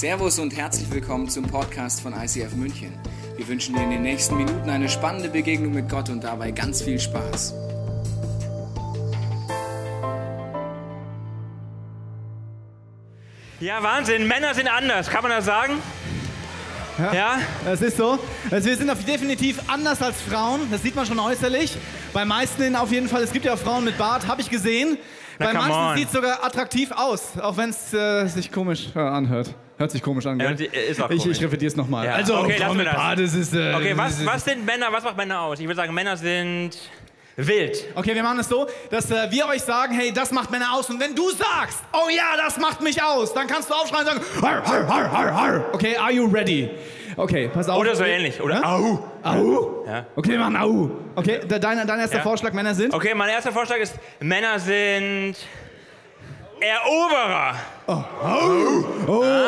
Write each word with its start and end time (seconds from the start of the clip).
Servus 0.00 0.38
und 0.38 0.56
herzlich 0.56 0.90
willkommen 0.90 1.28
zum 1.28 1.44
Podcast 1.44 2.00
von 2.00 2.14
ICF 2.14 2.54
München. 2.54 2.90
Wir 3.36 3.46
wünschen 3.46 3.74
dir 3.74 3.82
in 3.82 3.90
den 3.90 4.00
nächsten 4.00 4.34
Minuten 4.34 4.70
eine 4.70 4.88
spannende 4.88 5.28
Begegnung 5.28 5.74
mit 5.74 5.90
Gott 5.90 6.08
und 6.08 6.24
dabei 6.24 6.52
ganz 6.52 6.80
viel 6.80 6.98
Spaß. 6.98 7.52
Ja, 13.60 13.82
Wahnsinn. 13.82 14.26
Männer 14.26 14.54
sind 14.54 14.68
anders. 14.68 15.10
Kann 15.10 15.20
man 15.20 15.32
das 15.32 15.44
sagen? 15.44 15.74
Ja, 16.96 17.12
Ja? 17.12 17.38
Das 17.66 17.82
ist 17.82 17.98
so. 17.98 18.18
Also 18.50 18.70
wir 18.70 18.78
sind 18.78 18.88
auf 18.88 19.04
definitiv 19.04 19.60
anders 19.66 20.00
als 20.00 20.18
Frauen. 20.22 20.60
Das 20.70 20.80
sieht 20.82 20.96
man 20.96 21.04
schon 21.04 21.18
äußerlich. 21.18 21.76
Bei 22.14 22.24
meisten 22.24 22.74
auf 22.74 22.90
jeden 22.90 23.06
Fall. 23.06 23.22
Es 23.22 23.34
gibt 23.34 23.44
ja 23.44 23.52
auch 23.52 23.58
Frauen 23.58 23.84
mit 23.84 23.98
Bart, 23.98 24.26
habe 24.26 24.40
ich 24.40 24.48
gesehen. 24.48 24.96
Na, 25.38 25.48
Bei 25.48 25.52
manchen 25.52 25.98
sieht 25.98 26.06
es 26.06 26.12
sogar 26.14 26.42
attraktiv 26.42 26.90
aus, 26.90 27.38
auch 27.38 27.58
wenn 27.58 27.68
es 27.68 27.92
äh, 27.92 28.26
sich 28.28 28.50
komisch 28.50 28.88
äh, 28.96 28.98
anhört. 28.98 29.54
Hört 29.80 29.90
sich 29.92 30.02
komisch 30.02 30.26
an, 30.26 30.38
gell? 30.38 30.48
Ja, 30.50 30.54
die- 30.54 30.66
ist 30.66 31.00
auch 31.00 31.08
ich, 31.08 31.22
komisch. 31.22 31.38
ich 31.38 31.42
repetiere 31.42 31.68
es 31.68 31.74
nochmal. 31.76 32.04
Ja. 32.04 32.12
Also, 32.16 32.36
Okay, 32.36 32.58
mit 32.74 32.86
das. 32.86 33.34
Ist... 33.34 33.54
Äh, 33.54 33.72
Okay, 33.74 33.96
was, 33.96 34.26
was 34.26 34.44
sind 34.44 34.66
Männer? 34.66 34.88
Was 34.90 35.02
macht 35.04 35.16
Männer 35.16 35.40
aus? 35.40 35.58
Ich 35.58 35.64
würde 35.64 35.76
sagen, 35.76 35.94
Männer 35.94 36.18
sind 36.18 36.72
wild. 37.36 37.86
Okay, 37.94 38.14
wir 38.14 38.22
machen 38.22 38.40
es 38.40 38.48
so, 38.50 38.66
dass 38.90 39.10
äh, 39.10 39.30
wir 39.30 39.46
euch 39.46 39.62
sagen, 39.62 39.94
hey, 39.94 40.12
das 40.12 40.32
macht 40.32 40.50
Männer 40.50 40.74
aus. 40.74 40.90
Und 40.90 41.00
wenn 41.00 41.14
du 41.14 41.30
sagst, 41.30 41.78
oh 41.94 42.10
ja, 42.14 42.36
das 42.36 42.58
macht 42.58 42.82
mich 42.82 43.02
aus, 43.02 43.32
dann 43.32 43.46
kannst 43.46 43.70
du 43.70 43.74
aufschreien 43.74 44.06
und 44.06 44.12
sagen, 44.12 44.42
har, 44.42 44.62
har, 44.66 44.86
har, 44.86 45.10
har, 45.12 45.34
har. 45.34 45.64
Okay, 45.74 45.96
are 45.96 46.12
you 46.12 46.26
ready? 46.26 46.68
Okay, 47.16 47.48
pass 47.48 47.66
auf. 47.70 47.78
Oder 47.80 47.96
so 47.96 48.04
ähnlich. 48.04 48.38
Oder 48.42 48.56
Hä? 48.56 48.64
au. 48.66 49.08
Au? 49.22 49.84
Ja. 49.86 50.04
Okay, 50.14 50.32
wir 50.32 50.40
machen 50.40 50.56
Au. 50.56 50.90
Okay, 51.16 51.40
de- 51.46 51.58
dein, 51.58 51.86
dein 51.86 52.00
erster 52.00 52.18
Ja. 52.18 52.22
Vorschlag, 52.22 52.52
Männer 52.52 52.74
sind? 52.74 52.92
Okay, 52.92 53.14
mein 53.14 53.30
erster 53.30 53.50
Vorschlag 53.52 53.78
ist, 53.78 53.94
Männer 54.20 54.58
sind 54.58 55.36
Eroberer. 56.60 57.54
Oh, 57.86 58.04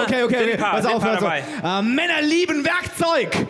okay, 0.03 0.23
okay, 0.23 0.39
sind 0.39 0.43
okay. 0.43 0.53
ein 0.55 0.59
paar, 0.59 0.71
Pass 0.73 0.87
auf, 0.87 1.03
pass 1.03 1.23
auf. 1.23 1.33
Äh, 1.33 1.83
Männer 1.83 2.23
lieben 2.23 2.65
Werkzeug. 2.65 3.47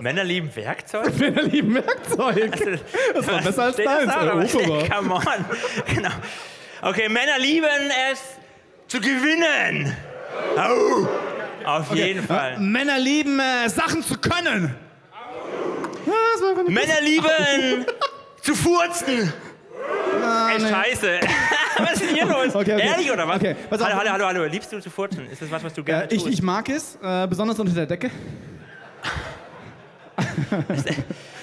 Männer 0.00 0.24
lieben 0.24 0.54
Werkzeug? 0.54 1.16
Männer 1.18 1.42
lieben 1.42 1.74
Werkzeug. 1.76 2.82
Das 3.14 3.26
war 3.28 3.40
besser 3.42 3.62
als 3.64 3.76
deins. 3.76 4.12
Eroberer. 4.12 4.88
Come 4.88 5.14
on. 5.14 5.22
Genau. 5.94 6.10
Okay, 6.82 7.08
Männer 7.08 7.38
lieben 7.38 7.90
es 8.12 8.20
zu 8.88 9.00
gewinnen. 9.00 9.96
Au. 10.56 11.08
Auf 11.64 11.94
jeden 11.94 12.26
Fall. 12.26 12.58
Männer 12.58 12.98
lieben 12.98 13.40
äh, 13.40 13.68
Sachen 13.68 14.02
zu 14.02 14.18
können. 14.18 14.74
Ja, 16.06 16.62
Männer 16.68 17.00
lieben 17.00 17.86
zu 18.42 18.54
furzen. 18.54 19.32
Ey, 20.52 20.60
scheiße. 20.60 21.20
was 21.78 21.92
ist 21.92 22.02
denn 22.02 22.14
hier 22.14 22.26
los? 22.26 22.54
Okay, 22.54 22.74
okay. 22.74 22.86
Ehrlich 22.86 23.10
oder 23.12 23.26
was? 23.28 23.36
Okay, 23.36 23.56
pass 23.70 23.80
auf. 23.80 23.88
hallo, 23.88 23.98
hallo, 23.98 24.10
hallo, 24.12 24.24
hallo. 24.26 24.44
Liebst 24.44 24.72
du 24.72 24.80
zu 24.80 24.90
furzen? 24.90 25.28
Ist 25.30 25.42
das 25.42 25.50
was, 25.50 25.62
was 25.64 25.74
du 25.74 25.82
gerne 25.84 26.04
Äh, 26.10 26.14
ich, 26.14 26.22
tust? 26.22 26.34
ich 26.34 26.42
mag 26.42 26.68
es, 26.68 26.98
äh, 27.02 27.26
besonders 27.26 27.58
unter 27.58 27.72
der 27.72 27.86
Decke. 27.86 28.10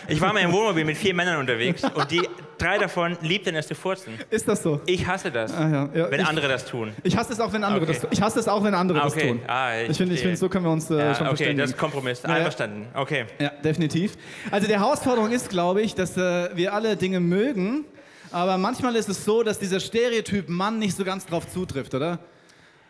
Ich 0.08 0.20
war 0.20 0.34
mal 0.34 0.40
im 0.42 0.52
Wohnmobil 0.52 0.84
mit 0.84 0.98
vier 0.98 1.14
Männern 1.14 1.38
unterwegs 1.38 1.84
und 1.84 2.12
die 2.12 2.22
drei 2.58 2.78
davon 2.78 3.18
liebten 3.22 3.56
es 3.56 3.68
zu 3.68 3.76
furzen. 3.76 4.14
Ist 4.30 4.48
das 4.48 4.62
so? 4.64 4.82
Ich 4.86 5.06
hasse 5.08 5.32
das, 5.32 5.54
Ah, 5.54 5.70
ja. 5.70 5.90
Ja, 5.94 6.12
wenn 6.12 6.22
ich, 6.22 6.28
andere 6.28 6.48
das 6.48 6.66
tun. 6.66 6.92
ich 7.04 7.16
hasse 7.16 7.34
es 7.34 7.40
auch, 7.40 7.54
wenn 7.54 7.64
andere 7.64 7.84
Okay. 7.84 7.94
das 7.94 8.02
tun. 8.02 8.10
Ich 8.12 8.22
hasse 8.22 8.40
es 8.40 8.48
auch, 8.48 8.64
wenn 8.64 8.74
andere 8.74 9.00
Ah, 9.00 9.04
das 9.06 9.14
okay. 9.14 9.30
tun. 9.30 9.40
Ah, 9.48 9.78
ich 9.82 9.90
ich 9.92 9.98
finde, 9.98 10.16
find, 10.18 10.38
so 10.38 10.50
können 10.50 10.66
wir 10.66 10.72
uns 10.72 10.90
äh, 10.90 10.98
Ja, 10.98 11.16
schon 11.16 11.28
okay, 11.28 11.38
verständigen. 11.38 11.60
das 11.60 11.70
ist 11.72 11.78
Kompromiss. 11.78 12.26
Einverstanden. 12.26 12.88
Okay. 12.94 13.26
Ja, 13.40 13.50
definitiv. 13.64 14.14
Also 14.52 14.68
die 14.68 14.74
Herausforderung 14.74 15.32
ist, 15.32 15.50
glaube 15.50 15.82
ich, 15.82 15.96
dass 15.96 16.18
äh, 16.18 16.50
wir 16.56 16.74
alle 16.74 16.98
Dinge 16.98 17.20
mögen, 17.20 17.86
aber 18.32 18.58
manchmal 18.58 18.96
ist 18.96 19.10
es 19.10 19.26
so, 19.26 19.44
dass 19.44 19.60
dieser 19.60 19.80
Stereotyp 19.80 20.50
Mann 20.50 20.80
nicht 20.80 20.96
so 20.96 21.04
ganz 21.04 21.26
drauf 21.26 21.52
zutrifft, 21.52 21.94
oder? 21.94 22.20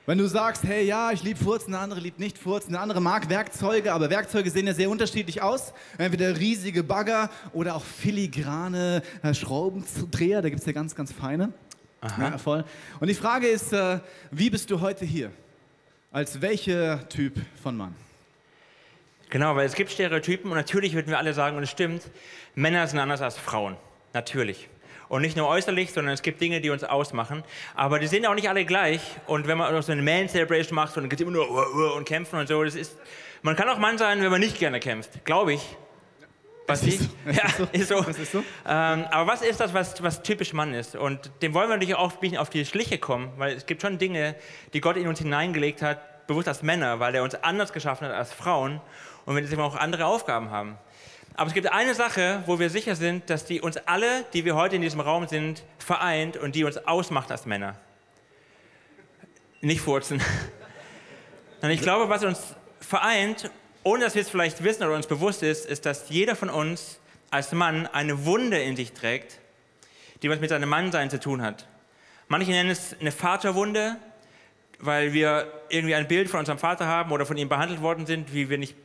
Wenn 0.06 0.17
du 0.17 0.28
sagst, 0.28 0.64
hey, 0.64 0.83
ja, 0.83 1.11
ich 1.11 1.22
liebe 1.23 1.42
Furzen, 1.44 1.72
der 1.72 1.81
andere 1.81 2.00
liebt 2.00 2.20
nicht 2.20 2.38
Furzen, 2.38 2.72
der 2.72 2.81
andere 2.81 3.00
mag 3.00 3.30
Werkzeuge, 3.30 3.94
aber 3.94 4.09
Werkzeuge 4.09 4.50
sehen 4.50 4.66
ja 4.66 4.73
sehr 4.73 4.89
unterschiedlich 4.89 5.42
aus. 5.42 5.73
Entweder 5.98 6.38
riesige 6.39 6.83
Bagger 6.83 7.30
oder 7.54 7.76
auch 7.76 7.83
filigrane 7.83 9.04
äh, 9.21 9.33
Schraubendreher, 9.33 10.42
da 10.42 10.49
gibt 10.49 10.60
es 10.60 10.65
ja 10.65 10.73
ganz, 10.73 10.95
ganz 10.95 11.11
feine. 11.11 11.54
Ja, 12.20 12.39
voll. 12.39 12.65
Und 12.99 13.10
die 13.10 13.14
Frage 13.14 13.48
ist, 13.48 13.73
äh, 13.73 13.99
wie 14.32 14.49
bist 14.49 14.71
du 14.71 14.82
heute 14.82 15.05
hier? 15.05 15.32
Als 16.11 16.42
welcher 16.42 17.08
Typ 17.08 17.39
von 17.61 17.77
Mann? 17.77 17.95
Genau, 19.30 19.55
weil 19.55 19.67
es 19.67 19.76
gibt 19.76 19.92
Stereotypen 19.92 20.49
und 20.49 20.58
natürlich 20.58 20.94
würden 20.94 21.08
wir 21.08 21.20
alle 21.20 21.33
sagen, 21.33 21.55
und 21.58 21.64
es 21.64 21.70
stimmt, 21.70 22.04
Männer 22.55 22.86
sind 22.88 22.98
anders 22.98 23.21
als 23.21 23.38
Frauen. 23.38 23.77
Natürlich. 24.14 24.67
Und 25.11 25.23
nicht 25.23 25.36
nur 25.36 25.49
äußerlich, 25.49 25.92
sondern 25.92 26.14
es 26.14 26.22
gibt 26.22 26.39
Dinge, 26.39 26.61
die 26.61 26.70
uns 26.70 26.86
ausmachen. 26.86 27.44
Aber 27.76 27.99
die 27.99 28.08
sind 28.08 28.26
auch 28.26 28.33
nicht 28.33 28.48
alle 28.48 28.64
gleich. 28.64 29.02
Und 29.27 29.45
wenn 29.45 29.58
man 29.58 29.82
so 29.82 29.92
eine 29.92 30.02
Man-Celebration 30.02 30.73
macht, 30.73 30.95
und 30.95 31.10
geht 31.10 31.20
immer 31.20 31.32
nur 31.32 31.52
uh, 31.52 31.54
uh, 31.54 31.98
und 31.98 32.05
kämpfen 32.05 32.39
und 32.39 32.48
so, 32.48 32.64
das 32.64 32.76
ist, 32.76 32.95
man 33.42 33.58
kann 33.58 33.67
auch 33.67 33.77
Mann 33.77 33.98
sein, 33.98 34.21
wenn 34.21 34.32
man 34.32 34.39
nicht 34.39 34.58
gerne 34.58 34.80
kämpft. 34.80 35.26
Glaube 35.26 35.52
ich. 35.52 35.76
Was 36.66 36.83
ist 36.83 37.02
so. 37.02 37.10
Es 37.26 37.36
Ja, 37.38 37.44
ist 37.44 37.58
so. 37.58 37.67
ist 37.73 37.88
so. 37.89 38.10
Es 38.10 38.20
ist 38.20 38.32
so. 38.32 38.38
Ähm, 38.66 39.04
aber 39.11 39.27
was 39.30 39.42
ist 39.42 39.60
das, 39.60 39.73
was, 39.73 40.02
was 40.02 40.23
typisch 40.23 40.54
Mann 40.54 40.73
ist? 40.73 40.95
Und 40.95 41.30
dem 41.42 41.54
wollen 41.54 41.67
wir 41.67 41.76
natürlich 41.76 41.95
auch 41.95 42.14
ein 42.14 42.20
bisschen 42.21 42.38
auf 42.38 42.50
die 42.50 42.64
Schliche 42.64 42.98
kommen, 42.98 43.33
weil 43.36 43.54
es 43.54 43.66
gibt 43.66 43.82
schon 43.82 43.98
Dinge, 43.98 44.38
die 44.71 44.80
Gott 44.80 44.95
in 44.95 45.10
uns 45.10 45.20
hineingelegt 45.20 45.82
hat, 45.82 46.26
bewusst 46.27 46.48
als 46.48 46.64
Männer, 46.64 47.02
weil 47.02 47.14
er 47.16 47.23
uns 47.23 47.36
anders 47.36 47.73
geschaffen 47.73 48.08
hat 48.08 48.14
als 48.14 48.32
Frauen 48.32 48.80
und 49.26 49.36
wir 49.36 49.42
deswegen 49.42 49.61
auch 49.61 49.76
andere 49.76 50.05
Aufgaben 50.05 50.52
haben. 50.52 50.77
Aber 51.41 51.47
es 51.47 51.55
gibt 51.55 51.71
eine 51.71 51.95
Sache, 51.95 52.43
wo 52.45 52.59
wir 52.59 52.69
sicher 52.69 52.95
sind, 52.95 53.27
dass 53.31 53.45
die 53.45 53.61
uns 53.61 53.75
alle, 53.87 54.25
die 54.31 54.45
wir 54.45 54.55
heute 54.55 54.75
in 54.75 54.83
diesem 54.83 54.99
Raum 54.99 55.27
sind, 55.27 55.63
vereint 55.79 56.37
und 56.37 56.53
die 56.53 56.63
uns 56.63 56.77
ausmacht 56.77 57.31
als 57.31 57.47
Männer. 57.47 57.75
Nicht 59.59 59.81
furzen. 59.81 60.21
Und 61.63 61.71
ich 61.71 61.81
glaube, 61.81 62.09
was 62.09 62.23
uns 62.23 62.39
vereint, 62.79 63.49
ohne 63.81 64.03
dass 64.03 64.13
wir 64.13 64.21
es 64.21 64.29
vielleicht 64.29 64.63
wissen 64.63 64.83
oder 64.83 64.93
uns 64.93 65.07
bewusst 65.07 65.41
ist, 65.41 65.65
ist, 65.65 65.87
dass 65.87 66.09
jeder 66.09 66.35
von 66.35 66.52
uns 66.52 66.99
als 67.31 67.52
Mann 67.53 67.87
eine 67.87 68.23
Wunde 68.23 68.61
in 68.61 68.75
sich 68.75 68.93
trägt, 68.93 69.39
die 70.21 70.29
was 70.29 70.39
mit 70.39 70.52
seinem 70.52 70.69
Mannsein 70.69 71.09
zu 71.09 71.19
tun 71.19 71.41
hat. 71.41 71.67
Manche 72.27 72.52
nennen 72.52 72.69
es 72.69 72.95
eine 72.99 73.11
Vaterwunde, 73.11 73.97
weil 74.77 75.11
wir 75.13 75.52
irgendwie 75.69 75.95
ein 75.95 76.08
Bild 76.08 76.29
von 76.29 76.41
unserem 76.41 76.59
Vater 76.59 76.85
haben 76.85 77.11
oder 77.11 77.25
von 77.25 77.37
ihm 77.37 77.49
behandelt 77.49 77.81
worden 77.81 78.05
sind, 78.05 78.31
wie 78.31 78.47
wir, 78.47 78.59
nicht, 78.59 78.75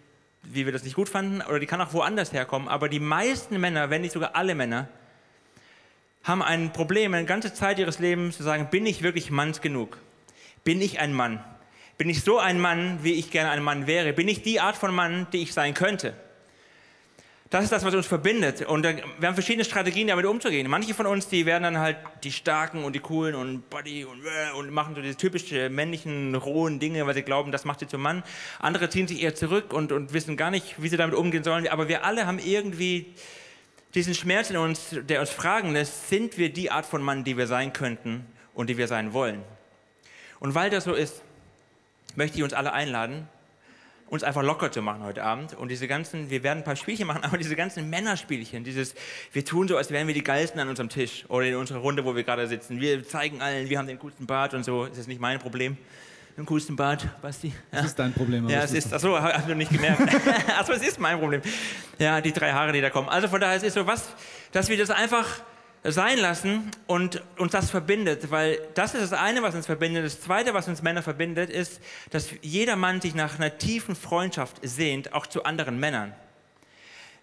wie 0.53 0.65
wir 0.65 0.73
das 0.73 0.85
nicht 0.85 0.97
gut 0.97 1.09
fanden. 1.09 1.43
Oder 1.43 1.59
die 1.59 1.67
kann 1.67 1.81
auch 1.81 1.93
woanders 1.93 2.33
herkommen. 2.33 2.69
Aber 2.69 2.89
die 2.89 3.01
meisten 3.01 3.61
Männer, 3.61 3.91
wenn 3.91 4.03
nicht 4.03 4.13
sogar 4.13 4.37
alle 4.37 4.55
Männer, 4.55 4.89
haben 6.25 6.43
ein 6.43 6.73
Problem, 6.73 7.15
eine 7.15 7.27
ganze 7.27 7.55
Zeit 7.55 7.79
ihres 7.79 7.99
Lebens 7.99 8.37
zu 8.37 8.43
sagen, 8.43 8.69
bin 8.71 8.85
ich 8.85 9.03
wirklich 9.03 9.31
manns 9.31 9.61
genug? 9.61 9.99
Bin 10.65 10.81
ich 10.81 10.99
ein 10.99 11.13
Mann? 11.13 11.43
Bin 11.99 12.11
ich 12.11 12.23
so 12.23 12.39
ein 12.39 12.61
Mann, 12.61 12.99
wie 13.03 13.13
ich 13.13 13.31
gerne 13.31 13.51
ein 13.51 13.63
Mann 13.63 13.87
wäre? 13.87 14.13
Bin 14.13 14.29
ich 14.29 14.43
die 14.43 14.61
Art 14.61 14.77
von 14.77 14.95
Mann, 14.95 15.27
die 15.33 15.43
ich 15.43 15.55
sein 15.55 15.73
könnte? 15.73 16.15
Das 17.49 17.63
ist 17.63 17.71
das, 17.71 17.85
was 17.85 17.95
uns 17.95 18.07
verbindet. 18.07 18.67
Und 18.67 18.83
wir 18.83 19.29
haben 19.29 19.35
verschiedene 19.35 19.65
Strategien, 19.65 20.09
damit 20.09 20.27
umzugehen. 20.27 20.69
Manche 20.69 20.95
von 20.95 21.07
uns, 21.07 21.29
die 21.29 21.47
werden 21.47 21.63
dann 21.63 21.79
halt 21.79 21.97
die 22.25 22.33
Starken 22.33 22.83
und 22.83 22.93
die 22.93 23.01
Coolen 23.01 23.37
und 23.37 23.71
Body 23.71 24.05
und, 24.05 24.25
äh, 24.25 24.57
und 24.57 24.71
machen 24.71 24.97
so 24.97 25.01
diese 25.01 25.17
typischen 25.17 25.73
männlichen, 25.73 26.35
rohen 26.35 26.81
Dinge, 26.81 27.07
weil 27.07 27.15
sie 27.15 27.23
glauben, 27.23 27.53
das 27.53 27.65
macht 27.65 27.81
sie 27.81 27.87
zum 27.87 28.03
Mann. 28.03 28.25
Andere 28.59 28.89
ziehen 28.89 29.07
sich 29.07 29.23
eher 29.23 29.37
zurück 29.37 29.73
und, 29.73 29.93
und 29.93 30.13
wissen 30.13 30.37
gar 30.37 30.51
nicht, 30.51 30.83
wie 30.83 30.89
sie 30.89 30.97
damit 30.97 31.15
umgehen 31.15 31.45
sollen. 31.45 31.69
Aber 31.69 31.87
wir 31.87 32.05
alle 32.05 32.27
haben 32.27 32.41
irgendwie 32.41 33.15
diesen 33.95 34.15
Schmerz 34.15 34.51
in 34.51 34.57
uns, 34.57 34.89
der 34.91 35.21
uns 35.21 35.31
fragen 35.31 35.73
lässt, 35.73 36.09
sind 36.09 36.39
wir 36.39 36.53
die 36.53 36.73
Art 36.73 36.85
von 36.85 37.01
Mann, 37.01 37.23
die 37.23 37.37
wir 37.37 37.47
sein 37.47 37.73
könnten 37.73 38.27
und 38.55 38.69
die 38.69 38.77
wir 38.77 38.89
sein 38.89 39.13
wollen? 39.13 39.43
Und 40.41 40.57
weil 40.57 40.69
das 40.69 40.83
so 40.83 40.95
ist, 40.95 41.23
möchte 42.17 42.39
ich 42.39 42.43
uns 42.43 42.55
alle 42.55 42.73
einladen, 42.73 43.29
uns 44.09 44.23
einfach 44.23 44.43
locker 44.43 44.71
zu 44.71 44.83
machen 44.83 45.03
heute 45.03 45.23
Abend 45.23 45.55
und 45.55 45.69
diese 45.69 45.89
ganzen, 45.89 46.31
wir 46.31 46.43
werden 46.43 46.59
ein 46.59 46.65
paar 46.65 46.77
Spielchen 46.77 47.07
machen, 47.07 47.21
aber 47.25 47.39
diese 47.39 47.57
ganzen 47.57 47.91
Männerspielchen, 47.91 48.65
dieses, 48.65 48.95
wir 49.33 49.45
tun 49.45 49.69
so, 49.69 49.77
als 49.77 49.91
wären 49.91 50.07
wir 50.07 50.15
die 50.15 50.23
Geilsten 50.23 50.61
an 50.61 50.69
unserem 50.69 50.89
Tisch 50.89 51.25
oder 51.29 51.47
in 51.47 51.57
unserer 51.57 51.79
Runde, 51.79 52.05
wo 52.05 52.15
wir 52.15 52.23
gerade 52.23 52.47
sitzen. 52.47 52.81
Wir 52.81 53.07
zeigen 53.07 53.41
allen, 53.41 53.69
wir 53.69 53.79
haben 53.79 53.89
den 53.89 53.99
coolsten 53.99 54.27
Bart 54.27 54.55
und 54.55 54.65
so. 54.65 54.87
Das 54.87 54.99
ist 54.99 55.09
nicht 55.09 55.21
mein 55.21 55.39
Problem. 55.39 55.77
Den 56.37 56.45
coolsten 56.45 56.77
Bart, 56.77 57.09
Basti. 57.23 57.49
Ja. 57.49 57.79
Das 57.79 57.87
ist 57.87 57.99
dein 57.99 58.13
Problem. 58.13 58.47
Ja, 58.49 58.63
es 58.63 58.73
ist, 58.73 58.93
achso, 58.93 59.19
hast 59.19 59.49
du 59.49 59.55
nicht 59.55 59.73
gemerkt. 59.73 60.03
achso, 60.59 60.73
es 60.75 60.87
ist 60.87 61.01
mein 61.01 61.19
Problem. 61.19 61.41
Ja, 61.99 62.21
die 62.21 62.33
drei 62.33 62.53
Haare, 62.53 62.73
die 62.73 62.83
da 62.83 62.91
kommen. 62.91 63.09
Also 63.09 63.27
von 63.27 63.41
daher 63.41 63.57
es 63.57 63.63
ist 63.63 63.75
so 63.75 63.87
was, 63.87 64.15
dass 64.53 64.69
wir 64.69 64.77
das 64.77 64.91
einfach 64.91 65.27
sein 65.93 66.19
lassen 66.19 66.71
und 66.87 67.23
uns 67.39 67.53
das 67.53 67.71
verbindet, 67.71 68.31
weil 68.31 68.59
das 68.75 68.95
ist 68.95 69.13
das 69.13 69.19
eine, 69.19 69.43
was 69.43 69.55
uns 69.55 69.67
verbindet. 69.67 70.05
Das 70.05 70.21
zweite, 70.21 70.55
was 70.55 70.69
uns 70.69 70.83
Männer 70.83 71.03
verbindet, 71.03 71.51
ist, 71.51 71.81
dass 72.11 72.31
jeder 72.43 72.77
Mann 72.77 73.01
sich 73.01 73.15
nach 73.15 73.39
einer 73.39 73.59
tiefen 73.59 73.97
Freundschaft 73.97 74.57
sehnt, 74.63 75.13
auch 75.13 75.27
zu 75.27 75.45
anderen 75.45 75.79
Männern. 75.79 76.15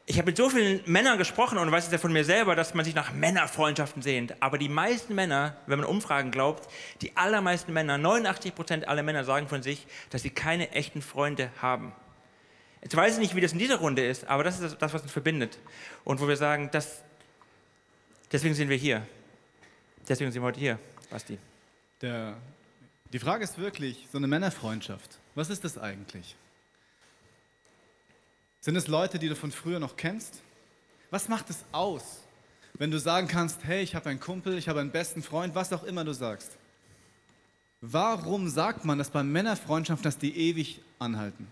Ich 0.05 0.17
habe 0.17 0.25
mit 0.25 0.37
so 0.37 0.49
vielen 0.49 0.81
Männern 0.85 1.17
gesprochen 1.17 1.57
und 1.57 1.71
weiß 1.71 1.85
es 1.85 1.91
ja 1.91 1.97
von 1.97 2.11
mir 2.11 2.25
selber, 2.25 2.55
dass 2.57 2.73
man 2.73 2.83
sich 2.83 2.93
nach 2.93 3.13
Männerfreundschaften 3.13 4.01
sehnt. 4.01 4.35
Aber 4.41 4.57
die 4.57 4.67
meisten 4.67 5.15
Männer, 5.15 5.55
wenn 5.65 5.79
man 5.79 5.87
Umfragen 5.87 6.29
glaubt, 6.29 6.69
die 7.01 7.15
allermeisten 7.15 7.71
Männer, 7.71 7.97
89 7.97 8.53
Prozent 8.53 8.87
aller 8.89 9.03
Männer 9.03 9.23
sagen 9.23 9.47
von 9.47 9.63
sich, 9.63 9.87
dass 10.09 10.23
sie 10.23 10.29
keine 10.29 10.71
echten 10.71 11.01
Freunde 11.01 11.51
haben. 11.61 11.93
Jetzt 12.81 12.97
weiß 12.97 13.13
ich 13.13 13.19
nicht, 13.19 13.35
wie 13.35 13.39
das 13.39 13.53
in 13.53 13.59
dieser 13.59 13.77
Runde 13.77 14.05
ist, 14.05 14.27
aber 14.27 14.43
das 14.43 14.59
ist 14.59 14.75
das, 14.81 14.93
was 14.93 15.03
uns 15.03 15.11
verbindet. 15.11 15.57
Und 16.03 16.19
wo 16.19 16.27
wir 16.27 16.35
sagen, 16.35 16.69
das, 16.73 17.05
deswegen 18.33 18.55
sind 18.55 18.67
wir 18.67 18.77
hier. 18.77 19.07
Deswegen 20.09 20.31
sind 20.31 20.41
wir 20.41 20.47
heute 20.47 20.59
hier, 20.59 20.79
Basti. 21.09 21.37
Der 22.01 22.35
Die 23.13 23.19
Frage 23.19 23.43
ist 23.43 23.57
wirklich, 23.59 24.07
so 24.11 24.17
eine 24.17 24.27
Männerfreundschaft, 24.27 25.19
was 25.35 25.49
ist 25.49 25.63
das 25.63 25.77
eigentlich? 25.77 26.35
Sind 28.59 28.75
es 28.75 28.87
Leute, 28.87 29.19
die 29.19 29.29
du 29.29 29.35
von 29.35 29.51
früher 29.51 29.79
noch 29.79 29.95
kennst? 29.95 30.41
Was 31.11 31.29
macht 31.29 31.49
es 31.51 31.63
aus, 31.71 32.21
wenn 32.73 32.89
du 32.89 32.99
sagen 32.99 33.27
kannst, 33.27 33.63
hey, 33.65 33.83
ich 33.83 33.93
habe 33.93 34.09
einen 34.09 34.19
Kumpel, 34.19 34.57
ich 34.57 34.67
habe 34.67 34.79
einen 34.79 34.91
besten 34.91 35.21
Freund, 35.21 35.53
was 35.53 35.71
auch 35.71 35.83
immer 35.83 36.03
du 36.03 36.13
sagst? 36.13 36.51
Warum 37.81 38.49
sagt 38.49 38.83
man, 38.83 38.97
dass 38.97 39.11
bei 39.11 39.21
Männerfreundschaften, 39.21 40.03
dass 40.03 40.17
die 40.17 40.35
ewig 40.35 40.81
anhalten? 40.97 41.47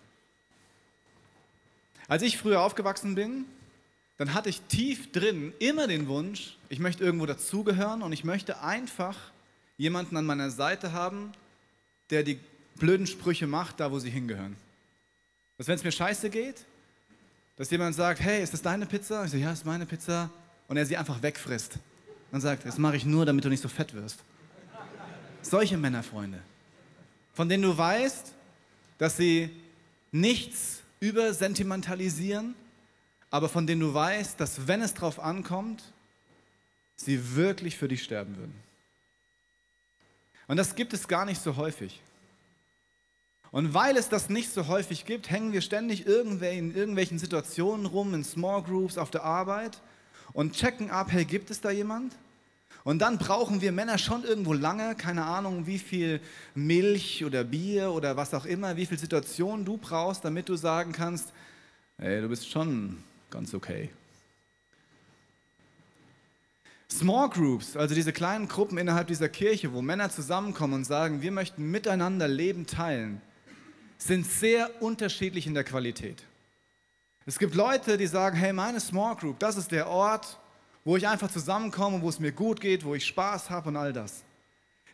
Als 2.08 2.24
ich 2.24 2.38
früher 2.38 2.62
aufgewachsen 2.62 3.14
bin, 3.14 3.46
dann 4.22 4.36
hatte 4.36 4.50
ich 4.50 4.62
tief 4.68 5.12
drin 5.12 5.52
immer 5.58 5.88
den 5.88 6.08
Wunsch, 6.08 6.56
ich 6.70 6.78
möchte 6.78 7.04
irgendwo 7.04 7.26
dazugehören 7.26 8.04
und 8.04 8.14
ich 8.14 8.24
möchte 8.24 8.62
einfach 8.62 9.18
jemanden 9.78 10.16
an 10.16 10.28
meiner 10.28 10.52
Seite 10.52 10.94
haben, 10.94 11.32
der 12.12 12.22
die 12.22 12.40
blöden 12.76 13.08
Sprüche 13.08 13.48
macht, 13.48 13.80
da 13.80 13.92
wo 13.92 13.98
sie 13.98 14.12
hingehören. 14.12 14.56
Dass 15.58 15.68
wenn 15.68 15.74
es 15.74 15.84
mir 15.84 15.92
scheiße 15.92 16.30
geht, 16.30 16.68
dass 17.56 17.72
jemand 17.72 17.96
sagt, 17.96 18.20
hey, 18.20 18.44
ist 18.44 18.54
das 18.54 18.62
deine 18.62 18.86
Pizza? 18.86 19.26
Ich 19.26 19.32
sage, 19.32 19.42
ja, 19.42 19.54
ist 19.54 19.66
meine 19.66 19.88
Pizza. 19.88 20.30
Und 20.68 20.78
er 20.78 20.86
sie 20.86 20.98
einfach 20.98 21.20
wegfrisst. 21.24 21.80
Dann 22.32 22.42
sagt, 22.42 22.64
das 22.68 22.78
mache 22.78 22.98
ich 22.98 23.06
nur, 23.06 23.26
damit 23.26 23.44
du 23.44 23.50
nicht 23.50 23.64
so 23.64 23.70
fett 23.70 23.92
wirst. 23.96 24.20
Solche 25.42 25.80
Männerfreunde, 25.80 26.44
von 27.34 27.50
denen 27.50 27.64
du 27.64 27.76
weißt, 27.76 28.34
dass 29.00 29.18
sie 29.18 29.50
nichts 30.12 30.82
übersentimentalisieren, 31.00 32.54
aber 33.32 33.50
von 33.50 33.66
denen 33.66 33.82
du 33.82 33.94
weißt, 33.94 34.40
dass 34.40 34.68
wenn 34.68 34.82
es 34.82 34.94
drauf 34.94 35.20
ankommt, 35.20 35.82
sie 36.98 37.36
wirklich 37.36 37.78
für 37.78 37.88
dich 37.88 38.04
sterben 38.04 38.38
würden. 38.38 38.56
Und 40.48 40.58
das 40.58 40.76
gibt 40.76 40.94
es 40.94 41.08
gar 41.08 41.26
nicht 41.26 41.42
so 41.42 41.56
häufig. 41.56 42.02
Und 43.52 43.74
weil 43.74 43.98
es 43.98 44.10
das 44.10 44.30
nicht 44.30 44.52
so 44.52 44.68
häufig 44.68 45.06
gibt, 45.06 45.30
hängen 45.30 45.54
wir 45.54 45.62
ständig 45.62 46.06
in 46.06 46.76
irgendwelchen 46.76 47.20
Situationen 47.20 47.86
rum, 47.86 48.14
in 48.14 48.24
Small 48.24 48.62
Groups, 48.64 48.98
auf 48.98 49.12
der 49.12 49.24
Arbeit 49.24 49.82
und 50.34 50.54
checken 50.54 50.90
ab, 50.92 51.08
hey, 51.12 51.26
gibt 51.26 51.52
es 51.52 51.62
da 51.62 51.72
jemand? 51.72 52.14
Und 52.84 53.00
dann 53.00 53.18
brauchen 53.18 53.62
wir 53.62 53.72
Männer 53.72 53.98
schon 53.98 54.24
irgendwo 54.24 54.54
lange, 54.54 54.96
keine 54.96 55.26
Ahnung, 55.26 55.68
wie 55.68 55.80
viel 55.80 56.20
Milch 56.56 57.24
oder 57.24 57.44
Bier 57.44 57.92
oder 57.92 58.18
was 58.18 58.34
auch 58.34 58.46
immer, 58.46 58.76
wie 58.76 58.86
viel 58.86 58.98
Situationen 58.98 59.66
du 59.66 59.78
brauchst, 59.78 60.26
damit 60.26 60.50
du 60.50 60.56
sagen 60.56 60.92
kannst, 60.92 61.32
hey, 61.98 62.22
du 62.22 62.28
bist 62.28 62.50
schon 62.50 63.04
ganz 63.32 63.54
okay. 63.54 63.90
Small 66.92 67.30
Groups, 67.30 67.78
also 67.78 67.96
diese 67.96 68.12
kleinen 68.12 68.48
Gruppen 68.48 68.78
innerhalb 68.78 69.08
dieser 69.08 69.30
Kirche, 69.30 69.72
wo 69.74 69.82
Männer 69.82 70.10
zusammenkommen 70.10 70.74
und 70.74 70.84
sagen, 70.84 71.22
wir 71.22 71.32
möchten 71.32 71.72
miteinander 71.72 72.28
Leben 72.28 72.68
teilen, 72.68 73.22
sind 73.98 74.26
sehr 74.26 74.82
unterschiedlich 74.82 75.48
in 75.48 75.54
der 75.54 75.64
Qualität. 75.64 76.24
Es 77.26 77.40
gibt 77.40 77.56
Leute, 77.56 77.98
die 77.98 78.08
sagen, 78.08 78.36
hey, 78.36 78.52
meine 78.52 78.80
Small 78.80 79.16
Group, 79.16 79.40
das 79.40 79.56
ist 79.56 79.72
der 79.72 79.88
Ort, 79.88 80.38
wo 80.84 80.98
ich 80.98 81.08
einfach 81.08 81.32
zusammenkomme, 81.32 82.02
wo 82.02 82.10
es 82.10 82.20
mir 82.20 82.32
gut 82.32 82.60
geht, 82.60 82.84
wo 82.84 82.94
ich 82.94 83.06
Spaß 83.06 83.50
habe 83.50 83.70
und 83.70 83.78
all 83.78 83.94
das. 83.94 84.24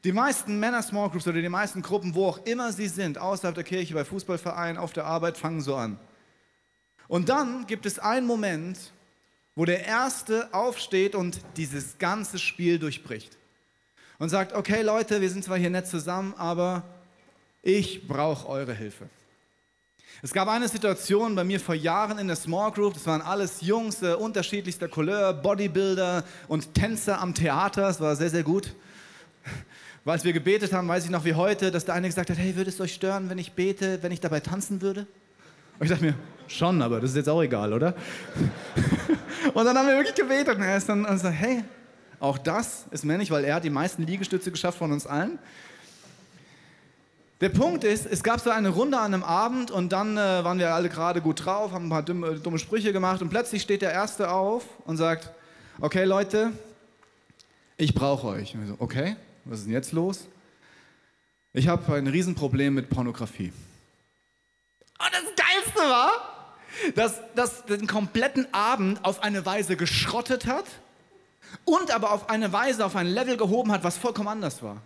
Die 0.03 0.11
meisten 0.11 0.59
Männer 0.59 0.83
Small 0.83 1.09
Groups 1.09 1.27
oder 1.27 1.41
die 1.41 1.49
meisten 1.49 1.81
Gruppen, 1.81 2.13
wo 2.13 2.27
auch 2.27 2.45
immer 2.45 2.71
sie 2.71 2.87
sind, 2.87 3.17
außerhalb 3.17 3.55
der 3.55 3.63
Kirche, 3.63 3.95
bei 3.95 4.05
Fußballvereinen, 4.05 4.77
auf 4.77 4.93
der 4.93 5.05
Arbeit, 5.05 5.37
fangen 5.37 5.61
so 5.61 5.75
an. 5.75 5.97
Und 7.07 7.29
dann 7.29 7.65
gibt 7.67 7.85
es 7.85 7.99
einen 7.99 8.27
Moment, 8.27 8.77
wo 9.55 9.65
der 9.65 9.85
Erste 9.85 10.49
aufsteht 10.53 11.15
und 11.15 11.39
dieses 11.55 11.97
ganze 11.97 12.37
Spiel 12.37 12.79
durchbricht. 12.79 13.37
Und 14.19 14.29
sagt, 14.29 14.53
okay 14.53 14.81
Leute, 14.81 15.21
wir 15.21 15.29
sind 15.29 15.43
zwar 15.43 15.57
hier 15.57 15.69
nett 15.69 15.87
zusammen, 15.87 16.33
aber 16.37 16.83
ich 17.61 18.07
brauche 18.07 18.47
eure 18.47 18.73
Hilfe. 18.73 19.09
Es 20.23 20.33
gab 20.33 20.47
eine 20.47 20.67
Situation 20.67 21.35
bei 21.35 21.43
mir 21.43 21.59
vor 21.59 21.75
Jahren 21.75 22.17
in 22.17 22.27
der 22.27 22.35
Small 22.35 22.71
Group, 22.71 22.95
das 22.95 23.05
waren 23.05 23.21
alles 23.21 23.61
Jungs 23.61 24.01
äh, 24.01 24.13
unterschiedlichster 24.13 24.87
Couleur, 24.87 25.31
Bodybuilder 25.33 26.23
und 26.47 26.73
Tänzer 26.73 27.21
am 27.21 27.35
Theater, 27.35 27.83
das 27.83 28.01
war 28.01 28.15
sehr, 28.15 28.31
sehr 28.31 28.43
gut. 28.43 28.73
Weil 30.05 30.23
wir 30.23 30.33
gebetet 30.33 30.73
haben, 30.73 30.87
weiß 30.87 31.05
ich 31.05 31.11
noch 31.11 31.25
wie 31.25 31.33
heute, 31.33 31.69
dass 31.69 31.85
der 31.85 31.93
eine 31.93 32.07
gesagt 32.07 32.29
hat, 32.29 32.37
hey, 32.37 32.55
würde 32.55 32.69
es 32.69 32.81
euch 32.81 32.93
stören, 32.93 33.29
wenn 33.29 33.37
ich 33.37 33.51
bete, 33.51 34.01
wenn 34.01 34.11
ich 34.11 34.19
dabei 34.19 34.39
tanzen 34.39 34.81
würde? 34.81 35.05
Und 35.77 35.85
ich 35.85 35.89
dachte 35.89 36.05
mir, 36.05 36.15
schon, 36.47 36.81
aber 36.81 36.99
das 36.99 37.11
ist 37.11 37.17
jetzt 37.17 37.29
auch 37.29 37.41
egal, 37.41 37.73
oder? 37.73 37.93
und 39.53 39.65
dann 39.65 39.77
haben 39.77 39.87
wir 39.87 39.95
wirklich 39.95 40.15
gebetet 40.15 40.55
und 40.55 40.61
er 40.61 40.77
ist 40.77 40.89
dann 40.89 41.05
und 41.05 41.17
sagt, 41.17 41.35
hey, 41.35 41.63
auch 42.19 42.37
das 42.37 42.85
ist 42.91 43.05
männlich, 43.05 43.31
weil 43.31 43.43
er 43.45 43.55
hat 43.55 43.63
die 43.63 43.69
meisten 43.69 44.03
Liegestütze 44.03 44.51
geschafft 44.51 44.77
von 44.77 44.91
uns 44.91 45.05
allen. 45.05 45.37
Der 47.39 47.49
Punkt 47.49 47.83
ist, 47.83 48.07
es 48.07 48.23
gab 48.23 48.39
so 48.39 48.49
eine 48.49 48.69
Runde 48.69 48.97
an 48.97 49.13
einem 49.13 49.23
Abend 49.23 49.69
und 49.69 49.91
dann 49.91 50.17
äh, 50.17 50.43
waren 50.43 50.57
wir 50.57 50.73
alle 50.73 50.89
gerade 50.89 51.21
gut 51.21 51.45
drauf, 51.45 51.71
haben 51.71 51.85
ein 51.85 51.89
paar 51.89 52.01
dumme, 52.01 52.39
dumme 52.39 52.57
Sprüche 52.57 52.91
gemacht 52.91 53.21
und 53.21 53.29
plötzlich 53.29 53.61
steht 53.61 53.83
der 53.83 53.91
Erste 53.91 54.31
auf 54.31 54.65
und 54.85 54.97
sagt, 54.97 55.29
okay 55.79 56.05
Leute, 56.05 56.51
ich 57.77 57.93
brauche 57.93 58.27
euch. 58.27 58.55
Und 58.55 58.61
wir 58.61 58.67
so, 58.69 58.75
okay, 58.79 59.15
was 59.45 59.59
ist 59.59 59.65
denn 59.65 59.73
jetzt 59.73 59.91
los? 59.91 60.25
Ich 61.53 61.67
habe 61.67 61.93
ein 61.93 62.07
Riesenproblem 62.07 62.73
mit 62.73 62.89
Pornografie. 62.89 63.53
Und 64.99 65.11
das 65.11 65.23
Geilste 65.35 65.79
war, 65.79 66.11
dass 66.95 67.21
das 67.35 67.65
den 67.65 67.87
kompletten 67.87 68.47
Abend 68.53 69.03
auf 69.03 69.21
eine 69.23 69.45
Weise 69.45 69.75
geschrottet 69.75 70.45
hat 70.45 70.65
und 71.65 71.91
aber 71.91 72.11
auf 72.11 72.29
eine 72.29 72.51
Weise, 72.51 72.85
auf 72.85 72.95
ein 72.95 73.07
Level 73.07 73.37
gehoben 73.37 73.71
hat, 73.71 73.83
was 73.83 73.97
vollkommen 73.97 74.29
anders 74.29 74.61
war. 74.61 74.81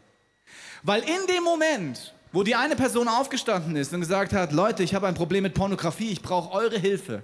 Weil 0.83 1.01
in 1.01 1.27
dem 1.27 1.44
Moment, 1.44 2.13
wo 2.31 2.44
die 2.44 2.56
eine 2.56 2.75
Person 2.75 3.07
aufgestanden 3.07 3.75
ist 3.75 3.94
und 3.94 4.01
gesagt 4.01 4.33
hat, 4.33 4.51
Leute, 4.51 4.83
ich 4.83 4.95
habe 4.95 5.07
ein 5.07 5.15
Problem 5.15 5.44
mit 5.44 5.53
Pornografie, 5.53 6.12
ich 6.12 6.21
brauche 6.21 6.51
eure 6.51 6.77
Hilfe, 6.77 7.24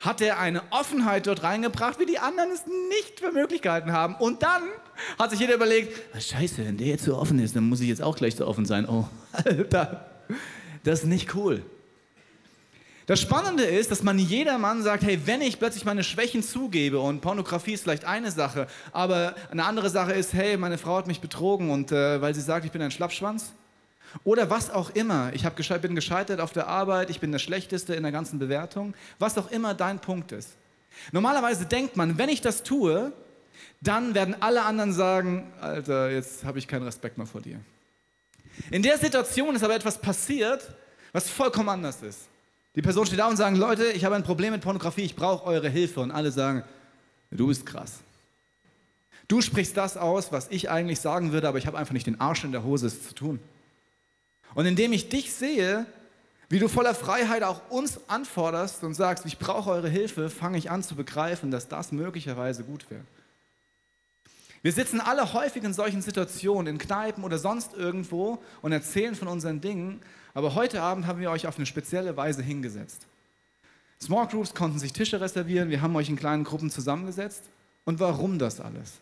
hat 0.00 0.20
er 0.20 0.38
eine 0.38 0.62
Offenheit 0.70 1.26
dort 1.26 1.42
reingebracht, 1.42 1.98
wie 2.00 2.06
die 2.06 2.18
anderen 2.18 2.50
es 2.50 2.64
nicht 2.66 3.20
für 3.20 3.32
möglich 3.32 3.62
gehalten 3.62 3.92
haben. 3.92 4.16
Und 4.16 4.42
dann 4.42 4.62
hat 5.18 5.30
sich 5.30 5.40
jeder 5.40 5.54
überlegt, 5.54 5.96
scheiße, 6.20 6.64
wenn 6.66 6.76
der 6.76 6.88
jetzt 6.88 7.04
so 7.04 7.16
offen 7.16 7.38
ist, 7.38 7.54
dann 7.54 7.68
muss 7.68 7.80
ich 7.80 7.88
jetzt 7.88 8.02
auch 8.02 8.16
gleich 8.16 8.34
so 8.34 8.46
offen 8.46 8.66
sein. 8.66 8.88
Oh, 8.88 9.08
Alter, 9.32 10.10
das 10.82 11.00
ist 11.00 11.06
nicht 11.06 11.34
cool. 11.34 11.62
Das 13.06 13.20
Spannende 13.20 13.64
ist, 13.64 13.90
dass 13.90 14.02
man 14.02 14.18
jedermann 14.18 14.82
sagt, 14.82 15.02
hey, 15.02 15.20
wenn 15.24 15.40
ich 15.40 15.58
plötzlich 15.58 15.84
meine 15.84 16.04
Schwächen 16.04 16.42
zugebe 16.42 17.00
und 17.00 17.20
Pornografie 17.20 17.72
ist 17.72 17.82
vielleicht 17.82 18.04
eine 18.04 18.30
Sache, 18.30 18.68
aber 18.92 19.34
eine 19.50 19.64
andere 19.64 19.90
Sache 19.90 20.12
ist, 20.12 20.32
hey, 20.34 20.56
meine 20.56 20.78
Frau 20.78 20.96
hat 20.96 21.08
mich 21.08 21.20
betrogen 21.20 21.70
und 21.70 21.90
äh, 21.90 22.20
weil 22.20 22.34
sie 22.34 22.40
sagt, 22.40 22.64
ich 22.64 22.70
bin 22.70 22.80
ein 22.80 22.92
Schlappschwanz, 22.92 23.52
oder 24.24 24.50
was 24.50 24.70
auch 24.70 24.90
immer. 24.90 25.32
Ich 25.32 25.44
gesche 25.56 25.78
bin 25.78 25.94
gescheitert 25.94 26.40
auf 26.40 26.52
der 26.52 26.68
Arbeit, 26.68 27.10
ich 27.10 27.20
bin 27.20 27.32
der 27.32 27.38
Schlechteste 27.38 27.94
in 27.94 28.02
der 28.02 28.12
ganzen 28.12 28.38
Bewertung. 28.38 28.94
Was 29.18 29.38
auch 29.38 29.50
immer 29.50 29.74
dein 29.74 30.00
Punkt 30.00 30.32
ist. 30.32 30.50
Normalerweise 31.12 31.64
denkt 31.64 31.96
man, 31.96 32.18
wenn 32.18 32.28
ich 32.28 32.40
das 32.40 32.62
tue, 32.62 33.12
dann 33.80 34.14
werden 34.14 34.36
alle 34.40 34.62
anderen 34.62 34.92
sagen, 34.92 35.52
Alter, 35.60 36.10
jetzt 36.10 36.44
habe 36.44 36.58
ich 36.58 36.68
keinen 36.68 36.84
Respekt 36.84 37.18
mehr 37.18 37.26
vor 37.26 37.40
dir. 37.40 37.60
In 38.70 38.82
der 38.82 38.98
Situation 38.98 39.56
ist 39.56 39.64
aber 39.64 39.74
etwas 39.74 39.98
passiert, 39.98 40.62
was 41.12 41.30
vollkommen 41.30 41.70
anders 41.70 42.02
ist. 42.02 42.28
Die 42.74 42.82
Person 42.82 43.06
steht 43.06 43.18
da 43.18 43.28
und 43.28 43.36
sagt, 43.36 43.56
Leute, 43.56 43.92
ich 43.92 44.04
habe 44.04 44.14
ein 44.14 44.22
Problem 44.22 44.52
mit 44.52 44.62
Pornografie, 44.62 45.02
ich 45.02 45.14
brauche 45.14 45.44
eure 45.44 45.68
Hilfe. 45.68 46.00
Und 46.00 46.10
alle 46.10 46.30
sagen, 46.30 46.64
du 47.30 47.46
bist 47.48 47.66
krass. 47.66 47.98
Du 49.28 49.40
sprichst 49.40 49.76
das 49.76 49.96
aus, 49.96 50.32
was 50.32 50.48
ich 50.50 50.70
eigentlich 50.70 51.00
sagen 51.00 51.32
würde, 51.32 51.48
aber 51.48 51.58
ich 51.58 51.66
habe 51.66 51.78
einfach 51.78 51.92
nicht 51.92 52.06
den 52.06 52.20
Arsch 52.20 52.44
in 52.44 52.52
der 52.52 52.64
Hose, 52.64 52.86
es 52.86 53.08
zu 53.08 53.14
tun. 53.14 53.40
Und 54.54 54.66
indem 54.66 54.92
ich 54.92 55.08
dich 55.08 55.32
sehe, 55.32 55.86
wie 56.48 56.58
du 56.58 56.68
voller 56.68 56.94
Freiheit 56.94 57.42
auch 57.42 57.62
uns 57.70 57.98
anforderst 58.08 58.84
und 58.84 58.94
sagst, 58.94 59.24
ich 59.24 59.38
brauche 59.38 59.70
eure 59.70 59.88
Hilfe, 59.88 60.28
fange 60.28 60.58
ich 60.58 60.70
an 60.70 60.82
zu 60.82 60.94
begreifen, 60.94 61.50
dass 61.50 61.68
das 61.68 61.92
möglicherweise 61.92 62.62
gut 62.62 62.90
wäre. 62.90 63.04
Wir 64.62 64.72
sitzen 64.72 65.00
alle 65.00 65.32
häufig 65.32 65.64
in 65.64 65.74
solchen 65.74 66.02
Situationen, 66.02 66.74
in 66.74 66.78
Kneipen 66.78 67.24
oder 67.24 67.38
sonst 67.38 67.74
irgendwo 67.74 68.40
und 68.62 68.70
erzählen 68.72 69.16
von 69.16 69.26
unseren 69.26 69.60
Dingen, 69.60 70.00
aber 70.34 70.54
heute 70.54 70.80
Abend 70.80 71.06
haben 71.06 71.20
wir 71.20 71.30
euch 71.30 71.46
auf 71.46 71.56
eine 71.56 71.66
spezielle 71.66 72.16
Weise 72.16 72.42
hingesetzt. 72.42 73.06
Small 74.00 74.28
Groups 74.28 74.54
konnten 74.54 74.78
sich 74.78 74.92
Tische 74.92 75.20
reservieren, 75.20 75.68
wir 75.68 75.82
haben 75.82 75.94
euch 75.96 76.08
in 76.08 76.16
kleinen 76.16 76.44
Gruppen 76.44 76.70
zusammengesetzt. 76.70 77.42
Und 77.84 77.98
warum 78.00 78.38
das 78.38 78.60
alles? 78.60 79.00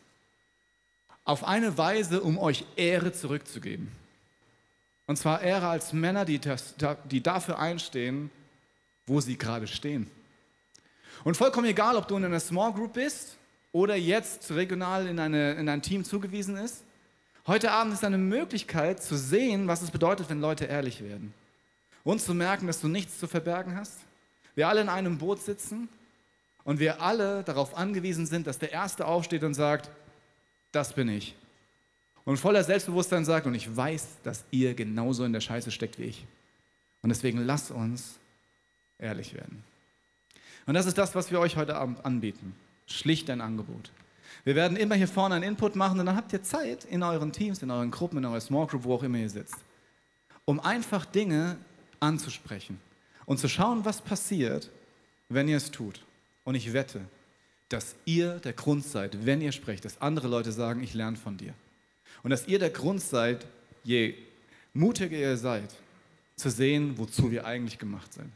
Auf 1.24 1.44
eine 1.44 1.76
Weise, 1.76 2.22
um 2.22 2.38
euch 2.38 2.64
Ehre 2.76 3.12
zurückzugeben. 3.12 3.88
Und 5.06 5.16
zwar 5.16 5.42
Ehre 5.42 5.68
als 5.68 5.92
Männer, 5.92 6.24
die, 6.24 6.38
das, 6.38 6.74
die 7.10 7.22
dafür 7.22 7.58
einstehen, 7.58 8.30
wo 9.06 9.20
sie 9.20 9.36
gerade 9.36 9.66
stehen. 9.66 10.10
Und 11.24 11.36
vollkommen 11.36 11.66
egal, 11.66 11.96
ob 11.96 12.08
du 12.08 12.16
in 12.16 12.24
einer 12.24 12.40
Small 12.40 12.72
Group 12.72 12.94
bist 12.94 13.36
oder 13.72 13.96
jetzt 13.96 14.50
regional 14.50 15.06
in, 15.06 15.18
eine, 15.18 15.52
in 15.52 15.68
ein 15.68 15.82
Team 15.82 16.04
zugewiesen 16.04 16.56
ist, 16.56 16.84
heute 17.46 17.70
Abend 17.70 17.94
ist 17.94 18.04
eine 18.04 18.18
Möglichkeit 18.18 19.02
zu 19.02 19.16
sehen, 19.16 19.68
was 19.68 19.82
es 19.82 19.90
bedeutet, 19.90 20.28
wenn 20.28 20.40
Leute 20.40 20.64
ehrlich 20.64 21.02
werden. 21.02 21.32
Und 22.02 22.20
zu 22.20 22.34
merken, 22.34 22.66
dass 22.66 22.80
du 22.80 22.88
nichts 22.88 23.18
zu 23.18 23.26
verbergen 23.26 23.76
hast. 23.76 24.00
Wir 24.54 24.68
alle 24.68 24.80
in 24.80 24.88
einem 24.88 25.18
Boot 25.18 25.40
sitzen 25.42 25.88
und 26.64 26.80
wir 26.80 27.00
alle 27.00 27.42
darauf 27.44 27.76
angewiesen 27.76 28.26
sind, 28.26 28.46
dass 28.46 28.58
der 28.58 28.72
Erste 28.72 29.06
aufsteht 29.06 29.44
und 29.44 29.54
sagt, 29.54 29.90
das 30.72 30.92
bin 30.92 31.08
ich. 31.08 31.34
Und 32.24 32.36
voller 32.36 32.64
Selbstbewusstsein 32.64 33.24
sagt, 33.24 33.46
und 33.46 33.54
ich 33.54 33.74
weiß, 33.74 34.06
dass 34.22 34.44
ihr 34.50 34.74
genauso 34.74 35.24
in 35.24 35.32
der 35.32 35.40
Scheiße 35.40 35.70
steckt 35.70 35.98
wie 35.98 36.04
ich. 36.04 36.26
Und 37.02 37.08
deswegen 37.08 37.38
lasst 37.44 37.70
uns 37.70 38.18
ehrlich 38.98 39.34
werden. 39.34 39.64
Und 40.66 40.74
das 40.74 40.86
ist 40.86 40.98
das, 40.98 41.14
was 41.14 41.30
wir 41.30 41.40
euch 41.40 41.56
heute 41.56 41.76
Abend 41.76 42.04
anbieten. 42.04 42.54
Schlicht 42.90 43.30
ein 43.30 43.40
Angebot. 43.40 43.90
Wir 44.44 44.54
werden 44.54 44.76
immer 44.76 44.94
hier 44.94 45.08
vorne 45.08 45.34
einen 45.36 45.44
Input 45.44 45.76
machen 45.76 46.00
und 46.00 46.06
dann 46.06 46.16
habt 46.16 46.32
ihr 46.32 46.42
Zeit 46.42 46.84
in 46.84 47.02
euren 47.02 47.32
Teams, 47.32 47.62
in 47.62 47.70
euren 47.70 47.90
Gruppen, 47.90 48.18
in 48.18 48.24
eurer 48.24 48.40
Small 48.40 48.66
Group, 48.66 48.84
wo 48.84 48.94
auch 48.94 49.02
immer 49.02 49.18
ihr 49.18 49.30
sitzt, 49.30 49.56
um 50.44 50.60
einfach 50.60 51.04
Dinge 51.04 51.58
anzusprechen 52.00 52.80
und 53.26 53.38
zu 53.38 53.48
schauen, 53.48 53.84
was 53.84 54.00
passiert, 54.00 54.70
wenn 55.28 55.48
ihr 55.48 55.58
es 55.58 55.70
tut. 55.70 56.04
Und 56.44 56.54
ich 56.54 56.72
wette, 56.72 57.02
dass 57.68 57.94
ihr 58.04 58.40
der 58.40 58.54
Grund 58.54 58.84
seid, 58.84 59.24
wenn 59.26 59.40
ihr 59.40 59.52
sprecht, 59.52 59.84
dass 59.84 60.00
andere 60.00 60.28
Leute 60.28 60.52
sagen, 60.52 60.82
ich 60.82 60.94
lerne 60.94 61.16
von 61.16 61.36
dir. 61.36 61.54
Und 62.22 62.30
dass 62.30 62.48
ihr 62.48 62.58
der 62.58 62.70
Grund 62.70 63.00
seid, 63.00 63.46
je 63.84 64.14
mutiger 64.74 65.16
ihr 65.16 65.36
seid, 65.36 65.74
zu 66.36 66.50
sehen, 66.50 66.96
wozu 66.96 67.30
wir 67.30 67.44
eigentlich 67.44 67.78
gemacht 67.78 68.12
sind. 68.12 68.32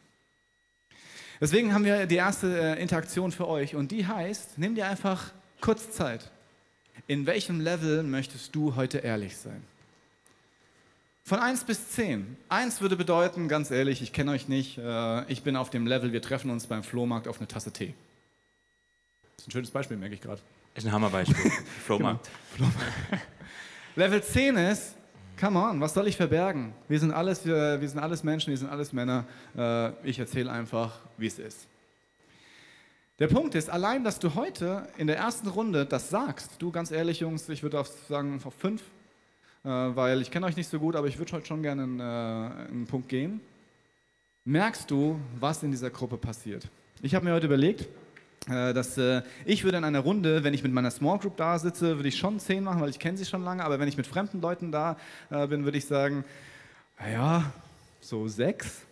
Deswegen 1.45 1.75
haben 1.75 1.85
wir 1.85 2.07
die 2.07 2.15
erste 2.15 2.59
äh, 2.59 2.81
Interaktion 2.81 3.31
für 3.31 3.47
euch 3.47 3.75
und 3.75 3.91
die 3.93 4.07
heißt, 4.07 4.57
nimm 4.57 4.75
dir 4.75 4.89
einfach 4.89 5.31
kurz 5.61 5.91
Zeit. 5.91 6.31
In 7.07 7.27
welchem 7.27 7.61
Level 7.61 8.03
möchtest 8.03 8.55
du 8.55 8.77
heute 8.77 8.97
ehrlich 8.97 9.37
sein? 9.37 9.63
Von 11.23 11.41
1 11.41 11.65
bis 11.65 11.91
10. 11.91 12.39
1 12.49 12.81
würde 12.81 12.97
bedeuten, 12.97 13.47
ganz 13.49 13.71
ehrlich, 13.71 14.01
ich 14.01 14.15
kenne 14.15 14.31
euch 14.31 14.49
nicht, 14.49 14.79
äh, 14.79 15.31
ich 15.31 15.43
bin 15.43 15.57
auf 15.57 15.69
dem 15.69 15.87
Level, 15.87 16.15
wir 16.15 16.23
treffen 16.23 16.51
uns 16.51 16.67
beim 16.67 16.83
Flohmarkt 16.83 17.29
auf 17.29 17.37
eine 17.37 17.47
Tasse 17.47 17.73
Tee. 17.73 17.93
Das 19.37 19.43
ist 19.43 19.49
ein 19.49 19.51
schönes 19.51 19.71
Beispiel, 19.71 19.99
merke 19.99 20.15
ich 20.15 20.23
gerade. 20.23 20.41
Ist 20.75 20.87
ein 20.87 20.93
Hammerbeispiel. 20.93 21.53
Flohmarkt. 21.85 22.27
Genau. 22.57 22.71
Level 23.97 24.23
10 24.23 24.57
ist, 24.57 24.95
come 25.45 25.59
on, 25.59 25.79
was 25.79 25.93
soll 25.93 26.09
ich 26.09 26.17
verbergen? 26.17 26.73
Wir 26.89 26.99
sind 26.99 27.13
alles, 27.13 27.45
wir, 27.45 27.79
wir 27.79 27.87
sind 27.87 27.99
alles 27.99 28.25
Menschen, 28.25 28.49
wir 28.49 28.57
sind 28.57 28.71
alles 28.71 28.95
Männer. 28.95 29.27
Äh, 29.55 29.91
ich 30.09 30.19
erzähle 30.19 30.51
einfach, 30.51 30.99
wie 31.19 31.27
es 31.27 31.39
ist. 31.39 31.67
Der 33.19 33.29
Punkt 33.29 33.55
ist, 33.55 33.69
allein, 33.69 34.05
dass 34.05 34.19
du 34.19 34.35
heute 34.35 34.89
in 34.97 35.07
der 35.07 35.19
ersten 35.19 35.47
Runde 35.49 35.85
das 35.85 36.09
sagst, 36.09 36.53
du 36.61 36.71
ganz 36.71 36.91
ehrlich, 36.91 37.21
Jungs, 37.21 37.47
ich 37.51 37.63
würde 37.63 37.79
auf 37.79 37.89
sagen 38.09 38.41
auf 38.43 38.55
fünf, 38.55 38.81
äh, 39.65 39.69
weil 39.69 40.23
ich 40.23 40.31
kenne 40.31 40.47
euch 40.47 40.57
nicht 40.57 40.71
so 40.71 40.79
gut, 40.79 40.97
aber 40.97 41.09
ich 41.09 41.19
würde 41.19 41.33
heute 41.33 41.45
schon 41.45 41.63
gerne 41.63 41.85
in, 41.85 42.01
äh, 42.01 42.03
einen 42.03 42.87
Punkt 42.87 43.11
gehen. 43.11 43.43
Merkst 44.47 44.91
du, 44.91 45.21
was 45.39 45.63
in 45.63 45.73
dieser 45.73 45.91
Gruppe 45.91 46.17
passiert? 46.17 46.67
Ich 47.03 47.15
habe 47.15 47.27
mir 47.27 47.35
heute 47.35 47.47
überlegt, 47.47 47.87
dass 48.47 48.99
äh, 48.99 49.23
ich 49.45 49.65
würde 49.65 49.79
in 49.79 49.85
einer 49.85 50.01
Runde, 50.01 50.45
wenn 50.45 50.53
ich 50.53 50.63
mit 50.63 50.73
meiner 50.73 50.91
Small 50.91 51.19
Group 51.19 51.37
da 51.37 51.59
sitze, 51.59 51.97
würde 51.97 52.09
ich 52.09 52.19
schon 52.19 52.39
zehn 52.39 52.63
machen, 52.63 52.81
weil 52.81 52.91
ich 52.91 52.99
kenne 52.99 53.17
sie 53.17 53.25
schon 53.25 53.43
lange, 53.43 53.65
aber 53.65 53.79
wenn 53.79 53.89
ich 53.89 53.97
mit 53.97 54.07
fremden 54.07 54.41
Leuten 54.41 54.71
da 54.71 54.97
äh, 55.31 55.47
bin, 55.47 55.65
würde 55.65 55.79
ich 55.79 55.87
sagen, 55.87 56.25
naja, 56.99 57.53
so 58.01 58.29
sechs. 58.29 58.83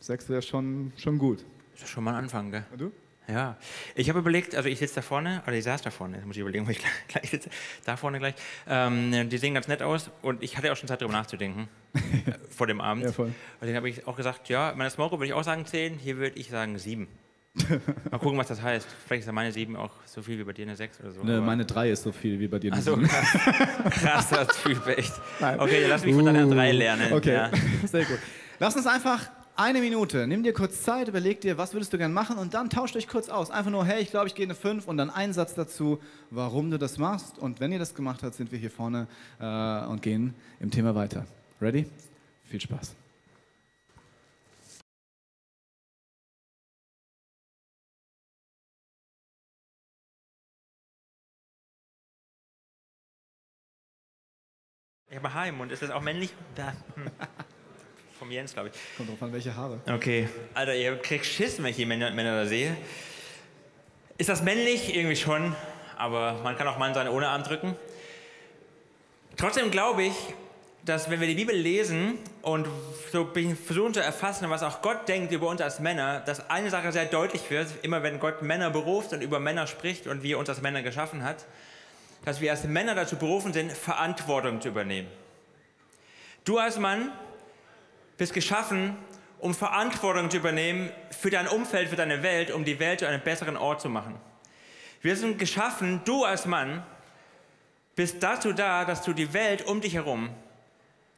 Sechs 0.00 0.28
wäre 0.28 0.42
schon, 0.42 0.92
schon 0.96 1.18
gut. 1.18 1.44
Das 1.72 1.84
ist 1.84 1.90
schon 1.90 2.04
mal 2.04 2.12
ein 2.12 2.24
Anfang, 2.24 2.50
gell? 2.50 2.64
Und 2.72 2.80
du? 2.80 2.92
Ja, 3.28 3.56
ich 3.96 4.08
habe 4.08 4.20
überlegt, 4.20 4.54
also 4.54 4.68
ich 4.68 4.78
sitze 4.78 4.96
da 4.96 5.02
vorne, 5.02 5.42
oder 5.44 5.56
ich 5.56 5.64
saß 5.64 5.82
da 5.82 5.90
vorne, 5.90 6.16
jetzt 6.16 6.26
muss 6.26 6.36
ich 6.36 6.42
überlegen, 6.42 6.64
wo 6.66 6.70
ich 6.70 6.78
gleich 7.08 7.30
sitze, 7.30 7.50
da 7.84 7.96
vorne 7.96 8.18
gleich. 8.18 8.34
Ähm, 8.68 9.28
die 9.28 9.38
sehen 9.38 9.54
ganz 9.54 9.66
nett 9.66 9.82
aus 9.82 10.10
und 10.22 10.42
ich 10.44 10.56
hatte 10.56 10.72
auch 10.72 10.76
schon 10.76 10.88
Zeit 10.88 11.00
darüber 11.00 11.16
nachzudenken, 11.16 11.68
äh, 11.94 12.32
vor 12.50 12.68
dem 12.68 12.80
Abend. 12.80 13.04
Ja, 13.04 13.12
voll. 13.12 13.32
Und 13.60 13.66
dann 13.66 13.74
habe 13.74 13.88
ich 13.88 14.06
auch 14.06 14.16
gesagt, 14.16 14.48
ja, 14.48 14.74
meine 14.76 14.90
Small 14.90 15.08
Group 15.08 15.20
würde 15.20 15.28
ich 15.28 15.34
auch 15.34 15.42
sagen 15.42 15.66
10, 15.66 15.98
hier 15.98 16.18
würde 16.18 16.38
ich 16.38 16.50
sagen 16.50 16.78
7. 16.78 17.08
Mal 18.10 18.18
gucken, 18.18 18.38
was 18.38 18.48
das 18.48 18.60
heißt. 18.60 18.86
Vielleicht 19.06 19.20
ist 19.20 19.26
ja 19.26 19.32
meine 19.32 19.52
7 19.52 19.76
auch 19.76 19.90
so 20.04 20.22
viel 20.22 20.38
wie 20.38 20.44
bei 20.44 20.52
dir 20.52 20.66
eine 20.66 20.76
6 20.76 21.00
oder 21.00 21.12
so. 21.12 21.24
Ne, 21.24 21.40
meine 21.40 21.64
drei 21.64 21.90
ist 21.90 22.02
so 22.02 22.12
viel 22.12 22.38
wie 22.38 22.48
bei 22.48 22.58
dir. 22.58 22.70
Ach 22.74 22.80
so, 22.80 22.94
Sieben. 22.94 23.08
krass. 23.08 23.26
krass, 23.90 24.28
das 24.30 24.64
mich 24.64 24.78
echt. 24.86 25.12
Nein. 25.40 25.60
Okay, 25.60 25.80
dann 25.82 25.90
lass 25.90 26.04
mich 26.04 26.14
von 26.14 26.24
deiner 26.24 26.46
Uh, 26.46 26.54
3 26.54 26.72
lernen. 26.72 27.12
Okay, 27.12 27.32
Ja. 27.34 27.50
sehr 27.86 28.04
gut. 28.04 28.18
Lass 28.58 28.76
uns 28.76 28.86
einfach 28.86 29.30
eine 29.56 29.80
Minute, 29.80 30.26
nimm 30.26 30.42
dir 30.42 30.52
kurz 30.52 30.82
Zeit, 30.82 31.08
überleg 31.08 31.40
dir, 31.40 31.56
was 31.56 31.72
würdest 31.72 31.90
du 31.92 31.98
gern 31.98 32.12
machen 32.12 32.36
und 32.36 32.52
dann 32.52 32.68
tauscht 32.68 32.94
euch 32.94 33.08
kurz 33.08 33.30
aus. 33.30 33.50
Einfach 33.50 33.70
nur, 33.70 33.86
hey, 33.86 34.02
ich 34.02 34.10
glaube, 34.10 34.26
ich 34.26 34.34
gehe 34.34 34.44
eine 34.44 34.54
5 34.54 34.86
und 34.86 34.98
dann 34.98 35.08
ein 35.08 35.32
Satz 35.32 35.54
dazu, 35.54 35.98
warum 36.30 36.70
du 36.70 36.78
das 36.78 36.98
machst. 36.98 37.38
Und 37.38 37.58
wenn 37.60 37.72
ihr 37.72 37.78
das 37.78 37.94
gemacht 37.94 38.22
habt, 38.22 38.34
sind 38.34 38.52
wir 38.52 38.58
hier 38.58 38.70
vorne 38.70 39.06
äh, 39.40 39.86
und 39.86 40.02
gehen 40.02 40.34
im 40.60 40.70
Thema 40.70 40.94
weiter. 40.94 41.24
Ready? 41.60 41.86
Viel 42.44 42.60
Spaß. 42.60 42.94
Ich 55.16 55.22
habe 55.22 55.32
Haar 55.32 55.48
im 55.48 55.56
Mund. 55.56 55.72
Ist 55.72 55.80
das 55.80 55.90
auch 55.90 56.02
männlich? 56.02 56.28
Da. 56.54 56.74
Hm. 56.94 57.10
Vom 58.18 58.30
Jens, 58.30 58.52
glaube 58.52 58.68
ich. 58.68 58.74
Kommt 58.98 59.08
drauf 59.08 59.22
an, 59.22 59.32
welche 59.32 59.56
Haare. 59.56 59.80
Okay. 59.90 60.28
Alter, 60.52 60.74
ihr 60.74 60.94
kriegt 60.98 61.24
Schiss, 61.24 61.56
wenn 61.56 61.70
ich 61.70 61.76
die 61.76 61.86
Männer, 61.86 62.10
Männer 62.10 62.42
da 62.42 62.46
sehe. 62.46 62.76
Ist 64.18 64.28
das 64.28 64.42
männlich? 64.42 64.94
Irgendwie 64.94 65.16
schon. 65.16 65.56
Aber 65.96 66.34
man 66.42 66.54
kann 66.58 66.68
auch 66.68 66.76
Mann 66.76 66.92
sein 66.92 67.08
ohne 67.08 67.28
Arm 67.28 67.42
drücken. 67.44 67.74
Trotzdem 69.38 69.70
glaube 69.70 70.02
ich, 70.02 70.12
dass 70.84 71.08
wenn 71.08 71.18
wir 71.18 71.28
die 71.28 71.34
Bibel 71.34 71.56
lesen 71.56 72.18
und 72.42 72.68
so 73.10 73.26
versuchen 73.64 73.94
zu 73.94 74.00
erfassen, 74.00 74.50
was 74.50 74.62
auch 74.62 74.82
Gott 74.82 75.08
denkt 75.08 75.32
über 75.32 75.48
uns 75.48 75.62
als 75.62 75.80
Männer, 75.80 76.20
dass 76.20 76.50
eine 76.50 76.68
Sache 76.68 76.92
sehr 76.92 77.06
deutlich 77.06 77.50
wird, 77.50 77.68
immer 77.80 78.02
wenn 78.02 78.20
Gott 78.20 78.42
Männer 78.42 78.68
beruft 78.68 79.14
und 79.14 79.22
über 79.22 79.40
Männer 79.40 79.66
spricht 79.66 80.08
und 80.08 80.22
wie 80.22 80.32
er 80.32 80.38
uns 80.38 80.50
als 80.50 80.60
Männer 80.60 80.82
geschaffen 80.82 81.24
hat, 81.24 81.46
dass 82.26 82.40
wir 82.40 82.50
als 82.50 82.64
Männer 82.64 82.96
dazu 82.96 83.14
berufen 83.14 83.52
sind, 83.52 83.70
Verantwortung 83.70 84.60
zu 84.60 84.66
übernehmen. 84.68 85.06
Du 86.44 86.58
als 86.58 86.76
Mann 86.76 87.12
bist 88.18 88.34
geschaffen, 88.34 88.96
um 89.38 89.54
Verantwortung 89.54 90.28
zu 90.28 90.38
übernehmen 90.38 90.90
für 91.12 91.30
dein 91.30 91.46
Umfeld, 91.46 91.88
für 91.88 91.94
deine 91.94 92.24
Welt, 92.24 92.50
um 92.50 92.64
die 92.64 92.80
Welt 92.80 92.98
zu 92.98 93.06
einem 93.06 93.20
besseren 93.20 93.56
Ort 93.56 93.80
zu 93.80 93.88
machen. 93.88 94.16
Wir 95.02 95.14
sind 95.14 95.38
geschaffen, 95.38 96.00
du 96.04 96.24
als 96.24 96.46
Mann 96.46 96.84
bist 97.94 98.20
dazu 98.20 98.52
da, 98.52 98.84
dass 98.84 99.02
du 99.02 99.12
die 99.12 99.32
Welt 99.32 99.64
um 99.64 99.80
dich 99.80 99.94
herum 99.94 100.30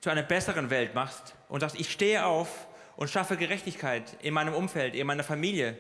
zu 0.02 0.10
einer 0.10 0.22
besseren 0.22 0.68
Welt 0.68 0.94
machst 0.94 1.34
und 1.48 1.60
sagst, 1.60 1.80
ich 1.80 1.90
stehe 1.90 2.26
auf 2.26 2.66
und 2.96 3.08
schaffe 3.08 3.38
Gerechtigkeit 3.38 4.18
in 4.20 4.34
meinem 4.34 4.52
Umfeld, 4.52 4.94
in 4.94 5.06
meiner 5.06 5.24
Familie, 5.24 5.78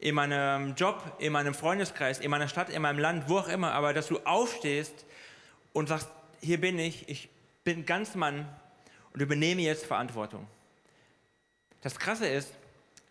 in 0.00 0.14
meinem 0.14 0.74
Job, 0.74 1.16
in 1.18 1.32
meinem 1.32 1.54
Freundeskreis, 1.54 2.20
in 2.20 2.30
meiner 2.30 2.48
Stadt, 2.48 2.70
in 2.70 2.82
meinem 2.82 2.98
Land, 2.98 3.28
wo 3.28 3.38
auch 3.38 3.48
immer, 3.48 3.72
aber 3.72 3.92
dass 3.92 4.08
du 4.08 4.18
aufstehst 4.20 5.04
und 5.72 5.88
sagst, 5.88 6.08
hier 6.40 6.60
bin 6.60 6.78
ich, 6.78 7.08
ich 7.08 7.28
bin 7.64 7.84
ganz 7.84 8.14
Mann 8.14 8.48
und 9.12 9.20
übernehme 9.20 9.62
jetzt 9.62 9.86
Verantwortung. 9.86 10.46
Das 11.82 11.98
Krasse 11.98 12.26
ist, 12.26 12.52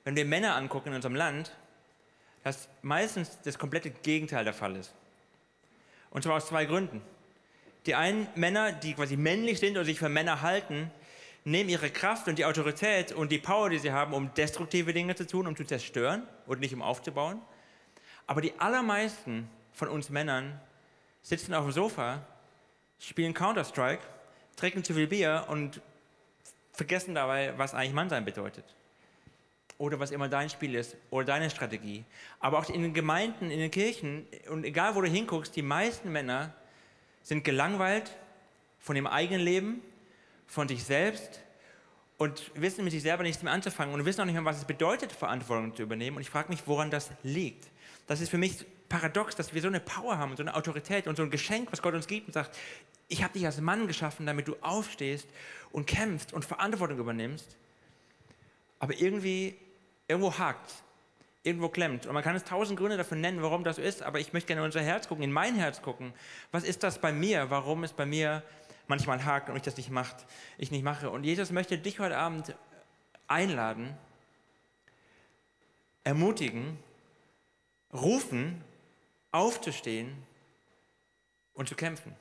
wenn 0.04 0.16
wir 0.16 0.26
Männer 0.26 0.56
angucken 0.56 0.90
in 0.90 0.96
unserem 0.96 1.16
Land, 1.16 1.52
dass 2.44 2.70
meistens 2.82 3.38
das 3.44 3.58
komplette 3.58 3.90
Gegenteil 3.90 4.46
der 4.46 4.54
Fall 4.54 4.76
ist. 4.76 4.94
Und 6.12 6.24
zwar 6.24 6.36
aus 6.36 6.48
zwei 6.48 6.66
Gründen. 6.66 7.02
Die 7.86 7.96
einen 7.96 8.28
Männer, 8.36 8.72
die 8.72 8.94
quasi 8.94 9.18
männlich 9.18 9.60
sind 9.60 9.78
und 9.78 9.86
sich 9.86 10.00
für 10.00 10.10
Männer 10.10 10.42
halten, 10.42 10.92
nehmen 11.48 11.70
ihre 11.70 11.90
Kraft 11.90 12.28
und 12.28 12.38
die 12.38 12.44
Autorität 12.44 13.14
und 13.14 13.32
die 13.32 13.38
Power, 13.38 13.70
die 13.70 13.80
sie 13.80 13.94
haben, 13.94 14.14
um 14.14 14.34
destruktive 14.34 14.92
Dinge 14.92 15.16
zu 15.16 15.26
tun, 15.26 15.48
um 15.48 15.56
zu 15.56 15.64
zerstören 15.64 16.28
und 16.46 16.60
nicht 16.60 16.74
um 16.74 16.82
aufzubauen. 16.82 17.42
Aber 18.28 18.42
die 18.42 18.60
allermeisten 18.60 19.50
von 19.72 19.88
uns 19.88 20.10
Männern 20.10 20.60
sitzen 21.22 21.54
auf 21.54 21.64
dem 21.64 21.72
Sofa, 21.72 22.22
spielen 23.00 23.34
Counter-Strike, 23.34 24.04
trinken 24.58 24.84
zu 24.84 24.94
viel 24.94 25.08
Bier 25.08 25.46
und 25.48 25.82
vergessen 26.74 27.16
dabei, 27.16 27.54
was 27.58 27.74
eigentlich 27.74 27.94
Mannsein 27.94 28.26
bedeutet. 28.26 28.66
Oder 29.78 30.02
was 30.02 30.12
immer 30.12 30.28
dein 30.28 30.50
Spiel 30.50 30.76
ist 30.76 30.98
oder 31.12 31.28
deine 31.28 31.50
Strategie. 31.50 32.04
Aber 32.42 32.60
auch 32.60 32.70
in 32.70 32.82
den 32.82 32.94
Gemeinden, 32.94 33.52
in 33.52 33.60
den 33.60 33.72
Kirchen 33.72 34.28
und 34.50 34.66
egal 34.66 34.96
wo 34.96 35.02
du 35.02 35.08
hinguckst, 35.08 35.56
die 35.56 35.62
meisten 35.62 36.12
Männer 36.12 36.54
sind 37.24 37.46
gelangweilt 37.46 38.12
von 38.80 38.96
dem 38.96 39.08
eigenen 39.08 39.42
Leben, 39.42 39.82
von 40.48 40.68
sich 40.68 40.84
selbst 40.84 41.42
und 42.18 42.52
wissen 42.56 42.84
mit 42.84 42.92
sich 42.92 43.04
selber 43.04 43.24
nichts 43.24 43.44
mehr 43.44 43.54
anzufangen 43.54 43.94
und 43.94 44.06
wissen 44.06 44.22
auch 44.22 44.26
nicht 44.26 44.34
mehr, 44.34 44.46
was 44.46 44.58
es 44.58 44.66
bedeutet, 44.66 45.12
Verantwortung 45.12 45.76
zu 45.76 45.84
übernehmen. 45.84 46.18
Und 46.18 46.22
ich 46.22 46.30
frage 46.30 46.50
mich, 46.50 46.64
woran 46.66 46.90
das 46.90 47.12
liegt. 47.24 47.68
Das 48.08 48.22
ist 48.22 48.30
für 48.30 48.38
mich 48.38 48.66
paradox, 48.90 49.36
dass 49.36 49.54
wir 49.54 49.62
so 49.62 49.68
eine 49.68 49.80
Power 49.80 50.18
haben, 50.18 50.36
so 50.36 50.44
eine 50.44 50.56
Autorität 50.56 51.08
und 51.08 51.18
so 51.18 51.24
ein 51.24 51.30
Geschenk, 51.30 51.72
was 51.72 51.82
Gott 51.82 51.94
uns 51.94 52.08
gibt 52.08 52.28
und 52.28 52.34
sagt, 52.34 52.58
ich 53.10 53.24
habe 53.24 53.34
dich 53.34 53.46
als 53.46 53.62
Mann 53.62 53.88
geschaffen, 53.88 54.26
damit 54.26 54.48
du 54.48 54.56
aufstehst 54.62 55.28
und 55.72 55.86
kämpfst 55.86 56.34
und 56.34 56.46
Verantwortung 56.46 56.98
übernimmst. 56.98 57.58
Aber 58.80 59.00
irgendwie, 59.00 59.56
irgendwo 60.08 60.38
hakt 60.38 60.84
irgendwo 61.48 61.70
klemmt. 61.70 62.06
Und 62.06 62.14
man 62.14 62.24
kann 62.24 62.36
es 62.36 62.44
tausend 62.44 62.78
Gründe 62.78 62.98
dafür 62.98 63.18
nennen, 63.18 63.42
warum 63.42 63.64
das 63.64 63.78
so 63.78 63.82
ist, 63.82 64.04
aber 64.04 64.20
ich 64.20 64.34
möchte 64.34 64.48
gerne 64.48 64.62
in 64.62 64.66
unser 64.66 64.82
Herz 64.82 65.08
gucken, 65.08 65.24
in 65.24 65.32
mein 65.32 65.56
Herz 65.56 65.82
gucken. 65.82 66.14
Was 66.52 66.64
ist 66.64 66.84
das 66.84 67.00
bei 67.00 67.14
mir? 67.14 67.50
Warum 67.50 67.84
es 67.86 67.94
bei 67.94 68.06
mir 68.06 68.44
manchmal 68.88 69.24
hakt 69.26 69.50
und 69.50 69.56
ich 69.56 69.64
das 69.64 69.78
nicht 69.78 69.90
macht, 69.90 70.26
ich 70.58 70.72
nicht 70.72 70.84
mache? 70.84 71.10
Und 71.10 71.24
Jesus 71.24 71.52
möchte 71.52 71.78
dich 71.78 72.00
heute 72.00 72.18
Abend 72.18 72.56
einladen, 73.28 73.98
ermutigen, 76.04 76.78
rufen, 77.94 78.64
aufzustehen 79.32 80.16
und 81.54 81.68
zu 81.68 81.76
kämpfen. 81.76 82.16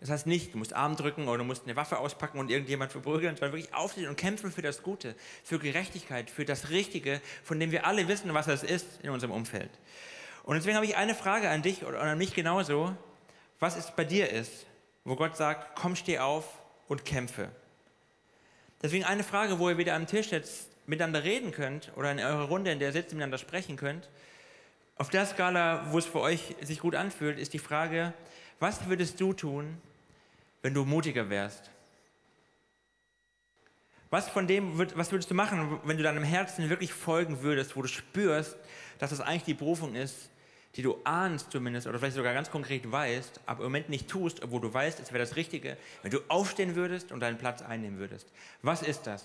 Das 0.00 0.10
heißt 0.10 0.26
nicht, 0.26 0.52
du 0.52 0.58
musst 0.58 0.74
Arm 0.74 0.94
drücken 0.96 1.26
oder 1.26 1.38
du 1.38 1.44
musst 1.44 1.64
eine 1.64 1.74
Waffe 1.74 1.98
auspacken 1.98 2.38
und 2.38 2.50
irgendjemand 2.50 2.92
verprügeln, 2.92 3.34
sondern 3.36 3.52
wirklich 3.52 3.74
aufstehen 3.74 4.08
und 4.08 4.16
kämpfen 4.16 4.52
für 4.52 4.62
das 4.62 4.82
Gute, 4.82 5.14
für 5.42 5.58
Gerechtigkeit, 5.58 6.28
für 6.30 6.44
das 6.44 6.68
Richtige, 6.70 7.20
von 7.42 7.58
dem 7.58 7.70
wir 7.70 7.86
alle 7.86 8.06
wissen, 8.06 8.32
was 8.34 8.46
das 8.46 8.62
ist 8.62 8.86
in 9.02 9.10
unserem 9.10 9.32
Umfeld. 9.32 9.70
Und 10.42 10.56
deswegen 10.56 10.76
habe 10.76 10.86
ich 10.86 10.96
eine 10.96 11.14
Frage 11.14 11.48
an 11.48 11.62
dich 11.62 11.84
oder 11.84 12.00
an 12.00 12.18
mich 12.18 12.34
genauso, 12.34 12.94
was 13.58 13.76
es 13.76 13.90
bei 13.96 14.04
dir 14.04 14.30
ist, 14.30 14.66
wo 15.06 15.14
Gott 15.14 15.36
sagt, 15.36 15.76
komm, 15.76 15.94
steh 15.96 16.18
auf 16.18 16.44
und 16.88 17.04
kämpfe. 17.04 17.48
Deswegen 18.82 19.04
eine 19.04 19.22
Frage, 19.22 19.58
wo 19.58 19.70
ihr 19.70 19.78
wieder 19.78 19.94
am 19.94 20.06
Tisch 20.06 20.32
jetzt 20.32 20.68
miteinander 20.86 21.22
reden 21.22 21.52
könnt 21.52 21.92
oder 21.96 22.10
in 22.10 22.18
eurer 22.18 22.48
Runde, 22.48 22.72
in 22.72 22.80
der 22.80 22.88
ihr 22.88 22.92
sitzt, 22.92 23.12
miteinander 23.12 23.38
sprechen 23.38 23.76
könnt. 23.76 24.10
Auf 24.96 25.08
der 25.08 25.24
Skala, 25.24 25.92
wo 25.92 25.98
es 25.98 26.06
für 26.06 26.20
euch 26.20 26.56
sich 26.60 26.80
gut 26.80 26.96
anfühlt, 26.96 27.38
ist 27.38 27.52
die 27.52 27.60
Frage, 27.60 28.12
was 28.58 28.88
würdest 28.88 29.20
du 29.20 29.32
tun, 29.32 29.80
wenn 30.62 30.74
du 30.74 30.84
mutiger 30.84 31.30
wärst? 31.30 31.70
Was 34.10 34.28
von 34.28 34.46
dem, 34.46 34.76
was 34.78 35.12
würdest 35.12 35.30
du 35.30 35.34
machen, 35.34 35.80
wenn 35.84 35.96
du 35.96 36.02
deinem 36.02 36.24
Herzen 36.24 36.68
wirklich 36.68 36.92
folgen 36.92 37.42
würdest, 37.42 37.76
wo 37.76 37.82
du 37.82 37.88
spürst, 37.88 38.56
dass 38.98 39.10
das 39.10 39.20
eigentlich 39.20 39.44
die 39.44 39.54
Berufung 39.54 39.94
ist, 39.94 40.30
die 40.76 40.82
du 40.82 40.98
ahnst 41.04 41.50
zumindest 41.50 41.86
oder 41.86 41.98
vielleicht 41.98 42.16
sogar 42.16 42.34
ganz 42.34 42.50
konkret 42.50 42.90
weißt, 42.90 43.40
aber 43.46 43.60
im 43.60 43.66
Moment 43.66 43.88
nicht 43.88 44.08
tust, 44.08 44.42
obwohl 44.42 44.60
du 44.60 44.72
weißt, 44.72 45.00
es 45.00 45.10
wäre 45.10 45.24
das 45.24 45.36
Richtige, 45.36 45.78
wenn 46.02 46.10
du 46.10 46.20
aufstehen 46.28 46.76
würdest 46.76 47.12
und 47.12 47.20
deinen 47.20 47.38
Platz 47.38 47.62
einnehmen 47.62 47.98
würdest. 47.98 48.30
Was 48.60 48.82
ist 48.82 49.06
das? 49.06 49.24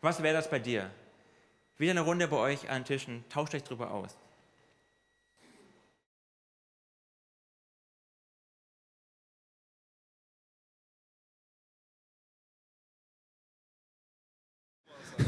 Was 0.00 0.22
wäre 0.22 0.34
das 0.34 0.50
bei 0.50 0.58
dir? 0.58 0.90
Wieder 1.78 1.92
eine 1.92 2.00
Runde 2.00 2.26
bei 2.26 2.36
euch 2.36 2.68
an 2.70 2.84
Tischen, 2.84 3.24
tauscht 3.28 3.54
euch 3.54 3.62
drüber 3.62 3.92
aus. 3.92 4.16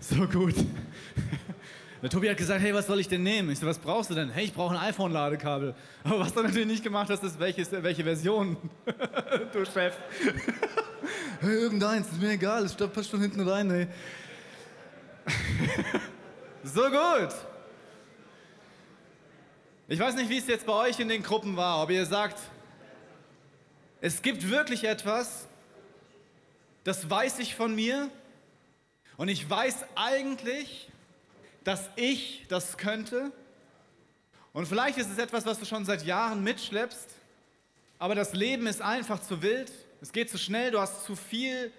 So 0.00 0.26
gut. 0.26 0.54
Der 2.04 2.10
Tobi 2.10 2.28
hat 2.28 2.36
gesagt, 2.36 2.60
hey, 2.60 2.74
was 2.74 2.86
soll 2.86 3.00
ich 3.00 3.08
denn 3.08 3.22
nehmen? 3.22 3.48
Ich 3.48 3.60
so, 3.60 3.66
was 3.66 3.78
brauchst 3.78 4.10
du 4.10 4.14
denn? 4.14 4.28
Hey, 4.28 4.44
ich 4.44 4.52
brauche 4.52 4.78
ein 4.78 4.88
iPhone-Ladekabel. 4.90 5.74
Aber 6.04 6.20
was 6.20 6.34
du 6.34 6.42
natürlich 6.42 6.66
nicht 6.66 6.84
gemacht 6.84 7.08
hast, 7.08 7.24
ist, 7.24 7.40
welches, 7.40 7.72
welche 7.72 8.04
Version, 8.04 8.58
du 9.54 9.64
Chef. 9.64 9.96
hey, 11.40 11.54
irgendeins, 11.54 12.08
ist 12.08 12.20
mir 12.20 12.32
egal, 12.32 12.66
es 12.66 12.74
passt 12.74 13.08
schon 13.08 13.22
hinten 13.22 13.48
rein, 13.48 13.70
hey. 13.70 13.86
so 16.62 16.82
gut. 16.82 17.34
Ich 19.88 19.98
weiß 19.98 20.14
nicht, 20.16 20.28
wie 20.28 20.36
es 20.36 20.46
jetzt 20.46 20.66
bei 20.66 20.74
euch 20.74 21.00
in 21.00 21.08
den 21.08 21.22
Gruppen 21.22 21.56
war, 21.56 21.82
ob 21.82 21.88
ihr 21.88 22.04
sagt, 22.04 22.38
es 24.02 24.20
gibt 24.20 24.50
wirklich 24.50 24.84
etwas, 24.84 25.48
das 26.84 27.08
weiß 27.08 27.38
ich 27.38 27.54
von 27.54 27.74
mir 27.74 28.10
und 29.16 29.28
ich 29.28 29.48
weiß 29.48 29.86
eigentlich, 29.94 30.90
dass 31.64 31.88
ich 31.96 32.44
das 32.48 32.76
könnte. 32.76 33.32
Und 34.52 34.66
vielleicht 34.66 34.98
ist 34.98 35.10
es 35.10 35.18
etwas, 35.18 35.46
was 35.46 35.58
du 35.58 35.64
schon 35.64 35.84
seit 35.84 36.04
Jahren 36.04 36.44
mitschleppst, 36.44 37.08
aber 37.98 38.14
das 38.14 38.34
Leben 38.34 38.66
ist 38.66 38.82
einfach 38.82 39.20
zu 39.20 39.42
wild, 39.42 39.72
es 40.00 40.12
geht 40.12 40.30
zu 40.30 40.38
schnell, 40.38 40.70
du 40.70 40.78
hast 40.78 41.04
zu 41.04 41.16
viel 41.16 41.72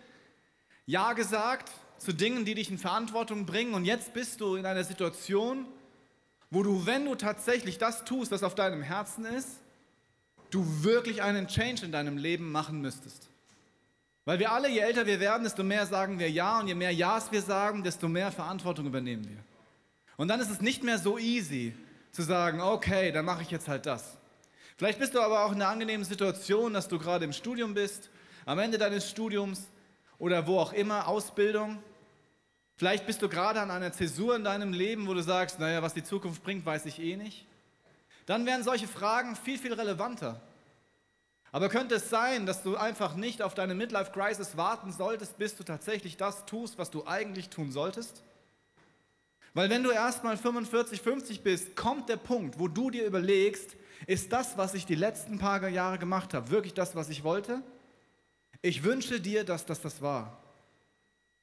Ja 0.85 1.13
gesagt 1.13 1.71
zu 1.97 2.13
Dingen, 2.13 2.43
die 2.45 2.55
dich 2.55 2.69
in 2.69 2.77
Verantwortung 2.77 3.45
bringen 3.45 3.73
und 3.73 3.85
jetzt 3.85 4.13
bist 4.13 4.41
du 4.41 4.55
in 4.55 4.65
einer 4.65 4.83
Situation, 4.83 5.65
wo 6.49 6.63
du, 6.63 6.85
wenn 6.85 7.05
du 7.05 7.15
tatsächlich 7.15 7.77
das 7.77 8.05
tust, 8.05 8.31
was 8.31 8.43
auf 8.43 8.55
deinem 8.55 8.81
Herzen 8.81 9.25
ist, 9.25 9.59
du 10.51 10.65
wirklich 10.83 11.21
einen 11.21 11.47
Change 11.47 11.85
in 11.85 11.91
deinem 11.91 12.17
Leben 12.17 12.51
machen 12.51 12.81
müsstest. 12.81 13.29
Weil 14.25 14.39
wir 14.39 14.51
alle, 14.51 14.69
je 14.69 14.79
älter 14.79 15.05
wir 15.05 15.19
werden, 15.19 15.43
desto 15.43 15.63
mehr 15.63 15.85
sagen 15.85 16.17
wir 16.17 16.29
Ja 16.29 16.59
und 16.59 16.67
je 16.67 16.75
mehr 16.75 16.91
Ja's 16.91 17.31
wir 17.31 17.41
sagen, 17.41 17.83
desto 17.83 18.07
mehr 18.07 18.31
Verantwortung 18.31 18.87
übernehmen 18.87 19.27
wir. 19.27 19.54
Und 20.17 20.27
dann 20.27 20.39
ist 20.39 20.49
es 20.49 20.61
nicht 20.61 20.83
mehr 20.83 20.97
so 20.97 21.17
easy 21.17 21.75
zu 22.11 22.21
sagen, 22.21 22.61
okay, 22.61 23.11
dann 23.11 23.25
mache 23.25 23.41
ich 23.41 23.51
jetzt 23.51 23.67
halt 23.67 23.85
das. 23.85 24.17
Vielleicht 24.77 24.99
bist 24.99 25.13
du 25.13 25.21
aber 25.21 25.45
auch 25.45 25.51
in 25.51 25.61
einer 25.61 25.69
angenehmen 25.69 26.05
Situation, 26.05 26.73
dass 26.73 26.87
du 26.87 26.99
gerade 26.99 27.25
im 27.25 27.33
Studium 27.33 27.73
bist, 27.73 28.09
am 28.45 28.59
Ende 28.59 28.77
deines 28.77 29.09
Studiums 29.09 29.67
oder 30.17 30.47
wo 30.47 30.59
auch 30.59 30.73
immer, 30.73 31.07
Ausbildung. 31.07 31.81
Vielleicht 32.77 33.05
bist 33.05 33.21
du 33.21 33.29
gerade 33.29 33.61
an 33.61 33.71
einer 33.71 33.93
Zäsur 33.93 34.35
in 34.35 34.43
deinem 34.43 34.73
Leben, 34.73 35.07
wo 35.07 35.13
du 35.13 35.21
sagst, 35.21 35.59
naja, 35.59 35.81
was 35.81 35.93
die 35.93 36.03
Zukunft 36.03 36.43
bringt, 36.43 36.65
weiß 36.65 36.85
ich 36.85 36.99
eh 36.99 37.15
nicht. 37.15 37.45
Dann 38.25 38.45
wären 38.45 38.63
solche 38.63 38.87
Fragen 38.87 39.35
viel, 39.35 39.57
viel 39.57 39.73
relevanter. 39.73 40.41
Aber 41.51 41.69
könnte 41.69 41.95
es 41.95 42.09
sein, 42.09 42.45
dass 42.45 42.63
du 42.63 42.75
einfach 42.75 43.15
nicht 43.15 43.41
auf 43.41 43.53
deine 43.53 43.75
Midlife-Crisis 43.75 44.57
warten 44.57 44.91
solltest, 44.91 45.37
bis 45.37 45.55
du 45.55 45.63
tatsächlich 45.63 46.17
das 46.17 46.45
tust, 46.45 46.77
was 46.77 46.91
du 46.91 47.07
eigentlich 47.07 47.49
tun 47.49 47.71
solltest? 47.71 48.23
Weil 49.55 49.69
wenn 49.69 49.83
du 49.83 49.89
erst 49.89 50.21
mal 50.25 50.35
45, 50.35 51.01
50 51.01 51.41
bist, 51.41 51.77
kommt 51.77 52.09
der 52.09 52.17
Punkt, 52.17 52.59
wo 52.59 52.67
du 52.67 52.91
dir 52.91 53.05
überlegst, 53.05 53.77
ist 54.05 54.33
das, 54.33 54.57
was 54.57 54.73
ich 54.73 54.85
die 54.85 54.95
letzten 54.95 55.39
paar 55.39 55.65
Jahre 55.69 55.97
gemacht 55.97 56.33
habe, 56.33 56.51
wirklich 56.51 56.73
das, 56.73 56.93
was 56.93 57.09
ich 57.09 57.23
wollte? 57.23 57.63
Ich 58.61 58.83
wünsche 58.83 59.21
dir, 59.21 59.45
dass 59.45 59.65
das 59.65 59.79
das 59.79 60.01
war. 60.01 60.43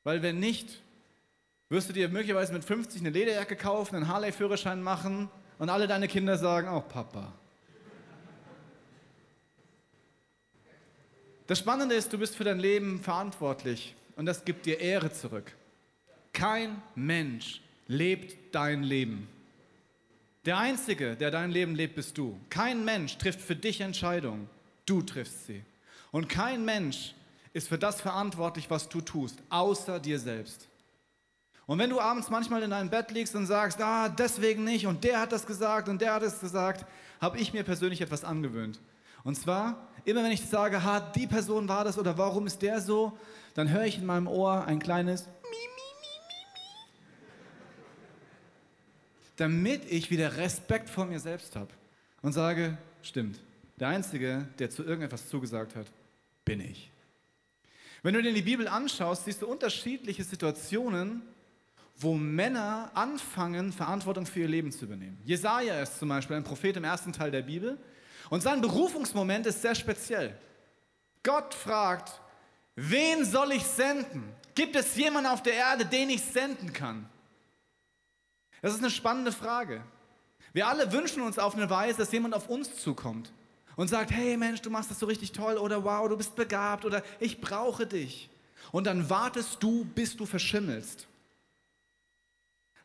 Weil 0.05 0.23
wenn 0.23 0.39
nicht, 0.39 0.83
wirst 1.71 1.89
du 1.89 1.95
dir 1.95 2.11
möglicherweise 2.11 2.53
mit 2.53 2.67
50 2.67 3.01
eine 3.01 3.09
Lederjacke 3.09 3.57
kaufen, 3.57 3.97
einen 3.97 4.09
Harley-Führerschein 4.09 4.83
machen 4.83 5.31
und 5.59 5.71
alle 5.71 5.87
deine 5.87 6.07
Kinder 6.07 6.37
sagen, 6.37 6.69
oh 6.69 6.83
Papa. 6.83 7.33
Das 11.47 11.59
Spannende 11.59 11.95
ist, 11.95 12.13
du 12.13 12.19
bist 12.19 12.37
für 12.37 12.45
dein 12.45 12.59
Leben 12.59 13.01
verantwortlich 13.01 13.95
und 14.17 14.27
das 14.27 14.45
gibt 14.45 14.67
dir 14.67 14.81
Ehre 14.81 15.11
zurück. 15.11 15.51
Kein 16.35 16.83
Mensch 16.95 17.63
lebt 17.93 18.55
dein 18.55 18.83
Leben. 18.83 19.29
Der 20.45 20.59
Einzige, 20.59 21.15
der 21.15 21.31
dein 21.31 21.51
Leben 21.51 21.75
lebt, 21.75 21.95
bist 21.95 22.19
du. 22.19 22.41
Kein 22.49 22.85
Mensch 22.85 23.19
trifft 23.19 23.41
für 23.41 23.55
dich 23.55 23.81
Entscheidungen. 23.81 24.49
Du 24.87 25.03
triffst 25.03 25.47
sie. 25.47 25.63
Und 26.11 26.29
kein 26.29 26.65
Mensch 26.65 27.15
ist 27.53 27.69
für 27.69 27.79
das 27.79 28.01
verantwortlich, 28.01 28.71
was 28.71 28.89
du 28.89 29.01
tust, 29.01 29.39
außer 29.51 30.01
dir 30.01 30.19
selbst. 30.19 30.67
Und 31.67 31.79
wenn 31.79 31.91
du 31.91 32.01
abends 32.01 32.29
manchmal 32.29 32.63
in 32.63 32.71
deinem 32.71 32.91
Bett 32.91 33.13
liegst 33.13 33.37
und 33.37 33.47
sagst, 33.47 33.81
ah, 33.81 34.09
deswegen 34.09 34.65
nicht 34.65 34.87
und 34.87 35.05
der 35.05 35.21
hat 35.21 35.31
das 35.31 35.47
gesagt 35.47 35.89
und 35.89 36.01
der 36.01 36.15
hat 36.15 36.23
es 36.23 36.41
gesagt, 36.41 36.85
habe 37.21 37.39
ich 37.39 37.53
mir 37.53 37.63
persönlich 37.63 38.01
etwas 38.01 38.25
angewöhnt. 38.25 38.81
Und 39.23 39.37
zwar, 39.37 39.89
immer 40.05 40.25
wenn 40.25 40.33
ich 40.33 40.45
sage, 40.45 40.83
ha, 40.83 40.99
die 40.99 41.29
Person 41.29 41.69
war 41.69 41.85
das 41.85 41.99
oder 41.99 42.19
warum 42.19 42.47
ist 42.47 42.63
der 42.63 42.81
so, 42.81 43.17
dann 43.55 43.71
höre 43.71 43.85
ich 43.85 43.99
in 43.99 44.07
meinem 44.07 44.27
Ohr 44.27 44.65
ein 44.67 44.81
kleines 44.81 45.29
damit 49.37 49.91
ich 49.91 50.11
wieder 50.11 50.37
Respekt 50.37 50.89
vor 50.89 51.07
mir 51.07 51.21
selbst 51.21 51.57
habe 51.57 51.71
und 52.23 52.33
sage, 52.33 52.77
stimmt, 53.03 53.41
der 53.79 53.89
Einzige, 53.89 54.47
der 54.59 54.71
zu 54.71 54.85
irgendetwas 54.85 55.29
zugesagt 55.29 55.75
hat, 55.75 55.87
bin 56.45 56.61
ich. 56.61 56.91
Wenn 58.03 58.15
du 58.15 58.23
dir 58.23 58.33
die 58.33 58.43
Bibel 58.43 58.67
anschaust, 58.69 59.25
siehst 59.25 59.43
du 59.43 59.47
unterschiedliche 59.47 60.25
Situationen, 60.25 61.23
wo 61.97 62.15
Männer 62.15 62.91
anfangen, 62.95 63.73
Verantwortung 63.73 64.27
für 64.27 64.41
ihr 64.41 64.49
Leben 64.49 64.73
zu 64.73 64.87
übernehmen. 64.87 65.19
Jesaja 65.25 65.81
ist 65.81 65.99
zum 65.99 66.09
Beispiel 66.09 66.37
ein 66.37 66.45
Prophet 66.45 66.77
im 66.77 66.85
ersten 66.85 67.13
Teil 67.13 67.31
der 67.31 67.43
Bibel 67.43 67.79
und 68.31 68.43
sein 68.43 68.61
Berufungsmoment 68.61 69.47
ist 69.47 69.63
sehr 69.63 69.75
speziell. 69.75 70.37
Gott 71.23 71.55
fragt, 71.55 72.21
wen 72.75 73.25
soll 73.25 73.53
ich 73.53 73.63
senden? 73.63 74.35
Gibt 74.55 74.75
es 74.75 74.97
jemanden 74.97 75.31
auf 75.31 75.43
der 75.43 75.55
Erde, 75.55 75.87
den 75.87 76.11
ich 76.11 76.23
senden 76.23 76.73
kann? 76.73 77.09
Das 78.63 78.73
ist 78.73 78.79
eine 78.79 78.91
spannende 78.91 79.33
Frage. 79.33 79.83
Wir 80.55 80.69
alle 80.69 80.93
wünschen 80.93 81.23
uns 81.23 81.39
auf 81.39 81.55
eine 81.55 81.69
Weise, 81.69 81.99
dass 81.99 82.13
jemand 82.13 82.35
auf 82.35 82.49
uns 82.49 82.77
zukommt 82.77 83.33
und 83.77 83.89
sagt, 83.89 84.11
hey 84.11 84.37
Mensch, 84.37 84.63
du 84.63 84.71
machst 84.71 84.91
das 84.91 84.99
so 84.99 85.07
richtig 85.07 85.33
toll 85.33 85.57
oder 85.57 85.85
wow, 85.85 86.09
du 86.09 86.17
bist 86.17 86.37
begabt 86.37 86.85
oder 86.85 87.03
ich 87.21 87.41
brauche 87.41 87.87
dich. 87.87 88.31
Und 88.71 88.87
dann 88.87 89.11
wartest 89.11 89.63
du, 89.63 89.85
bis 89.85 90.17
du 90.17 90.25
verschimmelst. 90.25 91.07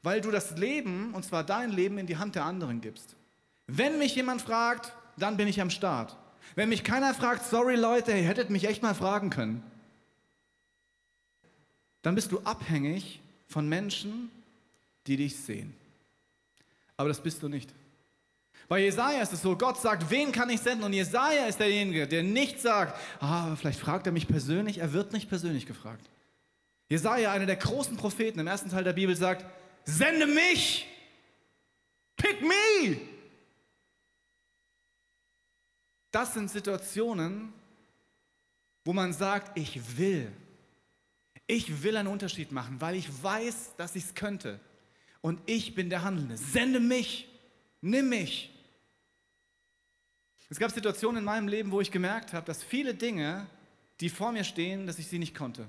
Weil 0.01 0.21
du 0.21 0.31
das 0.31 0.57
Leben, 0.57 1.13
und 1.13 1.23
zwar 1.23 1.43
dein 1.43 1.71
Leben, 1.71 1.97
in 1.97 2.07
die 2.07 2.17
Hand 2.17 2.35
der 2.35 2.45
anderen 2.45 2.81
gibst. 2.81 3.15
Wenn 3.67 3.99
mich 3.99 4.15
jemand 4.15 4.41
fragt, 4.41 4.93
dann 5.17 5.37
bin 5.37 5.47
ich 5.47 5.61
am 5.61 5.69
Start. 5.69 6.15
Wenn 6.55 6.69
mich 6.69 6.83
keiner 6.83 7.13
fragt, 7.13 7.45
sorry 7.45 7.75
Leute, 7.75 8.11
ihr 8.11 8.23
hättet 8.23 8.49
mich 8.49 8.65
echt 8.65 8.81
mal 8.81 8.95
fragen 8.95 9.29
können, 9.29 9.63
dann 12.01 12.15
bist 12.15 12.31
du 12.31 12.39
abhängig 12.39 13.21
von 13.47 13.67
Menschen, 13.67 14.31
die 15.07 15.17
dich 15.17 15.35
sehen. 15.35 15.73
Aber 16.95 17.09
das 17.09 17.21
bist 17.21 17.41
du 17.43 17.49
nicht. 17.49 17.73
Bei 18.67 18.79
Jesaja 18.79 19.21
ist 19.21 19.31
es 19.31 19.41
so, 19.41 19.57
Gott 19.57 19.79
sagt, 19.79 20.09
wen 20.09 20.31
kann 20.31 20.49
ich 20.49 20.59
senden? 20.59 20.83
Und 20.83 20.93
Jesaja 20.93 21.45
ist 21.45 21.59
derjenige, 21.59 22.07
der 22.07 22.23
nicht 22.23 22.59
sagt, 22.59 22.99
ah, 23.21 23.55
vielleicht 23.55 23.79
fragt 23.79 24.05
er 24.07 24.11
mich 24.11 24.27
persönlich. 24.27 24.79
Er 24.79 24.91
wird 24.91 25.13
nicht 25.13 25.29
persönlich 25.29 25.65
gefragt. 25.65 26.09
Jesaja, 26.89 27.31
einer 27.31 27.45
der 27.45 27.55
großen 27.55 27.95
Propheten 27.95 28.39
im 28.39 28.47
ersten 28.47 28.69
Teil 28.69 28.83
der 28.83 28.93
Bibel, 28.93 29.15
sagt, 29.15 29.45
sende 29.85 30.27
mich! 30.27 30.85
Pick 32.17 32.41
me! 32.41 32.99
das 36.17 36.33
sind 36.33 36.49
Situationen, 36.49 37.53
wo 38.83 38.91
man 38.91 39.13
sagt, 39.13 39.55
ich 39.55 39.97
will. 39.99 40.31
Ich 41.45 41.83
will 41.83 41.95
einen 41.95 42.07
Unterschied 42.07 42.51
machen, 42.51 42.81
weil 42.81 42.95
ich 42.95 43.07
weiß, 43.21 43.75
dass 43.77 43.95
ich 43.95 44.05
es 44.05 44.15
könnte. 44.15 44.59
Und 45.21 45.39
ich 45.45 45.75
bin 45.75 45.89
der 45.89 46.03
Handelnde. 46.03 46.37
Sende 46.37 46.79
mich. 46.79 47.27
Nimm 47.81 48.09
mich. 48.09 48.53
Es 50.49 50.59
gab 50.59 50.71
Situationen 50.71 51.19
in 51.19 51.25
meinem 51.25 51.47
Leben, 51.47 51.71
wo 51.71 51.81
ich 51.81 51.91
gemerkt 51.91 52.33
habe, 52.33 52.45
dass 52.45 52.63
viele 52.63 52.93
Dinge, 52.93 53.47
die 53.99 54.09
vor 54.09 54.31
mir 54.31 54.43
stehen, 54.43 54.87
dass 54.87 54.99
ich 54.99 55.07
sie 55.07 55.19
nicht 55.19 55.35
konnte. 55.35 55.67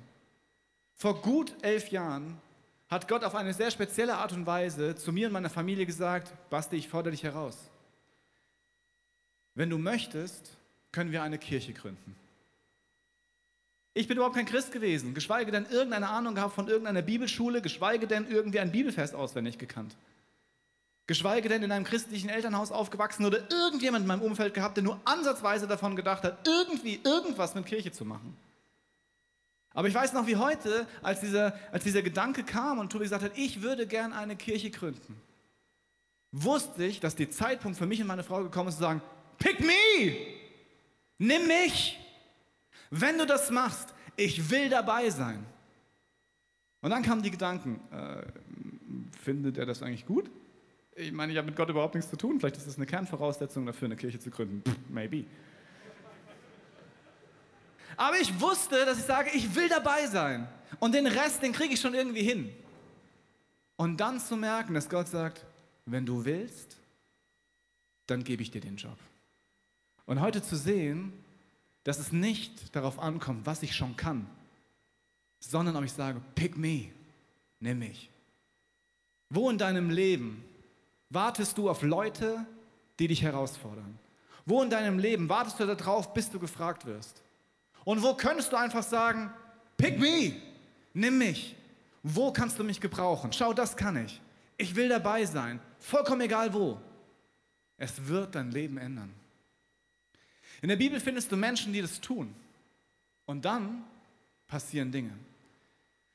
Vor 0.95 1.21
gut 1.21 1.55
elf 1.63 1.91
Jahren 1.91 2.41
hat 2.89 3.09
Gott 3.09 3.25
auf 3.25 3.35
eine 3.35 3.53
sehr 3.53 3.71
spezielle 3.71 4.17
Art 4.17 4.33
und 4.33 4.47
Weise 4.47 4.95
zu 4.95 5.13
mir 5.13 5.27
und 5.27 5.33
meiner 5.33 5.51
Familie 5.51 5.85
gesagt, 5.85 6.33
Basti, 6.49 6.77
ich 6.77 6.89
fordere 6.89 7.11
dich 7.11 7.23
heraus. 7.23 7.57
Wenn 9.55 9.71
du 9.71 9.79
möchtest, 9.79 10.57
können 10.93 11.13
wir 11.13 11.23
eine 11.23 11.39
Kirche 11.39 11.73
gründen. 11.73 12.17
Ich 13.99 14.07
bin 14.07 14.17
überhaupt 14.17 14.37
kein 14.37 14.47
Christ 14.47 14.71
gewesen, 14.71 15.13
geschweige 15.13 15.51
denn 15.51 15.67
irgendeine 15.69 16.09
Ahnung 16.09 16.37
gehabt 16.37 16.55
von 16.55 16.69
irgendeiner 16.69 17.03
Bibelschule, 17.03 17.61
geschweige 17.61 18.07
denn 18.07 18.29
irgendwie 18.31 18.61
ein 18.61 18.71
Bibelfest 18.71 19.13
auswendig 19.13 19.59
gekannt. 19.59 19.97
Geschweige 21.09 21.49
denn 21.49 21.65
in 21.65 21.73
einem 21.73 21.85
christlichen 21.85 22.29
Elternhaus 22.29 22.71
aufgewachsen 22.71 23.27
oder 23.27 23.51
irgendjemand 23.51 24.03
in 24.03 24.07
meinem 24.07 24.23
Umfeld 24.23 24.55
gehabt, 24.55 24.77
der 24.77 24.85
nur 24.85 25.01
ansatzweise 25.05 25.67
davon 25.67 25.97
gedacht 25.97 26.23
hat, 26.23 26.47
irgendwie 26.47 27.01
irgendwas 27.03 27.57
mit 27.57 27.67
Kirche 27.67 27.91
zu 27.91 28.05
machen. 28.05 28.37
Aber 29.75 29.89
ich 29.89 29.95
weiß 29.95 30.13
noch 30.13 30.29
wie 30.29 30.37
heute, 30.37 30.87
als 31.03 31.19
dieser, 31.19 31.59
als 31.73 31.83
dieser 31.83 32.03
Gedanke 32.03 32.45
kam 32.45 32.79
und 32.79 32.93
Tobi 32.93 33.03
gesagt 33.03 33.25
hat, 33.25 33.33
ich 33.35 33.63
würde 33.63 33.89
gern 33.89 34.13
eine 34.13 34.37
Kirche 34.37 34.71
gründen, 34.71 35.21
wusste 36.31 36.85
ich, 36.85 37.01
dass 37.01 37.17
der 37.17 37.33
Zeitpunkt 37.33 37.77
für 37.77 37.87
mich 37.87 38.01
und 38.01 38.07
meine 38.07 38.23
Frau 38.23 38.45
gekommen 38.45 38.69
ist, 38.69 38.77
zu 38.77 38.83
sagen, 38.83 39.03
pick 39.39 39.59
me, 39.59 40.15
nimm 41.19 41.49
mich. 41.49 41.99
Wenn 42.90 43.18
du 43.18 43.27
das 43.27 43.51
machst, 43.51 43.94
ich 44.16 44.51
will 44.51 44.68
dabei 44.68 45.11
sein. 45.11 45.44
Und 46.81 46.90
dann 46.90 47.03
kamen 47.03 47.22
die 47.22 47.31
Gedanken, 47.31 47.81
äh, 47.90 48.22
findet 49.22 49.59
er 49.59 49.66
das 49.66 49.83
eigentlich 49.83 50.07
gut? 50.07 50.31
Ich 50.94 51.12
meine, 51.12 51.33
ich 51.33 51.38
habe 51.38 51.46
mit 51.46 51.57
Gott 51.57 51.68
überhaupt 51.68 51.94
nichts 51.94 52.11
zu 52.11 52.16
tun. 52.16 52.40
Vielleicht 52.40 52.57
ist 52.57 52.66
das 52.66 52.77
eine 52.77 52.87
Kernvoraussetzung 52.87 53.66
dafür, 53.66 53.87
eine 53.87 53.96
Kirche 53.96 54.18
zu 54.18 54.31
gründen. 54.31 54.62
Pff, 54.68 54.77
maybe. 54.88 55.24
Aber 57.96 58.18
ich 58.20 58.40
wusste, 58.40 58.85
dass 58.85 58.98
ich 58.98 59.05
sage, 59.05 59.31
ich 59.35 59.55
will 59.55 59.68
dabei 59.68 60.07
sein. 60.07 60.48
Und 60.79 60.94
den 60.94 61.07
Rest, 61.07 61.42
den 61.42 61.53
kriege 61.53 61.74
ich 61.74 61.81
schon 61.81 61.94
irgendwie 61.94 62.22
hin. 62.22 62.53
Und 63.77 63.98
dann 63.98 64.20
zu 64.20 64.37
merken, 64.37 64.74
dass 64.74 64.88
Gott 64.88 65.09
sagt, 65.09 65.44
wenn 65.87 66.07
du 66.07 66.24
willst, 66.24 66.77
dann 68.07 68.24
gebe 68.24 68.42
ich 68.42 68.51
dir 68.51 68.61
den 68.61 68.77
Job. 68.77 68.96
Und 70.07 70.20
heute 70.20 70.42
zu 70.42 70.57
sehen, 70.57 71.12
dass 71.85 71.99
es 71.99 72.12
nicht 72.12 72.75
darauf 72.75 72.99
ankommt, 72.99 73.47
was 73.47 73.62
ich 73.62 73.75
schon 73.75 73.97
kann, 73.97 74.29
sondern 75.41 75.77
ob 75.77 75.85
ich 75.85 75.93
sage, 75.93 76.21
pick 76.35 76.57
me, 76.57 76.88
nimm 77.61 77.79
mich. 77.79 78.11
Wo 79.31 79.51
in 79.51 79.59
deinem 79.59 79.91
Leben 79.91 80.43
wartest 81.11 81.57
du 81.59 81.69
auf 81.71 81.83
Leute, 81.83 82.45
die 82.99 83.09
dich 83.09 83.23
herausfordern? 83.23 83.99
Wo 84.47 84.62
in 84.62 84.71
deinem 84.71 84.99
Leben 84.99 85.29
wartest 85.29 85.61
du 85.61 85.67
darauf, 85.67 86.14
bis 86.14 86.31
du 86.31 86.38
gefragt 86.38 86.87
wirst? 86.87 87.23
Und 87.85 88.03
wo 88.03 88.14
könntest 88.14 88.53
du 88.53 88.57
einfach 88.57 88.83
sagen, 88.83 89.31
pick 89.77 89.99
me, 89.99 90.35
nimm 90.95 91.19
mich. 91.19 91.55
Wo 92.03 92.33
kannst 92.33 92.59
du 92.59 92.64
mich 92.64 92.81
gebrauchen? 92.81 93.33
Schau, 93.33 93.53
das 93.53 93.77
kann 93.77 94.05
ich. 94.05 94.21
Ich 94.57 94.75
will 94.75 94.88
dabei 94.88 95.25
sein, 95.25 95.61
vollkommen 95.79 96.23
egal 96.23 96.53
wo. 96.53 96.81
Es 97.77 98.07
wird 98.07 98.35
dein 98.35 98.51
Leben 98.51 98.77
ändern. 98.77 99.12
In 100.61 100.68
der 100.68 100.77
Bibel 100.77 100.99
findest 101.01 101.31
du 101.31 101.37
Menschen, 101.37 101.73
die 101.73 101.81
das 101.81 102.01
tun. 102.01 102.35
Und 103.27 103.44
dann 103.44 103.85
passieren 104.47 104.90
Dinge. 104.90 105.12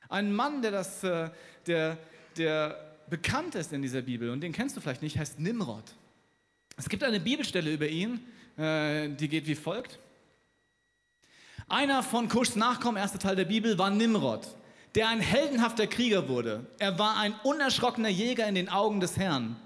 Ein 0.08 0.32
Mann, 0.32 0.60
der, 0.60 0.70
das, 0.70 1.02
äh, 1.04 1.30
der, 1.66 1.98
der 2.36 2.96
bekannt 3.08 3.54
ist 3.54 3.72
in 3.72 3.82
dieser 3.82 4.02
Bibel, 4.02 4.30
und 4.30 4.40
den 4.40 4.52
kennst 4.52 4.76
du 4.76 4.80
vielleicht 4.80 5.02
nicht, 5.02 5.18
heißt 5.18 5.38
Nimrod. 5.38 5.84
Es 6.76 6.88
gibt 6.88 7.04
eine 7.04 7.20
Bibelstelle 7.20 7.72
über 7.72 7.88
ihn, 7.88 8.20
äh, 8.56 9.08
die 9.08 9.28
geht 9.28 9.46
wie 9.46 9.54
folgt. 9.54 9.98
Einer 11.68 12.02
von 12.02 12.28
Kuschs 12.28 12.56
Nachkommen, 12.56 12.98
erster 12.98 13.18
Teil 13.18 13.36
der 13.36 13.46
Bibel, 13.46 13.78
war 13.78 13.90
Nimrod, 13.90 14.46
der 14.94 15.08
ein 15.08 15.20
heldenhafter 15.20 15.86
Krieger 15.86 16.28
wurde. 16.28 16.66
Er 16.78 16.98
war 16.98 17.16
ein 17.16 17.34
unerschrockener 17.42 18.10
Jäger 18.10 18.46
in 18.46 18.54
den 18.54 18.68
Augen 18.68 19.00
des 19.00 19.16
Herrn. 19.16 19.56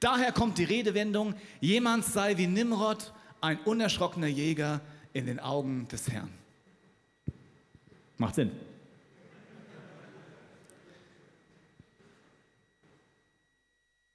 Daher 0.00 0.32
kommt 0.32 0.58
die 0.58 0.64
Redewendung, 0.64 1.34
jemand 1.60 2.04
sei 2.04 2.36
wie 2.36 2.46
Nimrod, 2.46 3.12
ein 3.40 3.58
unerschrockener 3.60 4.26
Jäger 4.26 4.80
in 5.12 5.26
den 5.26 5.40
Augen 5.40 5.88
des 5.88 6.10
Herrn. 6.10 6.32
Macht 8.16 8.34
Sinn. 8.34 8.50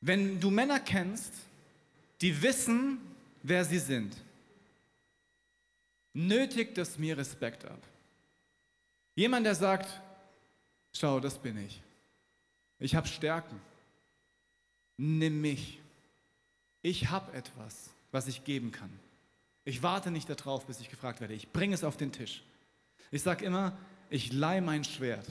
Wenn 0.02 0.40
du 0.40 0.52
Männer 0.52 0.82
kennst, 0.82 1.34
die 2.20 2.42
wissen, 2.42 3.00
wer 3.42 3.64
sie 3.64 3.80
sind, 3.80 4.16
nötigt 6.14 6.78
es 6.78 6.98
mir 6.98 7.18
Respekt 7.18 7.64
ab. 7.64 7.80
Jemand, 9.16 9.46
der 9.46 9.56
sagt, 9.56 10.02
schau, 10.94 11.20
das 11.22 11.38
bin 11.38 11.58
ich. 11.58 11.82
Ich 12.80 12.96
habe 12.96 13.08
Stärken. 13.08 13.60
Nimm 14.98 15.40
mich. 15.40 15.80
Ich 16.82 17.10
habe 17.10 17.32
etwas, 17.32 17.90
was 18.12 18.28
ich 18.28 18.44
geben 18.44 18.72
kann. 18.72 18.92
Ich 19.66 19.82
warte 19.82 20.12
nicht 20.12 20.30
darauf, 20.30 20.66
bis 20.66 20.80
ich 20.80 20.90
gefragt 20.90 21.22
werde. 21.22 21.34
Ich 21.34 21.52
bringe 21.52 21.74
es 21.74 21.84
auf 21.84 21.98
den 21.98 22.12
Tisch. 22.12 22.44
Ich 23.12 23.22
sage 23.22 23.46
immer, 23.46 23.78
ich 24.10 24.34
leihe 24.34 24.62
mein 24.62 24.84
Schwert. 24.84 25.28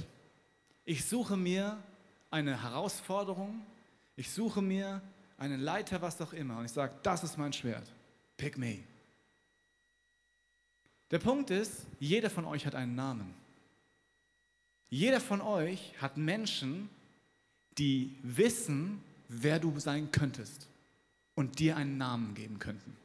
Ich 0.84 1.04
suche 1.04 1.36
mir 1.36 1.82
eine 2.30 2.62
Herausforderung. 2.62 3.60
Ich 4.16 4.30
suche 4.30 4.62
mir 4.62 5.02
einen 5.38 5.60
Leiter, 5.60 6.00
was 6.00 6.20
auch 6.20 6.32
immer. 6.32 6.58
Und 6.58 6.64
ich 6.64 6.72
sage, 6.72 6.94
das 7.02 7.24
ist 7.24 7.36
mein 7.36 7.52
Schwert. 7.52 7.90
Pick 8.36 8.56
me. 8.56 8.78
Der 11.10 11.18
Punkt 11.18 11.50
ist, 11.50 11.86
jeder 12.00 12.30
von 12.30 12.46
euch 12.46 12.64
hat 12.64 12.74
einen 12.74 12.94
Namen. 12.94 13.34
Jeder 14.88 15.20
von 15.20 15.40
euch 15.40 15.92
hat 16.00 16.16
Menschen, 16.16 16.88
die 17.78 18.16
wissen, 18.22 19.02
wer 19.28 19.58
du 19.58 19.78
sein 19.78 20.10
könntest 20.10 20.68
und 21.34 21.58
dir 21.58 21.76
einen 21.76 21.98
Namen 21.98 22.34
geben 22.34 22.58
könnten. 22.58 22.96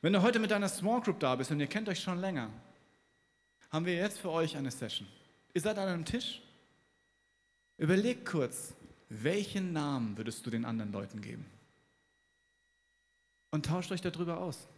Wenn 0.00 0.12
du 0.12 0.22
heute 0.22 0.38
mit 0.38 0.50
deiner 0.50 0.68
Small 0.68 1.00
Group 1.00 1.18
da 1.18 1.34
bist 1.34 1.50
und 1.50 1.60
ihr 1.60 1.66
kennt 1.66 1.88
euch 1.88 2.00
schon 2.00 2.20
länger, 2.20 2.50
haben 3.70 3.84
wir 3.84 3.94
jetzt 3.94 4.18
für 4.18 4.30
euch 4.30 4.56
eine 4.56 4.70
Session. 4.70 5.08
Ihr 5.54 5.60
seid 5.60 5.78
an 5.78 5.88
einem 5.88 6.04
Tisch. 6.04 6.40
Überleg 7.76 8.24
kurz, 8.24 8.74
welchen 9.08 9.72
Namen 9.72 10.16
würdest 10.16 10.44
du 10.46 10.50
den 10.50 10.64
anderen 10.64 10.92
Leuten 10.92 11.20
geben? 11.20 11.46
Und 13.50 13.66
tauscht 13.66 13.90
euch 13.90 14.00
darüber 14.00 14.38
aus. 14.38 14.68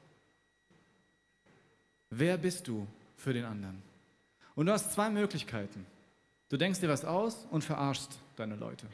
Wer 2.09 2.39
bist 2.39 2.67
du 2.67 2.87
für 3.17 3.33
den 3.33 3.45
anderen? 3.45 3.83
Und 4.55 4.67
du 4.67 4.73
hast 4.73 4.93
zwei 4.93 5.11
Möglichkeiten. 5.11 5.87
Du 6.49 6.57
denkst 6.57 6.81
dir 6.81 6.89
was 6.89 7.05
aus 7.05 7.47
und 7.51 7.63
verarschst 7.63 8.19
deine 8.37 8.57
Leute. 8.57 8.87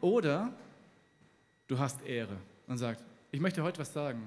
Oder 0.00 0.52
du 1.66 1.78
hast 1.78 2.02
Ehre 2.02 2.36
und 2.66 2.78
sagst, 2.78 3.04
ich 3.32 3.40
möchte 3.40 3.62
heute 3.62 3.80
was 3.80 3.92
sagen. 3.92 4.26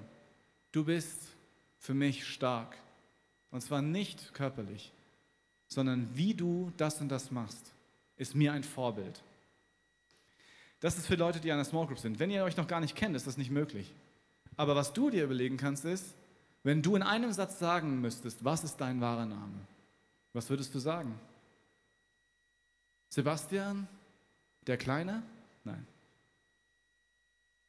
Du 0.72 0.84
bist 0.84 1.20
für 1.80 1.94
mich 1.94 2.28
stark. 2.28 2.78
Und 3.52 3.62
zwar 3.62 3.82
nicht 3.82 4.34
körperlich, 4.34 4.92
sondern 5.68 6.08
wie 6.16 6.34
du 6.34 6.72
das 6.78 7.02
und 7.02 7.10
das 7.10 7.32
machst, 7.32 7.74
ist 8.16 8.36
mir 8.36 8.54
ein 8.54 8.64
Vorbild. 8.64 9.24
Das 10.80 10.98
ist 10.98 11.08
für 11.08 11.16
Leute, 11.16 11.40
die 11.40 11.52
an 11.52 11.58
der 11.58 11.66
Small 11.66 11.88
Group 11.88 12.00
sind. 12.00 12.20
Wenn 12.20 12.30
ihr 12.30 12.44
euch 12.44 12.58
noch 12.58 12.68
gar 12.68 12.80
nicht 12.80 12.96
kennt, 12.96 13.16
ist 13.16 13.28
das 13.28 13.38
nicht 13.38 13.50
möglich. 13.50 13.92
Aber 14.56 14.76
was 14.76 14.94
du 14.94 15.10
dir 15.10 15.24
überlegen 15.24 15.58
kannst, 15.58 15.86
ist, 15.86 16.14
wenn 16.64 16.82
du 16.82 16.96
in 16.96 17.04
einem 17.04 17.32
Satz 17.32 17.60
sagen 17.60 18.02
müsstest, 18.02 18.44
was 18.44 18.64
ist 18.64 18.78
dein 18.78 19.02
wahrer 19.02 19.26
Name? 19.26 19.60
Was 20.34 20.50
würdest 20.50 20.76
du 20.76 20.80
sagen? 20.80 21.20
Sebastian, 23.10 23.88
der 24.68 24.78
Kleine? 24.78 25.24
Nein. 25.64 25.86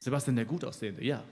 Sebastian, 0.00 0.36
der 0.36 0.44
gut 0.44 0.64
aussehende? 0.64 1.02
Ja. 1.02 1.24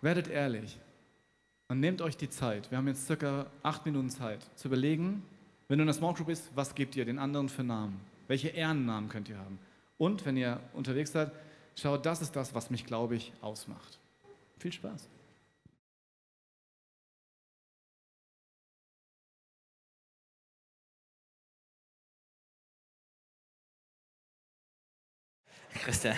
Werdet 0.00 0.28
ehrlich 0.28 0.78
und 1.68 1.80
nehmt 1.80 2.00
euch 2.02 2.16
die 2.16 2.30
Zeit. 2.30 2.70
Wir 2.70 2.78
haben 2.78 2.86
jetzt 2.86 3.06
circa 3.06 3.46
acht 3.62 3.84
Minuten 3.84 4.10
Zeit 4.10 4.40
zu 4.54 4.68
überlegen, 4.68 5.22
wenn 5.66 5.78
du 5.78 5.82
in 5.82 5.86
der 5.86 5.94
Small 5.94 6.14
Group 6.14 6.28
bist, 6.28 6.50
was 6.54 6.74
gebt 6.74 6.96
ihr 6.96 7.04
den 7.04 7.18
anderen 7.18 7.48
für 7.48 7.64
Namen? 7.64 8.00
Welche 8.28 8.48
Ehrennamen 8.48 9.08
könnt 9.08 9.28
ihr 9.28 9.38
haben? 9.38 9.58
Und 9.98 10.24
wenn 10.24 10.36
ihr 10.36 10.60
unterwegs 10.72 11.12
seid, 11.12 11.32
schaut, 11.74 12.06
das 12.06 12.22
ist 12.22 12.36
das, 12.36 12.54
was 12.54 12.70
mich, 12.70 12.86
glaube 12.86 13.16
ich, 13.16 13.32
ausmacht. 13.40 13.98
Viel 14.58 14.72
Spaß. 14.72 15.08
Christian. 25.74 26.16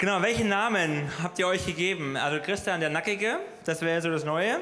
Genau, 0.00 0.22
welchen 0.22 0.48
Namen 0.48 1.10
habt 1.22 1.38
ihr 1.38 1.46
euch 1.46 1.66
gegeben? 1.66 2.16
Also 2.16 2.40
Christian 2.40 2.80
der 2.80 2.88
Nackige, 2.88 3.38
das 3.66 3.82
wäre 3.82 4.00
so 4.00 4.08
das 4.08 4.24
Neue. 4.24 4.58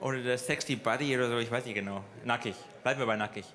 Oder 0.00 0.18
der 0.18 0.36
Sexy 0.36 0.76
Buddy 0.76 1.16
oder 1.16 1.30
so, 1.30 1.38
ich 1.38 1.50
weiß 1.50 1.64
nicht 1.64 1.74
genau. 1.74 2.04
Nackig, 2.26 2.54
bleiben 2.82 3.00
wir 3.00 3.06
bei 3.06 3.16
nackig. 3.16 3.46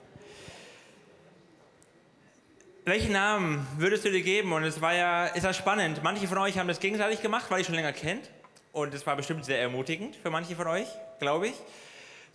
Welchen 2.85 3.11
Namen 3.11 3.67
würdest 3.77 4.03
du 4.03 4.09
dir 4.09 4.23
geben? 4.23 4.51
Und 4.51 4.63
es 4.63 4.81
war 4.81 4.95
ja, 4.95 5.27
ist 5.27 5.43
ja 5.43 5.53
spannend. 5.53 6.01
Manche 6.01 6.27
von 6.27 6.39
euch 6.39 6.57
haben 6.57 6.67
das 6.67 6.79
gegenseitig 6.79 7.21
gemacht, 7.21 7.45
weil 7.49 7.59
ihr 7.59 7.65
schon 7.65 7.75
länger 7.75 7.93
kennt. 7.93 8.31
Und 8.71 8.95
es 8.95 9.05
war 9.05 9.15
bestimmt 9.15 9.45
sehr 9.45 9.61
ermutigend 9.61 10.15
für 10.15 10.31
manche 10.31 10.55
von 10.55 10.65
euch, 10.65 10.87
glaube 11.19 11.49
ich. 11.49 11.55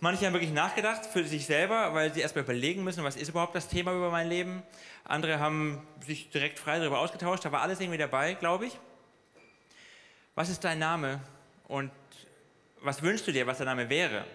Manche 0.03 0.25
haben 0.25 0.33
wirklich 0.33 0.51
nachgedacht 0.51 1.05
für 1.05 1.23
sich 1.23 1.45
selber, 1.45 1.93
weil 1.93 2.13
sie 2.13 2.19
erstmal 2.19 2.43
überlegen 2.43 2.83
müssen, 2.83 3.05
was 3.05 3.15
ist 3.15 3.29
überhaupt 3.29 3.55
das 3.55 3.69
Thema 3.69 3.93
über 3.93 4.11
mein 4.11 4.27
Leben. 4.27 4.61
Andere 5.05 5.39
haben 5.39 5.81
sich 6.05 6.29
direkt 6.29 6.59
frei 6.59 6.77
darüber 6.77 6.99
ausgetauscht. 6.99 7.45
Da 7.45 7.53
war 7.53 7.61
alles 7.61 7.79
irgendwie 7.79 7.97
dabei, 7.97 8.33
glaube 8.33 8.65
ich. 8.65 8.77
Was 10.35 10.49
ist 10.49 10.61
dein 10.65 10.77
Name? 10.77 11.21
Und 11.69 11.89
was 12.81 13.01
wünschst 13.01 13.25
du 13.27 13.31
dir, 13.31 13.47
was 13.47 13.59
der 13.59 13.65
Name 13.65 13.89
wäre? 13.89 14.25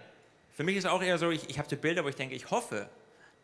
Für 0.57 0.64
mich 0.64 0.74
ist 0.74 0.87
auch 0.87 1.02
eher 1.02 1.18
so, 1.18 1.31
ich, 1.31 1.50
ich 1.50 1.59
habe 1.59 1.68
so 1.68 1.76
Bilder, 1.76 2.02
wo 2.02 2.09
ich 2.09 2.16
denke, 2.16 2.35
ich 2.35 2.50
hoffe, 2.50 2.88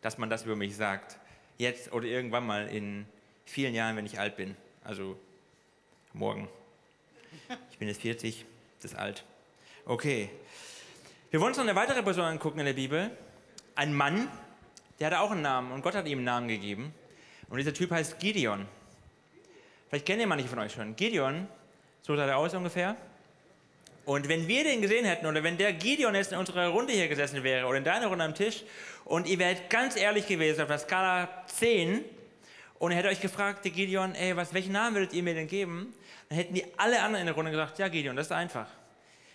dass 0.01 0.17
man 0.17 0.27
das 0.27 0.45
über 0.45 0.55
mich 0.55 0.75
sagt 0.75 1.19
jetzt 1.59 1.93
oder 1.93 2.07
irgendwann 2.07 2.47
mal 2.47 2.67
in 2.69 3.05
vielen 3.45 3.75
Jahren, 3.75 3.97
wenn 3.97 4.07
ich 4.07 4.19
alt 4.19 4.35
bin. 4.35 4.57
Also 4.83 5.15
morgen. 6.13 6.49
Ich 7.69 7.77
bin 7.77 7.87
jetzt 7.87 8.01
40, 8.01 8.45
das 8.81 8.93
ist 8.93 8.97
alt. 8.97 9.23
Okay. 9.85 10.31
Wir 11.35 11.41
wollen 11.41 11.49
uns 11.49 11.57
noch 11.57 11.65
eine 11.65 11.75
weitere 11.75 12.01
Person 12.01 12.23
angucken 12.23 12.59
in 12.59 12.65
der 12.65 12.71
Bibel. 12.71 13.11
Ein 13.75 13.93
Mann, 13.93 14.29
der 14.97 15.07
hatte 15.07 15.19
auch 15.19 15.31
einen 15.31 15.41
Namen 15.41 15.73
und 15.73 15.81
Gott 15.81 15.93
hat 15.93 16.07
ihm 16.07 16.19
einen 16.19 16.23
Namen 16.23 16.47
gegeben. 16.47 16.93
Und 17.49 17.57
dieser 17.57 17.73
Typ 17.73 17.91
heißt 17.91 18.19
Gideon. 18.19 18.65
Vielleicht 19.89 20.05
kennt 20.05 20.21
ihr 20.21 20.27
manche 20.27 20.47
von 20.47 20.59
euch 20.59 20.71
schon. 20.71 20.95
Gideon, 20.95 21.49
so 22.03 22.15
sah 22.15 22.25
er 22.25 22.37
aus 22.37 22.53
ungefähr. 22.53 22.95
Und 24.05 24.29
wenn 24.29 24.47
wir 24.47 24.63
den 24.63 24.81
gesehen 24.81 25.03
hätten 25.03 25.25
oder 25.25 25.43
wenn 25.43 25.57
der 25.57 25.73
Gideon 25.73 26.15
jetzt 26.15 26.31
in 26.31 26.37
unserer 26.37 26.69
Runde 26.69 26.93
hier 26.93 27.09
gesessen 27.09 27.43
wäre 27.43 27.67
oder 27.67 27.79
in 27.79 27.83
deiner 27.83 28.07
Runde 28.07 28.23
am 28.23 28.33
Tisch 28.33 28.63
und 29.03 29.27
ihr 29.27 29.37
wärt 29.37 29.69
ganz 29.69 29.97
ehrlich 29.97 30.27
gewesen 30.27 30.61
auf 30.61 30.69
der 30.69 30.79
Skala 30.79 31.27
10 31.47 32.01
und 32.79 32.91
er 32.91 32.97
hätte 32.99 33.09
euch 33.09 33.19
gefragt, 33.19 33.65
der 33.65 33.71
Gideon, 33.73 34.15
ey, 34.15 34.37
was, 34.37 34.53
welchen 34.53 34.71
Namen 34.71 34.95
würdet 34.95 35.11
ihr 35.11 35.21
mir 35.21 35.33
denn 35.33 35.49
geben? 35.49 35.93
Dann 36.29 36.37
hätten 36.37 36.53
die 36.53 36.63
alle 36.77 37.01
anderen 37.01 37.19
in 37.19 37.25
der 37.25 37.35
Runde 37.35 37.51
gesagt, 37.51 37.77
ja 37.77 37.89
Gideon, 37.89 38.15
das 38.15 38.27
ist 38.27 38.31
einfach. 38.31 38.67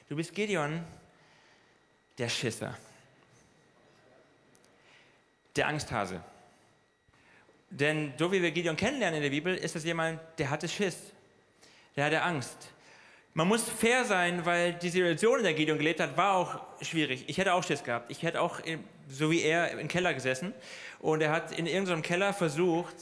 Du 0.08 0.16
bist 0.16 0.34
Gideon, 0.34 0.82
der 2.20 2.28
Schisser. 2.28 2.76
Der 5.56 5.66
Angsthase. 5.66 6.22
Denn 7.70 8.12
so 8.18 8.30
wie 8.30 8.42
wir 8.42 8.50
Gideon 8.50 8.76
kennenlernen 8.76 9.16
in 9.16 9.22
der 9.22 9.30
Bibel, 9.30 9.56
ist 9.56 9.74
das 9.74 9.84
jemand, 9.84 10.20
der 10.38 10.50
hatte 10.50 10.68
Schiss. 10.68 10.98
Der 11.96 12.04
hatte 12.04 12.22
Angst. 12.22 12.68
Man 13.32 13.48
muss 13.48 13.68
fair 13.68 14.04
sein, 14.04 14.44
weil 14.44 14.74
die 14.74 14.90
Situation, 14.90 15.38
in 15.38 15.44
der 15.44 15.54
Gideon 15.54 15.78
gelebt 15.78 16.00
hat, 16.00 16.16
war 16.16 16.34
auch 16.34 16.60
schwierig. 16.82 17.24
Ich 17.28 17.38
hätte 17.38 17.54
auch 17.54 17.64
Schiss 17.64 17.82
gehabt. 17.82 18.10
Ich 18.10 18.22
hätte 18.22 18.40
auch, 18.40 18.60
so 19.08 19.30
wie 19.30 19.42
er, 19.42 19.70
im 19.78 19.88
Keller 19.88 20.12
gesessen. 20.12 20.52
Und 20.98 21.22
er 21.22 21.30
hat 21.30 21.52
in 21.52 21.66
irgendeinem 21.66 22.02
Keller 22.02 22.34
versucht, 22.34 22.96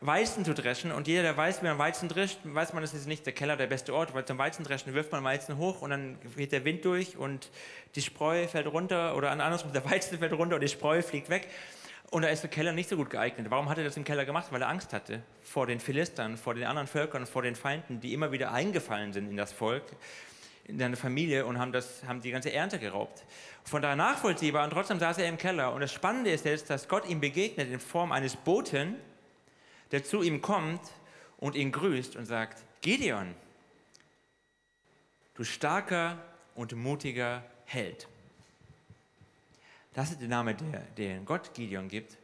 Weizen 0.00 0.44
zu 0.44 0.54
dreschen. 0.54 0.92
Und 0.92 1.08
jeder, 1.08 1.22
der 1.22 1.36
weiß, 1.36 1.62
wie 1.62 1.66
man 1.66 1.78
Weizen 1.78 2.08
drescht, 2.08 2.38
weiß 2.44 2.72
man, 2.72 2.82
das 2.82 2.94
ist 2.94 3.06
nicht 3.06 3.26
der 3.26 3.32
Keller 3.32 3.56
der 3.56 3.66
beste 3.66 3.94
Ort. 3.94 4.14
Weil 4.14 4.24
zum 4.24 4.38
Weizen 4.38 4.64
dreschen 4.64 4.94
wirft 4.94 5.10
man 5.10 5.24
Weizen 5.24 5.56
hoch 5.56 5.82
und 5.82 5.90
dann 5.90 6.18
geht 6.36 6.52
der 6.52 6.64
Wind 6.64 6.84
durch 6.84 7.16
und 7.16 7.50
die 7.94 8.02
Spreu 8.02 8.46
fällt 8.46 8.68
runter. 8.68 9.16
Oder 9.16 9.30
andersrum, 9.30 9.72
der 9.72 9.84
Weizen 9.84 10.18
fällt 10.18 10.32
runter 10.32 10.54
und 10.54 10.62
die 10.62 10.68
Spreu 10.68 11.02
fliegt 11.02 11.28
weg. 11.30 11.48
Und 12.10 12.22
da 12.22 12.28
ist 12.28 12.42
der 12.42 12.48
Keller 12.48 12.72
nicht 12.72 12.88
so 12.88 12.96
gut 12.96 13.10
geeignet. 13.10 13.50
Warum 13.50 13.68
hat 13.68 13.76
er 13.76 13.84
das 13.84 13.96
im 13.96 14.04
Keller 14.04 14.24
gemacht? 14.24 14.46
Weil 14.50 14.62
er 14.62 14.68
Angst 14.68 14.92
hatte 14.92 15.22
vor 15.42 15.66
den 15.66 15.78
Philistern, 15.78 16.38
vor 16.38 16.54
den 16.54 16.64
anderen 16.64 16.86
Völkern, 16.86 17.26
vor 17.26 17.42
den 17.42 17.54
Feinden, 17.54 18.00
die 18.00 18.14
immer 18.14 18.32
wieder 18.32 18.52
eingefallen 18.52 19.12
sind 19.12 19.28
in 19.28 19.36
das 19.36 19.52
Volk, 19.52 19.82
in 20.64 20.78
seine 20.78 20.96
Familie 20.96 21.44
und 21.44 21.58
haben, 21.58 21.72
das, 21.72 22.02
haben 22.06 22.22
die 22.22 22.30
ganze 22.30 22.50
Ernte 22.50 22.78
geraubt. 22.78 23.24
Von 23.64 23.82
daher 23.82 23.96
nachvollziehbar 23.96 24.64
und 24.64 24.70
trotzdem 24.70 24.98
saß 24.98 25.18
er 25.18 25.28
im 25.28 25.36
Keller. 25.36 25.74
Und 25.74 25.82
das 25.82 25.92
Spannende 25.92 26.30
ist 26.30 26.46
jetzt, 26.46 26.70
dass 26.70 26.88
Gott 26.88 27.06
ihm 27.06 27.20
begegnet 27.20 27.70
in 27.70 27.80
Form 27.80 28.12
eines 28.12 28.36
Boten, 28.36 28.94
der 29.92 30.04
zu 30.04 30.22
ihm 30.22 30.40
kommt 30.40 30.80
und 31.38 31.54
ihn 31.54 31.72
grüßt 31.72 32.16
und 32.16 32.26
sagt, 32.26 32.62
Gideon, 32.80 33.34
du 35.34 35.44
starker 35.44 36.18
und 36.54 36.74
mutiger 36.74 37.44
Held. 37.64 38.08
Das 39.94 40.10
ist 40.10 40.20
der 40.20 40.28
Name, 40.28 40.54
der, 40.54 40.80
den 40.96 41.24
Gott 41.24 41.54
Gideon 41.54 41.88
gibt, 41.88 42.16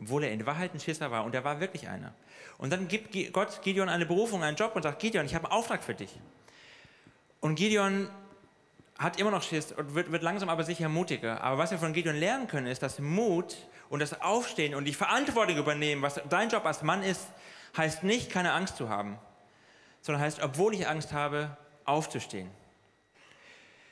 obwohl 0.00 0.24
er 0.24 0.32
in 0.32 0.44
Wahrheit 0.44 0.74
ein 0.74 0.80
Schisser 0.80 1.10
war. 1.10 1.24
Und 1.24 1.34
er 1.34 1.44
war 1.44 1.60
wirklich 1.60 1.88
einer. 1.88 2.14
Und 2.58 2.70
dann 2.70 2.88
gibt 2.88 3.14
Gott 3.32 3.62
Gideon 3.62 3.88
eine 3.88 4.06
Berufung, 4.06 4.42
einen 4.42 4.56
Job 4.56 4.76
und 4.76 4.82
sagt, 4.82 5.00
Gideon, 5.00 5.26
ich 5.26 5.34
habe 5.34 5.46
einen 5.46 5.54
Auftrag 5.54 5.82
für 5.82 5.94
dich. 5.94 6.10
Und 7.40 7.54
Gideon 7.56 8.08
hat 8.98 9.18
immer 9.18 9.30
noch 9.30 9.42
Schiss 9.42 9.72
und 9.72 9.94
wird, 9.94 10.12
wird 10.12 10.22
langsam 10.22 10.48
aber 10.48 10.64
sicher 10.64 10.88
mutiger. 10.88 11.42
Aber 11.42 11.58
was 11.58 11.70
wir 11.70 11.78
von 11.78 11.92
Gideon 11.92 12.16
lernen 12.16 12.46
können, 12.46 12.66
ist, 12.66 12.82
dass 12.82 12.98
Mut 12.98 13.56
und 13.88 14.00
das 14.00 14.20
Aufstehen 14.20 14.74
und 14.74 14.84
die 14.84 14.94
Verantwortung 14.94 15.56
übernehmen, 15.56 16.02
was 16.02 16.20
dein 16.28 16.48
Job 16.48 16.64
als 16.64 16.82
Mann 16.82 17.02
ist, 17.02 17.26
heißt 17.76 18.04
nicht, 18.04 18.30
keine 18.30 18.52
Angst 18.52 18.76
zu 18.76 18.88
haben, 18.88 19.18
sondern 20.00 20.22
heißt, 20.22 20.42
obwohl 20.42 20.74
ich 20.74 20.88
Angst 20.88 21.12
habe, 21.12 21.56
aufzustehen. 21.84 22.50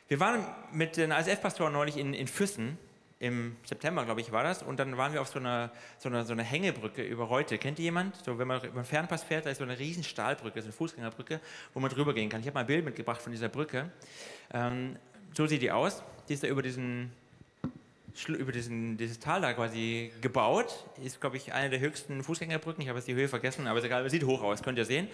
Wir 0.09 0.21
waren 0.21 0.45
mit 0.73 0.97
den 0.97 1.13
ISF-Pastoren 1.13 1.73
neulich 1.73 1.97
in, 1.97 2.15
in 2.15 2.29
Füssen 2.29 2.79
im 3.21 3.55
September, 3.65 4.05
glaube 4.07 4.23
ich, 4.23 4.33
war 4.33 4.43
das. 4.43 4.63
Und 4.63 4.81
dann 4.81 4.97
waren 4.97 5.13
wir 5.13 5.21
auf 5.21 5.29
so 5.29 5.39
einer, 5.39 5.71
so 5.99 6.09
einer, 6.09 6.25
so 6.25 6.33
einer 6.33 6.43
Hängebrücke 6.43 7.03
über 7.03 7.25
Reute. 7.25 7.59
Kennt 7.59 7.79
ihr 7.79 7.85
jemand? 7.85 8.17
So, 8.25 8.39
wenn 8.39 8.49
man 8.49 8.65
über 8.65 8.81
den 8.81 8.85
Fernpass 8.87 9.23
fährt, 9.23 9.45
da 9.45 9.51
ist 9.51 9.59
so 9.59 9.65
eine 9.65 9.79
riesen 9.79 10.03
Stahlbrücke, 10.03 10.61
so 10.61 10.67
eine 10.67 10.73
Fußgängerbrücke, 10.73 11.39
wo 11.75 11.81
man 11.81 11.91
drüber 11.91 12.15
gehen 12.15 12.31
kann. 12.31 12.41
Ich 12.41 12.47
habe 12.47 12.55
mal 12.55 12.61
ein 12.61 12.67
Bild 12.67 12.85
mitgebracht 12.85 13.21
von 13.21 13.31
dieser 13.31 13.51
Brücke. 13.51 13.91
Ähm, 14.55 14.97
so 15.35 15.47
sieht 15.47 15.61
die 15.61 15.71
aus. 15.71 16.03
Die 16.29 16.35
ist 16.35 16.43
da 16.43 16.49
über 16.49 16.63
diesen 16.63 17.13
über 18.27 18.51
diesen, 18.51 18.97
dieses 18.97 19.21
Tal 19.21 19.41
da 19.41 19.53
quasi 19.53 20.13
gebaut. 20.21 20.85
Ist, 21.03 21.21
glaube 21.21 21.37
ich, 21.37 21.53
eine 21.53 21.71
der 21.71 21.81
höchsten 21.81 22.25
Fußgängerbrücken. 22.25 22.83
Ich 22.83 22.89
habe 22.89 22.99
jetzt 22.99 23.07
die 23.07 23.15
Höhe 23.15 23.29
vergessen, 23.29 23.67
aber 23.67 23.79
ist 23.79 23.85
egal, 23.85 24.09
sieht 24.11 24.25
hoch 24.25 24.43
aus, 24.43 24.63
könnt 24.63 24.79
ihr 24.79 24.85
sehen. 24.85 25.09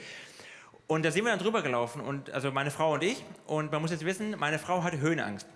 Und 0.86 1.04
da 1.04 1.10
sind 1.10 1.24
wir 1.24 1.30
dann 1.30 1.40
drüber 1.40 1.62
gelaufen, 1.62 2.00
und, 2.00 2.30
also 2.30 2.52
meine 2.52 2.70
Frau 2.70 2.94
und 2.94 3.02
ich. 3.02 3.24
Und 3.46 3.72
man 3.72 3.82
muss 3.82 3.90
jetzt 3.90 4.04
wissen, 4.04 4.36
meine 4.38 4.58
Frau 4.58 4.82
hatte 4.82 4.98
Höhenangst. 4.98 5.46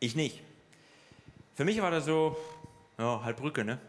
Ich 0.00 0.14
nicht. 0.14 0.42
Für 1.58 1.64
mich 1.64 1.82
war 1.82 1.90
das 1.90 2.04
so, 2.04 2.36
ja, 2.98 3.20
halt 3.24 3.36
Brücke, 3.36 3.64
ne? 3.64 3.80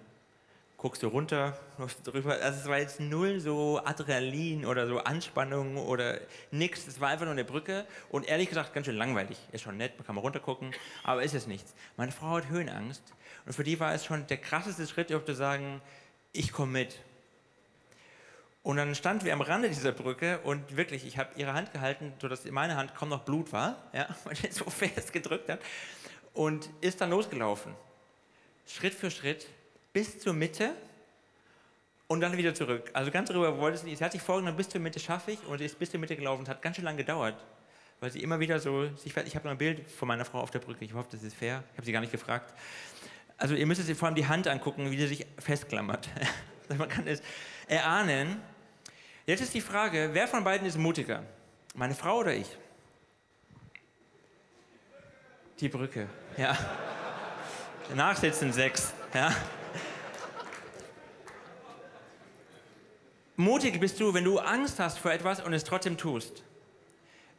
Guckst 0.76 1.04
du 1.04 1.08
runter, 1.08 1.56
läufst 1.78 2.00
drüber. 2.04 2.32
Also 2.42 2.62
es 2.62 2.68
war 2.68 2.80
jetzt 2.80 3.00
null 3.00 3.40
so 3.40 3.80
Adrenalin 3.86 4.66
oder 4.66 4.88
so 4.88 4.98
Anspannung 4.98 5.78
oder 5.78 6.18
nichts. 6.50 6.88
Es 6.88 7.00
war 7.00 7.10
einfach 7.10 7.26
nur 7.26 7.34
eine 7.34 7.46
Brücke 7.46 7.86
und 8.10 8.28
ehrlich 8.28 8.50
gesagt 8.50 8.74
ganz 8.74 8.88
schön 8.88 8.96
langweilig. 8.96 9.38
Ist 9.52 9.62
schon 9.62 9.78
nett, 9.78 9.96
man 10.00 10.08
kann 10.08 10.16
mal 10.16 10.22
runtergucken, 10.22 10.74
aber 11.04 11.22
ist 11.22 11.36
es 11.36 11.46
nichts. 11.46 11.76
Meine 11.96 12.12
Frau 12.12 12.38
hat 12.38 12.50
Höhenangst 12.50 13.04
und 13.46 13.54
für 13.54 13.64
die 13.64 13.80
war 13.80 13.94
es 13.94 14.04
schon 14.04 14.26
der 14.26 14.38
krasseste 14.38 14.88
Schritt, 14.88 15.12
überhaupt 15.12 15.28
zu 15.28 15.36
sagen, 15.36 15.80
ich 16.34 16.52
komme 16.52 16.72
mit. 16.72 16.96
Und 18.64 18.78
dann 18.78 18.96
standen 18.96 19.26
wir 19.26 19.34
am 19.34 19.42
Rande 19.42 19.70
dieser 19.70 19.92
Brücke 19.92 20.40
und 20.40 20.76
wirklich, 20.76 21.06
ich 21.06 21.20
habe 21.20 21.30
ihre 21.36 21.54
Hand 21.54 21.72
gehalten, 21.72 22.14
sodass 22.20 22.46
in 22.46 22.54
meiner 22.56 22.78
Hand 22.78 22.96
kaum 22.96 23.10
noch 23.10 23.26
Blut 23.26 23.54
war, 23.54 23.78
ja, 23.94 24.08
weil 24.24 24.36
sie 24.36 24.50
so 24.50 24.66
fest 24.66 25.14
gedrückt 25.14 25.50
hat 25.50 25.60
und 26.34 26.70
ist 26.82 27.02
dann 27.02 27.10
losgelaufen. 27.10 27.74
Schritt 28.66 28.94
für 28.94 29.10
Schritt 29.12 29.48
bis 29.94 30.20
zur 30.20 30.34
Mitte 30.34 30.76
und 32.08 32.22
dann 32.22 32.36
wieder 32.38 32.54
zurück. 32.54 32.90
Also 32.94 33.12
ganz 33.12 33.30
darüber 33.30 33.58
wollte 33.58 33.78
sie, 33.78 33.96
sie 33.96 34.04
hat 34.04 34.12
sich 34.12 34.22
vorgenommen, 34.22 34.58
bis 34.58 34.70
zur 34.70 34.82
Mitte 34.82 35.00
schaffe 35.00 35.32
ich 35.32 35.46
und 35.48 35.60
sie 35.60 35.66
ist 35.66 35.78
bis 35.78 35.92
zur 35.92 36.00
Mitte 36.00 36.16
gelaufen. 36.16 36.44
Es 36.44 36.50
hat 36.50 36.62
ganz 36.62 36.76
schön 36.76 36.86
lange 36.86 36.98
gedauert, 36.98 37.36
weil 38.00 38.12
sie 38.12 38.22
immer 38.22 38.40
wieder 38.40 38.60
so, 38.60 38.90
ich, 39.04 39.16
habe 39.16 39.46
noch 39.46 39.52
ein 39.52 39.58
Bild 39.58 39.90
von 39.90 40.08
meiner 40.08 40.26
Frau 40.26 40.40
auf 40.40 40.52
der 40.52 40.60
Brücke, 40.60 40.86
ich 40.86 40.94
hoffe, 40.94 41.10
das 41.12 41.24
ist 41.24 41.36
fair, 41.36 41.64
ich 41.72 41.78
habe 41.78 41.86
sie 41.86 41.92
gar 41.92 42.02
nicht 42.02 42.12
gefragt. 42.12 42.54
Also 43.38 43.56
ihr 43.56 43.66
müsst 43.66 43.86
sich 43.86 43.98
vor 43.98 44.08
allem 44.08 44.16
die 44.16 44.28
Hand 44.28 44.48
angucken, 44.48 44.92
wie 44.92 44.98
sie 44.98 45.08
sich 45.08 45.26
festklammert. 45.38 46.10
Man 46.78 46.90
kann 46.90 47.08
es 47.08 47.22
erahnen. 47.68 48.42
Jetzt 49.26 49.42
ist 49.42 49.54
die 49.54 49.62
Frage, 49.62 50.10
wer 50.14 50.28
von 50.28 50.44
beiden 50.44 50.68
ist 50.68 50.78
mutiger? 50.78 51.24
Meine 51.76 51.96
Frau 51.96 52.20
oder 52.20 52.34
ich? 52.34 52.48
Die 55.60 55.68
Brücke, 55.68 56.08
ja. 56.38 56.58
Nachsitzen 57.94 58.54
sechs, 58.54 58.94
ja. 59.14 59.36
Mutig 63.36 63.80
bist 63.80 64.00
du, 64.00 64.14
wenn 64.14 64.24
du 64.24 64.40
Angst 64.40 64.80
hast 64.80 65.00
vor 65.00 65.12
etwas 65.12 65.42
und 65.42 65.54
es 65.54 65.66
trotzdem 65.66 65.98
tust. 65.98 66.44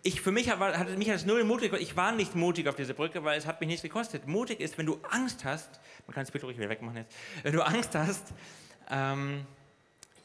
Ich, 0.03 0.21
für 0.21 0.33
mich 0.33 0.51
hat, 0.51 0.59
hat 0.59 0.99
mich 0.99 1.11
als 1.11 1.25
null 1.25 1.45
mutig, 1.45 1.73
ich 1.75 1.97
war 1.97 2.13
nicht 2.13 2.35
mutig 2.35 2.69
auf 2.69 2.75
dieser 2.75 2.95
Brücke, 2.95 3.25
weil 3.25 3.39
es 3.39 3.47
hat 3.47 3.61
mich 3.61 3.69
nichts 3.69 3.83
gekostet. 3.83 4.27
Mutig 4.27 4.61
ist, 4.61 4.77
wenn 4.77 4.87
du 4.87 4.99
Angst 5.11 5.45
hast, 5.45 5.81
man 6.07 6.15
kann 6.15 6.23
es 6.25 6.31
bitte 6.31 6.47
ruhig 6.47 6.59
wieder 6.59 6.69
wegmachen 6.69 6.97
jetzt, 6.97 7.15
wenn 7.43 7.53
du 7.55 7.63
Angst 7.63 7.95
hast 7.95 8.25
ähm, 8.91 9.47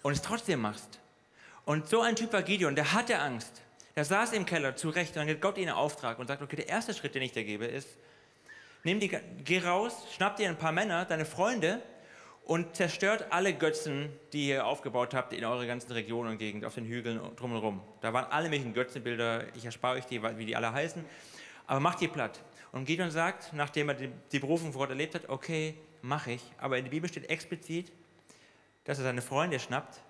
und 0.01 0.11
es 0.11 0.21
trotzdem 0.21 0.61
machst. 0.61 0.99
Und 1.65 1.87
so 1.87 2.01
ein 2.01 2.15
Typ 2.15 2.33
war 2.33 2.41
Gideon, 2.41 2.75
der 2.75 2.91
hatte 2.93 3.19
Angst. 3.19 3.61
Er 3.97 4.03
saß 4.03 4.33
im 4.33 4.45
Keller 4.45 4.75
zurecht 4.75 5.11
und 5.11 5.17
dann 5.17 5.27
gibt 5.27 5.41
Gott 5.41 5.57
ihm 5.57 5.69
einen 5.69 5.77
Auftrag 5.77 6.19
und 6.19 6.27
sagt, 6.27 6.41
okay, 6.41 6.57
der 6.57 6.67
erste 6.67 6.93
Schritt, 6.93 7.15
den 7.15 7.21
ich 7.21 7.31
dir 7.31 7.45
gebe, 7.45 7.63
ist, 7.63 7.87
nimm 8.83 8.99
die, 8.99 9.09
geh 9.45 9.59
raus, 9.59 10.05
schnapp 10.13 10.35
dir 10.35 10.49
ein 10.49 10.57
paar 10.57 10.73
Männer, 10.73 11.05
deine 11.05 11.23
Freunde 11.23 11.81
und 12.43 12.75
zerstört 12.75 13.27
alle 13.29 13.53
Götzen, 13.53 14.09
die 14.33 14.49
ihr 14.49 14.65
aufgebaut 14.65 15.13
habt 15.13 15.31
in 15.31 15.45
eurer 15.45 15.65
ganzen 15.65 15.93
Region 15.93 16.27
und 16.27 16.37
Gegend, 16.39 16.65
auf 16.65 16.75
den 16.75 16.85
Hügeln 16.85 17.21
drumherum. 17.37 17.79
Da 18.01 18.11
waren 18.11 18.29
alle 18.31 18.49
möglichen 18.49 18.73
Götzenbilder, 18.73 19.45
ich 19.55 19.63
erspare 19.63 19.97
euch 19.97 20.05
die, 20.05 20.21
wie 20.21 20.45
die 20.45 20.57
alle 20.57 20.73
heißen, 20.73 21.03
aber 21.65 21.79
macht 21.79 22.01
die 22.01 22.09
platt. 22.09 22.41
Und 22.73 22.83
Gideon 22.83 23.11
sagt, 23.11 23.53
nachdem 23.53 23.87
er 23.87 23.95
die 23.95 24.39
Berufung 24.39 24.73
vor 24.73 24.81
Gott 24.81 24.89
erlebt 24.89 25.15
hat, 25.15 25.29
okay, 25.29 25.73
mache 26.01 26.33
ich, 26.33 26.43
aber 26.57 26.77
in 26.77 26.83
der 26.83 26.91
Bibel 26.91 27.09
steht 27.09 27.29
explizit, 27.29 27.93
dass 28.83 28.97
er 28.97 29.05
seine 29.05 29.21
Freunde 29.21 29.57
schnappt, 29.57 30.01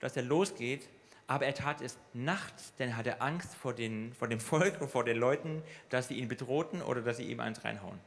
dass 0.00 0.16
er 0.16 0.24
losgeht, 0.24 0.88
aber 1.30 1.46
er 1.46 1.54
tat 1.54 1.80
es 1.80 1.96
nachts, 2.12 2.74
denn 2.80 2.88
er 2.88 2.96
hatte 2.96 3.20
Angst 3.20 3.54
vor, 3.54 3.72
den, 3.72 4.12
vor 4.14 4.26
dem 4.26 4.40
Volk 4.40 4.80
und 4.80 4.90
vor 4.90 5.04
den 5.04 5.16
Leuten, 5.16 5.62
dass 5.88 6.08
sie 6.08 6.14
ihn 6.14 6.26
bedrohten 6.26 6.82
oder 6.82 7.02
dass 7.02 7.18
sie 7.18 7.22
ihm 7.22 7.38
eins 7.38 7.64
reinhauen. 7.64 8.00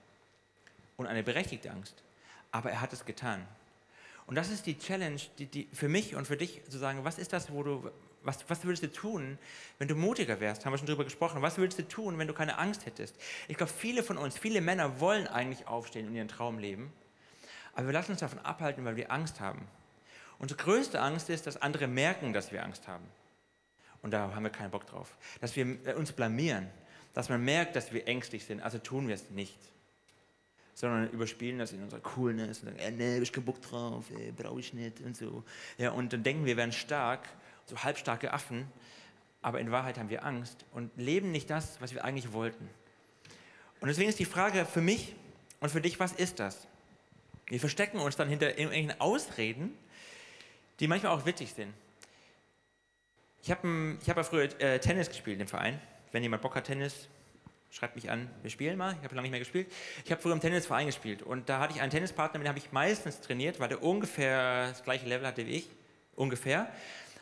Und 0.98 1.08
eine 1.08 1.24
berechtigte 1.24 1.72
Angst. 1.72 2.04
Aber 2.52 2.70
er 2.70 2.82
hat 2.82 2.92
es 2.92 3.06
getan. 3.06 3.48
Und 4.28 4.36
das 4.36 4.50
ist 4.50 4.66
die 4.66 4.78
Challenge 4.78 5.22
die, 5.38 5.46
die 5.46 5.70
für 5.72 5.88
mich 5.88 6.16
und 6.16 6.28
für 6.28 6.36
dich 6.36 6.66
zu 6.68 6.78
sagen, 6.78 7.06
was 7.06 7.18
ist 7.18 7.32
das, 7.32 7.50
wo 7.50 7.64
du, 7.64 7.90
was, 8.24 8.44
was 8.50 8.66
würdest 8.66 8.84
du 8.84 8.92
tun, 8.92 9.40
wenn 9.80 9.88
du 9.88 9.96
mutiger 9.96 10.42
wärst? 10.42 10.66
Haben 10.66 10.74
wir 10.74 10.78
schon 10.78 10.88
darüber 10.88 11.06
gesprochen. 11.06 11.42
Was 11.42 11.58
würdest 11.58 11.80
du 11.80 11.88
tun, 11.88 12.18
wenn 12.18 12.28
du 12.28 12.34
keine 12.34 12.58
Angst 12.58 12.86
hättest? 12.86 13.16
Ich 13.48 13.56
glaube, 13.56 13.72
viele 13.72 14.04
von 14.04 14.18
uns, 14.18 14.38
viele 14.38 14.60
Männer 14.60 15.00
wollen 15.00 15.28
eigentlich 15.28 15.66
aufstehen 15.66 16.10
und 16.10 16.16
ihren 16.16 16.28
Traum 16.28 16.60
leben, 16.60 16.92
aber 17.74 17.88
wir 17.88 17.94
lassen 17.94 18.12
uns 18.12 18.20
davon 18.20 18.40
abhalten, 18.40 18.84
weil 18.84 18.98
wir 18.98 19.14
Angst 19.14 19.40
haben. 19.40 19.66
Unsere 20.44 20.62
größte 20.62 21.00
Angst 21.00 21.30
ist, 21.30 21.48
dass 21.48 21.62
andere 21.62 21.88
merken, 21.88 22.34
dass 22.34 22.52
wir 22.52 22.66
Angst 22.66 22.90
haben. 22.90 23.06
Und 24.02 24.12
da 24.12 24.36
haben 24.36 24.44
wir 24.44 24.50
keinen 24.50 24.72
Bock 24.72 24.86
drauf. 24.86 25.16
Dass 25.40 25.56
wir 25.56 25.96
uns 25.96 26.12
blamieren, 26.12 26.68
dass 27.14 27.30
man 27.30 27.42
merkt, 27.46 27.78
dass 27.78 27.94
wir 27.94 28.06
ängstlich 28.10 28.44
sind, 28.44 28.62
also 28.62 28.78
tun 28.78 29.08
wir 29.08 29.16
es 29.16 29.30
nicht 29.30 29.58
sondern 30.74 31.10
überspielen 31.12 31.60
das 31.60 31.72
in 31.72 31.82
unserer 31.82 32.02
Coolness 32.02 32.60
und 32.60 32.66
sagen, 32.66 32.80
äh, 32.80 32.92
nee, 32.92 33.16
hab 33.16 33.22
ich 33.22 33.32
keinen 33.32 33.46
Bock 33.46 33.62
drauf, 33.62 34.04
äh, 34.10 34.32
brauche 34.32 34.60
ich 34.60 34.74
nicht 34.74 35.00
und 35.00 35.16
so. 35.16 35.44
Ja, 35.78 35.92
und 35.92 36.12
dann 36.12 36.24
denken 36.24 36.42
wir, 36.42 36.54
wir 36.54 36.58
wären 36.58 36.74
stark, 36.74 37.30
so 37.68 37.78
halbstarke 37.78 38.34
Affen, 38.34 38.68
aber 39.42 39.62
in 39.62 39.72
Wahrheit 39.72 39.98
haben 39.98 40.10
wir 40.10 40.26
Angst 40.26 40.66
und 40.74 40.92
leben 40.98 41.32
nicht 41.32 41.50
das, 41.50 41.80
was 41.80 41.94
wir 41.94 42.04
eigentlich 42.04 42.34
wollten. 42.34 42.68
Und 43.80 43.88
deswegen 43.88 44.10
ist 44.10 44.20
die 44.20 44.26
Frage 44.26 44.66
für 44.66 44.82
mich 44.82 45.16
und 45.62 45.70
für 45.70 45.80
dich, 45.80 46.02
was 46.02 46.12
ist 46.12 46.40
das? 46.40 46.68
Wir 47.48 47.60
verstecken 47.60 48.00
uns 48.00 48.18
dann 48.18 48.28
hinter 48.28 48.58
irgendwelchen 48.58 49.00
Ausreden, 49.00 49.78
die 50.80 50.88
manchmal 50.88 51.12
auch 51.12 51.26
witzig 51.26 51.54
sind. 51.54 51.74
Ich 53.42 53.52
habe 53.52 53.98
hab 54.08 54.18
ja 54.18 54.24
früher 54.24 54.62
äh, 54.62 54.80
Tennis 54.80 55.10
gespielt 55.10 55.40
im 55.42 55.48
Verein. 55.48 55.80
Wenn 56.12 56.24
jemand 56.24 56.42
Bock 56.42 56.56
hat, 56.56 56.66
Tennis, 56.66 57.10
schreibt 57.74 57.96
mich 57.96 58.10
an, 58.10 58.30
wir 58.42 58.52
spielen 58.52 58.78
mal. 58.78 58.96
Ich 59.00 59.04
habe 59.04 59.16
lange 59.16 59.24
nicht 59.24 59.32
mehr 59.32 59.40
gespielt. 59.40 59.72
Ich 60.06 60.12
habe 60.12 60.22
früher 60.22 60.34
im 60.34 60.40
Tennisverein 60.40 60.86
gespielt 60.86 61.24
und 61.24 61.50
da 61.50 61.60
hatte 61.60 61.74
ich 61.74 61.82
einen 61.82 61.92
Tennispartner, 61.92 62.38
mit 62.38 62.46
dem 62.46 62.50
habe 62.50 62.60
ich 62.60 62.72
meistens 62.72 63.20
trainiert, 63.20 63.60
weil 63.60 63.70
der 63.70 63.82
ungefähr 63.82 64.70
das 64.70 64.84
gleiche 64.84 65.08
Level 65.08 65.26
hatte 65.26 65.46
wie 65.48 65.52
ich, 65.52 65.70
ungefähr. 66.16 66.72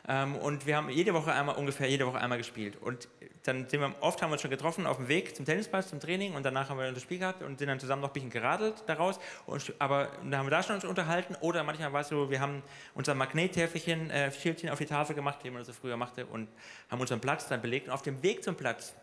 Ähm, 0.07 0.35
und 0.35 0.65
wir 0.65 0.77
haben 0.77 0.89
jede 0.89 1.13
Woche 1.13 1.31
einmal 1.31 1.55
ungefähr 1.55 1.87
jede 1.87 2.07
Woche 2.07 2.19
einmal 2.19 2.37
gespielt. 2.37 2.77
Und 2.81 3.07
dann 3.43 3.67
sind 3.67 3.81
wir 3.81 3.93
oft 4.01 4.21
haben 4.21 4.29
wir 4.29 4.33
uns 4.33 4.41
schon 4.41 4.51
getroffen 4.51 4.85
auf 4.85 4.97
dem 4.97 5.07
Weg 5.07 5.35
zum 5.35 5.45
Tennisplatz, 5.45 5.89
zum 5.89 5.99
Training 5.99 6.33
und 6.35 6.43
danach 6.43 6.69
haben 6.69 6.79
wir 6.79 6.91
das 6.91 7.01
Spiel 7.01 7.19
gehabt 7.19 7.41
und 7.41 7.59
sind 7.59 7.67
dann 7.67 7.79
zusammen 7.79 8.01
noch 8.01 8.09
ein 8.09 8.13
bisschen 8.13 8.29
geradelt 8.29 8.83
daraus. 8.87 9.19
Und, 9.45 9.73
aber 9.79 10.09
da 10.29 10.37
haben 10.37 10.45
wir 10.45 10.51
da 10.51 10.63
schon 10.63 10.75
uns 10.75 10.85
unterhalten 10.85 11.35
oder 11.41 11.63
manchmal 11.63 11.93
war 11.93 12.01
es 12.01 12.09
so, 12.09 12.29
wir 12.29 12.39
haben 12.39 12.61
unser 12.93 13.15
Magnettäfelchen, 13.15 14.09
äh, 14.09 14.31
Schildchen 14.31 14.69
auf 14.69 14.77
die 14.77 14.85
Tafel 14.85 15.15
gemacht, 15.15 15.39
wie 15.43 15.49
man 15.49 15.59
das 15.59 15.67
so 15.67 15.73
früher 15.73 15.97
machte 15.97 16.25
und 16.25 16.47
haben 16.89 17.01
unseren 17.01 17.19
Platz 17.19 17.47
dann 17.47 17.61
belegt. 17.61 17.87
Und 17.87 17.93
auf 17.93 18.01
dem 18.01 18.21
Weg 18.21 18.43
zum 18.43 18.55
Platz, 18.55 18.93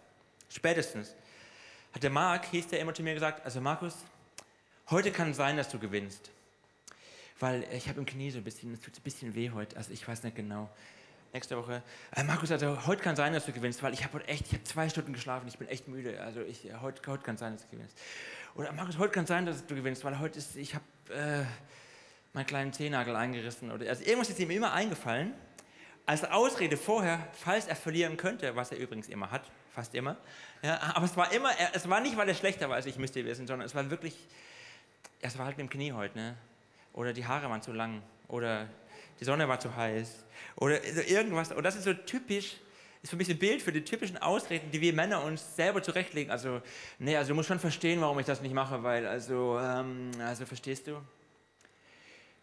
spätestens, 0.49 1.15
hat 1.93 2.03
der 2.03 2.11
Marc, 2.11 2.47
hieß 2.47 2.69
der 2.69 2.81
immer 2.81 2.95
zu 2.95 3.03
mir 3.03 3.15
gesagt, 3.15 3.45
also 3.45 3.61
Markus, 3.61 3.97
heute 4.91 5.11
kann 5.11 5.35
sein, 5.35 5.57
dass 5.57 5.69
du 5.69 5.79
gewinnst. 5.79 6.31
Weil 7.41 7.65
ich 7.73 7.89
habe 7.89 7.99
im 8.01 8.07
Knie 8.07 8.31
so 8.31 8.39
ein 8.39 8.45
bisschen, 8.45 8.73
es 8.75 8.81
tut 8.81 8.97
ein 8.97 9.03
bisschen 9.03 9.35
weh 9.35 9.51
heute, 9.51 9.77
also 9.77 9.93
ich 9.93 10.07
weiß 10.07 10.23
nicht 10.25 10.37
genau. 10.37 10.69
Nächste 11.33 11.59
Woche, 11.59 11.83
äh, 12.17 12.23
Markus, 12.25 12.51
also 12.51 12.87
heute 12.87 13.03
kann 13.03 13.15
sein, 13.15 13.35
dass 13.35 13.45
du 13.45 13.53
gewinnst, 13.53 13.83
weil 13.83 13.93
ich 13.93 14.03
habe 14.03 14.27
echt, 14.27 14.47
ich 14.47 14.55
habe 14.55 14.65
zwei 14.65 14.89
Stunden 14.89 15.13
geschlafen, 15.13 15.47
ich 15.47 15.59
bin 15.59 15.69
echt 15.69 15.87
müde, 15.87 16.21
also 16.23 16.41
ich, 16.41 16.71
heute, 16.81 17.03
heute 17.07 17.23
kann 17.23 17.37
sein, 17.37 17.53
dass 17.53 17.65
du 17.65 17.69
gewinnst. 17.77 17.99
Oder 18.55 18.73
Markus, 18.73 18.97
heute 18.97 19.13
kann 19.13 19.27
sein, 19.27 19.45
dass 19.45 19.67
du 19.67 19.75
gewinnst, 19.75 20.05
weil 20.05 20.19
heute 20.19 20.39
ist, 20.39 20.57
ich 20.57 20.75
habe 20.75 20.85
äh, 21.15 21.45
meinen 22.33 22.47
kleinen 22.47 22.73
Zehennagel 22.73 23.15
eingerissen. 23.15 23.71
Oder, 23.71 23.89
also 23.89 24.03
irgendwas 24.05 24.31
ist 24.31 24.39
ihm 24.39 24.51
immer 24.51 24.73
eingefallen, 24.73 25.35
als 26.07 26.25
Ausrede 26.25 26.79
vorher, 26.79 27.29
falls 27.35 27.67
er 27.67 27.77
verlieren 27.77 28.17
könnte, 28.17 28.57
was 28.57 28.73
er 28.73 28.79
übrigens 28.79 29.09
immer 29.09 29.31
hat, 29.31 29.43
fast 29.75 29.95
immer. 29.95 30.17
Ja, 30.63 30.81
aber 30.95 31.05
es 31.05 31.17
war 31.17 31.31
immer, 31.33 31.51
es 31.75 31.89
war 31.89 32.01
nicht, 32.01 32.17
weil 32.17 32.29
er 32.29 32.35
schlechter 32.35 32.71
war 32.71 32.77
als 32.77 32.87
ich, 32.87 32.97
müsst 32.97 33.15
ihr 33.17 33.27
wissen, 33.27 33.47
sondern 33.47 33.67
es 33.67 33.75
war 33.75 33.91
wirklich, 33.91 34.17
es 35.21 35.37
war 35.37 35.45
halt 35.45 35.59
mit 35.59 35.67
dem 35.67 35.71
Knie 35.71 35.93
heute, 35.93 36.17
ne? 36.17 36.37
Oder 36.99 37.13
die 37.13 37.25
Haare 37.25 37.49
waren 37.49 37.63
zu 37.63 37.73
lang. 37.73 38.03
Oder 38.27 38.67
die 39.21 39.25
Sonne 39.25 39.49
war 39.49 39.61
zu 39.61 39.75
heiß. 39.77 40.25
Oder 40.57 40.85
irgendwas. 41.09 41.53
Und 41.53 41.63
das 41.63 41.77
ist 41.77 41.85
so 41.85 41.95
typisch, 41.95 42.57
ist 43.03 43.11
für 43.11 43.17
mich 43.17 43.31
ein 43.31 43.39
Bild 43.39 43.63
für 43.63 43.71
die 43.71 43.85
typischen 43.85 44.19
Ausreden, 44.19 44.73
die 44.73 44.81
wir 44.81 44.93
Männer 44.93 45.23
uns 45.23 45.55
selber 45.55 45.81
zurechtlegen. 45.81 46.33
Also, 46.33 46.61
nee, 46.99 47.17
also 47.17 47.29
du 47.29 47.35
musst 47.37 47.47
schon 47.47 47.61
verstehen, 47.61 48.01
warum 48.01 48.19
ich 48.19 48.27
das 48.27 48.43
nicht 48.43 48.53
mache, 48.53 48.83
weil, 48.83 49.07
also, 49.07 49.61
ähm, 49.63 50.11
also 50.19 50.45
verstehst 50.45 50.89
du? 50.89 51.01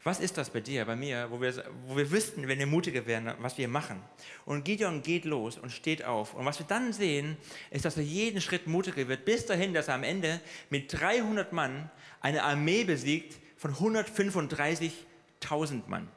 Was 0.05 0.21
ist 0.21 0.37
das 0.37 0.49
bei 0.49 0.61
dir, 0.61 0.85
bei 0.85 0.95
mir, 0.95 1.27
wo 1.31 1.41
wir, 1.41 1.53
wo 1.87 1.97
wir 1.97 2.09
wüssten, 2.09 2.47
wenn 2.47 2.59
wir 2.59 2.67
mutiger 2.67 3.05
wären, 3.05 3.33
was 3.39 3.57
wir 3.57 3.67
machen? 3.67 4.01
Und 4.45 4.63
Gideon 4.63 5.01
geht 5.01 5.25
los 5.25 5.57
und 5.57 5.71
steht 5.71 6.05
auf. 6.05 6.33
Und 6.33 6.45
was 6.45 6.59
wir 6.59 6.65
dann 6.65 6.93
sehen, 6.93 7.35
ist, 7.71 7.83
dass 7.83 7.97
er 7.97 8.03
jeden 8.03 8.39
Schritt 8.39 8.67
mutiger 8.67 9.05
wird, 9.09 9.25
bis 9.25 9.45
dahin, 9.45 9.73
dass 9.73 9.89
er 9.89 9.95
am 9.95 10.03
Ende 10.03 10.39
mit 10.69 10.93
300 10.93 11.51
Mann 11.51 11.89
eine 12.21 12.43
Armee 12.43 12.85
besiegt 12.85 13.41
von 13.57 13.75
135.000 13.75 15.87
Mann. 15.87 16.07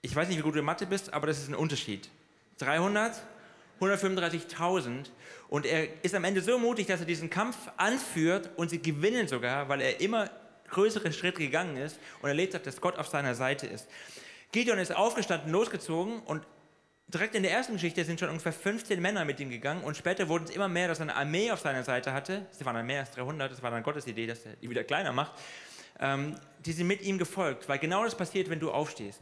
Ich 0.00 0.14
weiß 0.14 0.28
nicht, 0.28 0.38
wie 0.38 0.42
gut 0.42 0.54
du 0.54 0.60
in 0.60 0.64
Mathe 0.64 0.86
bist, 0.86 1.12
aber 1.12 1.26
das 1.26 1.38
ist 1.38 1.48
ein 1.48 1.54
Unterschied. 1.54 2.08
300, 2.58 3.20
135.000. 3.80 5.06
Und 5.48 5.66
er 5.66 6.04
ist 6.04 6.14
am 6.14 6.24
Ende 6.24 6.40
so 6.40 6.58
mutig, 6.58 6.86
dass 6.86 7.00
er 7.00 7.06
diesen 7.06 7.30
Kampf 7.30 7.56
anführt 7.76 8.50
und 8.56 8.70
sie 8.70 8.80
gewinnen 8.80 9.28
sogar, 9.28 9.68
weil 9.68 9.80
er 9.80 10.00
immer 10.00 10.30
größere 10.70 11.12
Schritte 11.12 11.38
gegangen 11.38 11.76
ist 11.76 11.98
und 12.20 12.28
erlebt 12.28 12.54
hat, 12.54 12.66
dass 12.66 12.80
Gott 12.80 12.98
auf 12.98 13.08
seiner 13.08 13.34
Seite 13.34 13.66
ist. 13.66 13.88
Gideon 14.52 14.78
ist 14.78 14.94
aufgestanden, 14.94 15.50
losgezogen 15.50 16.20
und 16.20 16.42
direkt 17.08 17.34
in 17.34 17.42
der 17.42 17.52
ersten 17.52 17.74
Geschichte 17.74 18.04
sind 18.04 18.20
schon 18.20 18.28
ungefähr 18.28 18.52
15 18.52 19.00
Männer 19.00 19.24
mit 19.24 19.40
ihm 19.40 19.50
gegangen 19.50 19.82
und 19.82 19.96
später 19.96 20.28
wurden 20.28 20.44
es 20.44 20.50
immer 20.50 20.68
mehr, 20.68 20.88
dass 20.88 21.00
er 21.00 21.04
eine 21.04 21.16
Armee 21.16 21.50
auf 21.50 21.60
seiner 21.60 21.84
Seite 21.84 22.12
hatte. 22.12 22.46
Es 22.52 22.64
waren 22.64 22.74
dann 22.74 22.86
mehr 22.86 23.00
als 23.00 23.10
300, 23.12 23.50
das 23.50 23.62
war 23.62 23.70
dann 23.70 23.82
Gottes 23.82 24.06
Idee, 24.06 24.26
dass 24.26 24.44
er 24.44 24.56
die 24.56 24.68
wieder 24.68 24.84
kleiner 24.84 25.12
macht. 25.12 25.32
Ähm, 26.00 26.34
die 26.64 26.72
sind 26.72 26.86
mit 26.86 27.02
ihm 27.02 27.18
gefolgt, 27.18 27.68
weil 27.68 27.78
genau 27.78 28.04
das 28.04 28.16
passiert, 28.16 28.50
wenn 28.50 28.60
du 28.60 28.70
aufstehst. 28.70 29.20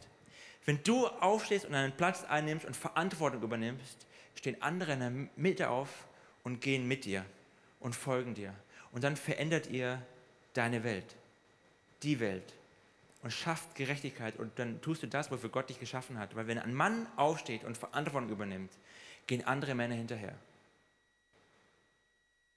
Wenn 0.65 0.83
du 0.83 1.07
aufstehst 1.07 1.65
und 1.65 1.75
einen 1.75 1.93
Platz 1.93 2.25
einnimmst 2.25 2.67
und 2.67 2.77
Verantwortung 2.77 3.43
übernimmst, 3.43 4.07
stehen 4.35 4.61
andere 4.61 4.93
in 4.93 5.01
der 5.01 5.13
Mitte 5.37 5.71
auf 5.71 5.89
und 6.43 6.61
gehen 6.61 6.89
mit 6.89 7.05
dir 7.05 7.25
und 7.81 7.95
folgen 7.95 8.35
dir. 8.35 8.53
Und 8.93 9.05
dann 9.05 9.17
verändert 9.17 9.69
ihr 9.69 10.03
deine 10.55 10.83
Welt 10.83 11.17
die 12.03 12.21
Welt 12.21 12.55
und 13.23 13.33
schafft 13.33 13.75
Gerechtigkeit 13.75 14.37
und 14.37 14.59
dann 14.59 14.81
tust 14.81 15.03
du 15.03 15.09
das, 15.09 15.31
wofür 15.31 15.51
Gott 15.51 15.69
dich 15.69 15.81
geschaffen 15.81 16.19
hat. 16.19 16.37
Weil 16.37 16.47
wenn 16.47 16.59
ein 16.59 16.75
Mann 16.75 17.07
aufsteht 17.17 17.65
und 17.65 17.77
Verantwortung 17.77 18.31
übernimmt, 18.31 18.73
gehen 19.27 19.45
andere 19.45 19.75
Männer 19.75 19.95
hinterher. 19.95 20.35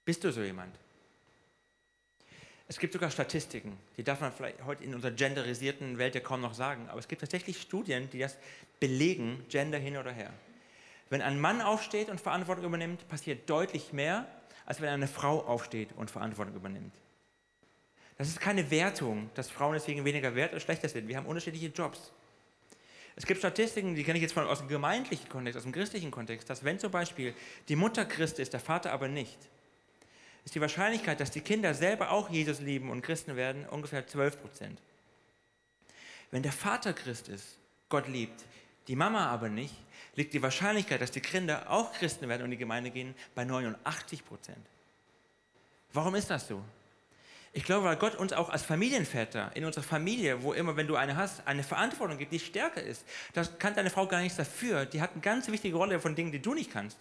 Bist 0.04 0.24
du 0.24 0.32
so 0.32 0.42
jemand? 0.42 0.74
Es 2.70 2.78
gibt 2.78 2.92
sogar 2.92 3.10
Statistiken, 3.10 3.76
die 3.96 4.04
darf 4.04 4.20
man 4.20 4.30
vielleicht 4.30 4.64
heute 4.64 4.84
in 4.84 4.94
unserer 4.94 5.10
genderisierten 5.10 5.98
Welt 5.98 6.14
ja 6.14 6.20
kaum 6.20 6.40
noch 6.40 6.54
sagen, 6.54 6.88
aber 6.88 7.00
es 7.00 7.08
gibt 7.08 7.20
tatsächlich 7.20 7.60
Studien, 7.60 8.08
die 8.10 8.20
das 8.20 8.36
belegen, 8.78 9.44
Gender 9.48 9.76
hin 9.76 9.96
oder 9.96 10.12
her. 10.12 10.32
Wenn 11.08 11.20
ein 11.20 11.40
Mann 11.40 11.62
aufsteht 11.62 12.08
und 12.08 12.20
Verantwortung 12.20 12.64
übernimmt, 12.66 13.08
passiert 13.08 13.50
deutlich 13.50 13.92
mehr, 13.92 14.24
als 14.66 14.80
wenn 14.80 14.88
eine 14.88 15.08
Frau 15.08 15.40
aufsteht 15.40 15.88
und 15.96 16.12
Verantwortung 16.12 16.54
übernimmt. 16.54 16.94
Das 18.18 18.28
ist 18.28 18.40
keine 18.40 18.70
Wertung, 18.70 19.30
dass 19.34 19.50
Frauen 19.50 19.72
deswegen 19.72 20.04
weniger 20.04 20.36
wert 20.36 20.52
oder 20.52 20.60
schlechter 20.60 20.88
sind. 20.88 21.08
Wir 21.08 21.16
haben 21.16 21.26
unterschiedliche 21.26 21.72
Jobs. 21.74 22.12
Es 23.16 23.26
gibt 23.26 23.40
Statistiken, 23.40 23.96
die 23.96 24.04
kenne 24.04 24.18
ich 24.18 24.22
jetzt 24.22 24.34
von, 24.34 24.46
aus 24.46 24.60
dem 24.60 24.68
gemeindlichen 24.68 25.28
Kontext, 25.28 25.56
aus 25.56 25.64
dem 25.64 25.72
christlichen 25.72 26.12
Kontext, 26.12 26.48
dass 26.48 26.62
wenn 26.62 26.78
zum 26.78 26.92
Beispiel 26.92 27.34
die 27.66 27.74
Mutter 27.74 28.04
Christ 28.04 28.38
ist, 28.38 28.52
der 28.52 28.60
Vater 28.60 28.92
aber 28.92 29.08
nicht, 29.08 29.38
ist 30.50 30.56
die 30.56 30.60
Wahrscheinlichkeit, 30.60 31.20
dass 31.20 31.30
die 31.30 31.42
Kinder 31.42 31.74
selber 31.74 32.10
auch 32.10 32.28
Jesus 32.28 32.58
lieben 32.58 32.90
und 32.90 33.02
Christen 33.02 33.36
werden, 33.36 33.68
ungefähr 33.68 34.04
12 34.04 34.40
Prozent. 34.40 34.80
Wenn 36.32 36.42
der 36.42 36.50
Vater 36.50 36.92
Christ 36.92 37.28
ist, 37.28 37.56
Gott 37.88 38.08
liebt, 38.08 38.44
die 38.88 38.96
Mama 38.96 39.28
aber 39.28 39.48
nicht, 39.48 39.76
liegt 40.16 40.34
die 40.34 40.42
Wahrscheinlichkeit, 40.42 41.00
dass 41.00 41.12
die 41.12 41.20
Kinder 41.20 41.70
auch 41.70 41.92
Christen 41.92 42.28
werden 42.28 42.40
und 42.40 42.46
in 42.46 42.50
die 42.50 42.56
Gemeinde 42.56 42.90
gehen, 42.90 43.14
bei 43.36 43.44
89 43.44 44.26
Prozent. 44.26 44.66
Warum 45.92 46.16
ist 46.16 46.30
das 46.30 46.48
so? 46.48 46.60
Ich 47.52 47.62
glaube, 47.62 47.84
weil 47.84 47.96
Gott 47.96 48.16
uns 48.16 48.32
auch 48.32 48.48
als 48.48 48.64
Familienväter 48.64 49.52
in 49.54 49.64
unserer 49.64 49.84
Familie, 49.84 50.42
wo 50.42 50.52
immer, 50.52 50.76
wenn 50.76 50.88
du 50.88 50.96
eine 50.96 51.14
hast, 51.14 51.46
eine 51.46 51.62
Verantwortung 51.62 52.18
gibt, 52.18 52.32
die 52.32 52.40
stärker 52.40 52.82
ist. 52.82 53.04
Das 53.34 53.56
kann 53.60 53.76
deine 53.76 53.90
Frau 53.90 54.08
gar 54.08 54.20
nichts 54.20 54.36
dafür. 54.36 54.84
Die 54.84 55.00
hat 55.00 55.12
eine 55.12 55.20
ganz 55.20 55.46
wichtige 55.46 55.76
Rolle 55.76 56.00
von 56.00 56.16
Dingen, 56.16 56.32
die 56.32 56.42
du 56.42 56.54
nicht 56.54 56.72
kannst. 56.72 56.98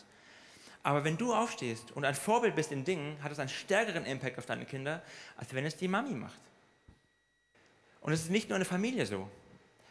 Aber 0.84 1.04
wenn 1.04 1.18
du 1.18 1.34
aufstehst 1.34 1.92
und 1.92 2.06
ein 2.06 2.16
Vorbild 2.16 2.56
bist 2.56 2.72
in 2.72 2.86
Dingen, 2.86 3.22
hat 3.22 3.32
es 3.32 3.40
einen 3.40 3.50
stärkeren 3.50 4.06
Impact 4.06 4.38
auf 4.38 4.46
deine 4.46 4.66
Kinder, 4.66 5.02
als 5.36 5.54
wenn 5.54 5.66
es 5.66 5.76
die 5.76 5.88
Mami 5.88 6.14
macht. 6.14 6.40
Und 8.02 8.14
es 8.14 8.22
ist 8.22 8.32
nicht 8.32 8.50
nur 8.50 8.56
in 8.56 8.62
der 8.62 8.70
Familie 8.70 9.06
so. 9.06 9.30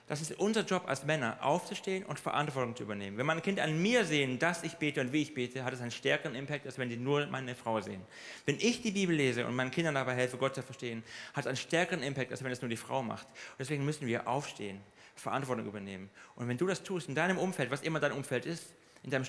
Das 0.08 0.22
ist 0.22 0.38
unser 0.38 0.62
Job 0.62 0.84
als 0.86 1.04
Männer, 1.04 1.36
aufzustehen 1.42 2.02
und 2.06 2.18
Verantwortung 2.18 2.74
zu 2.74 2.82
übernehmen. 2.82 3.18
Wenn 3.18 3.26
meine 3.26 3.42
Kinder 3.42 3.62
an 3.62 3.80
mir 3.82 4.06
sehen, 4.06 4.38
dass 4.38 4.62
ich 4.62 4.76
bete 4.76 5.02
und 5.02 5.12
wie 5.12 5.20
ich 5.20 5.34
bete, 5.34 5.64
hat 5.64 5.74
es 5.74 5.82
einen 5.82 5.90
stärkeren 5.90 6.34
Impact, 6.34 6.64
als 6.64 6.78
wenn 6.78 6.88
sie 6.88 6.96
nur 6.96 7.26
meine 7.26 7.54
Frau 7.54 7.82
sehen. 7.82 8.00
Wenn 8.46 8.56
ich 8.56 8.80
die 8.80 8.90
Bibel 8.90 9.14
lese 9.14 9.46
und 9.46 9.54
meinen 9.54 9.70
Kindern 9.70 9.94
dabei 9.94 10.14
helfe, 10.14 10.38
Gott 10.38 10.54
zu 10.54 10.62
verstehen, 10.62 11.04
hat 11.34 11.44
es 11.44 11.46
einen 11.46 11.58
stärkeren 11.58 12.02
Impact, 12.02 12.30
als 12.30 12.42
wenn 12.42 12.50
es 12.50 12.62
nur 12.62 12.70
die 12.70 12.78
Frau 12.78 13.02
macht. 13.02 13.26
Und 13.26 13.58
deswegen 13.58 13.84
müssen 13.84 14.06
wir 14.06 14.26
aufstehen, 14.26 14.80
Verantwortung 15.14 15.66
übernehmen. 15.66 16.08
Und 16.36 16.48
wenn 16.48 16.56
du 16.56 16.66
das 16.66 16.82
tust, 16.82 17.10
in 17.10 17.14
deinem 17.14 17.36
Umfeld, 17.36 17.70
was 17.70 17.82
immer 17.82 18.00
dein 18.00 18.12
Umfeld 18.12 18.46
ist, 18.46 18.74
in 19.02 19.10
deinem 19.10 19.26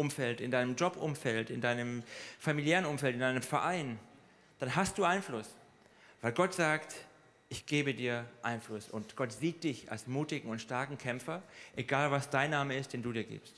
Studentenumfeld, 0.00 0.40
in 0.40 0.50
deinem 0.50 0.76
Jobumfeld, 0.76 1.50
in 1.50 1.60
deinem 1.60 2.02
familiären 2.38 2.86
Umfeld, 2.86 3.14
in 3.14 3.20
deinem 3.20 3.42
Verein, 3.42 3.98
dann 4.58 4.74
hast 4.74 4.96
du 4.98 5.04
Einfluss. 5.04 5.48
Weil 6.22 6.32
Gott 6.32 6.54
sagt, 6.54 6.94
ich 7.48 7.66
gebe 7.66 7.94
dir 7.94 8.24
Einfluss. 8.42 8.88
Und 8.88 9.16
Gott 9.16 9.32
sieht 9.32 9.64
dich 9.64 9.90
als 9.90 10.06
mutigen 10.06 10.50
und 10.50 10.60
starken 10.60 10.98
Kämpfer, 10.98 11.42
egal 11.76 12.10
was 12.10 12.30
dein 12.30 12.50
Name 12.50 12.76
ist, 12.76 12.92
den 12.92 13.02
du 13.02 13.12
dir 13.12 13.24
gibst. 13.24 13.54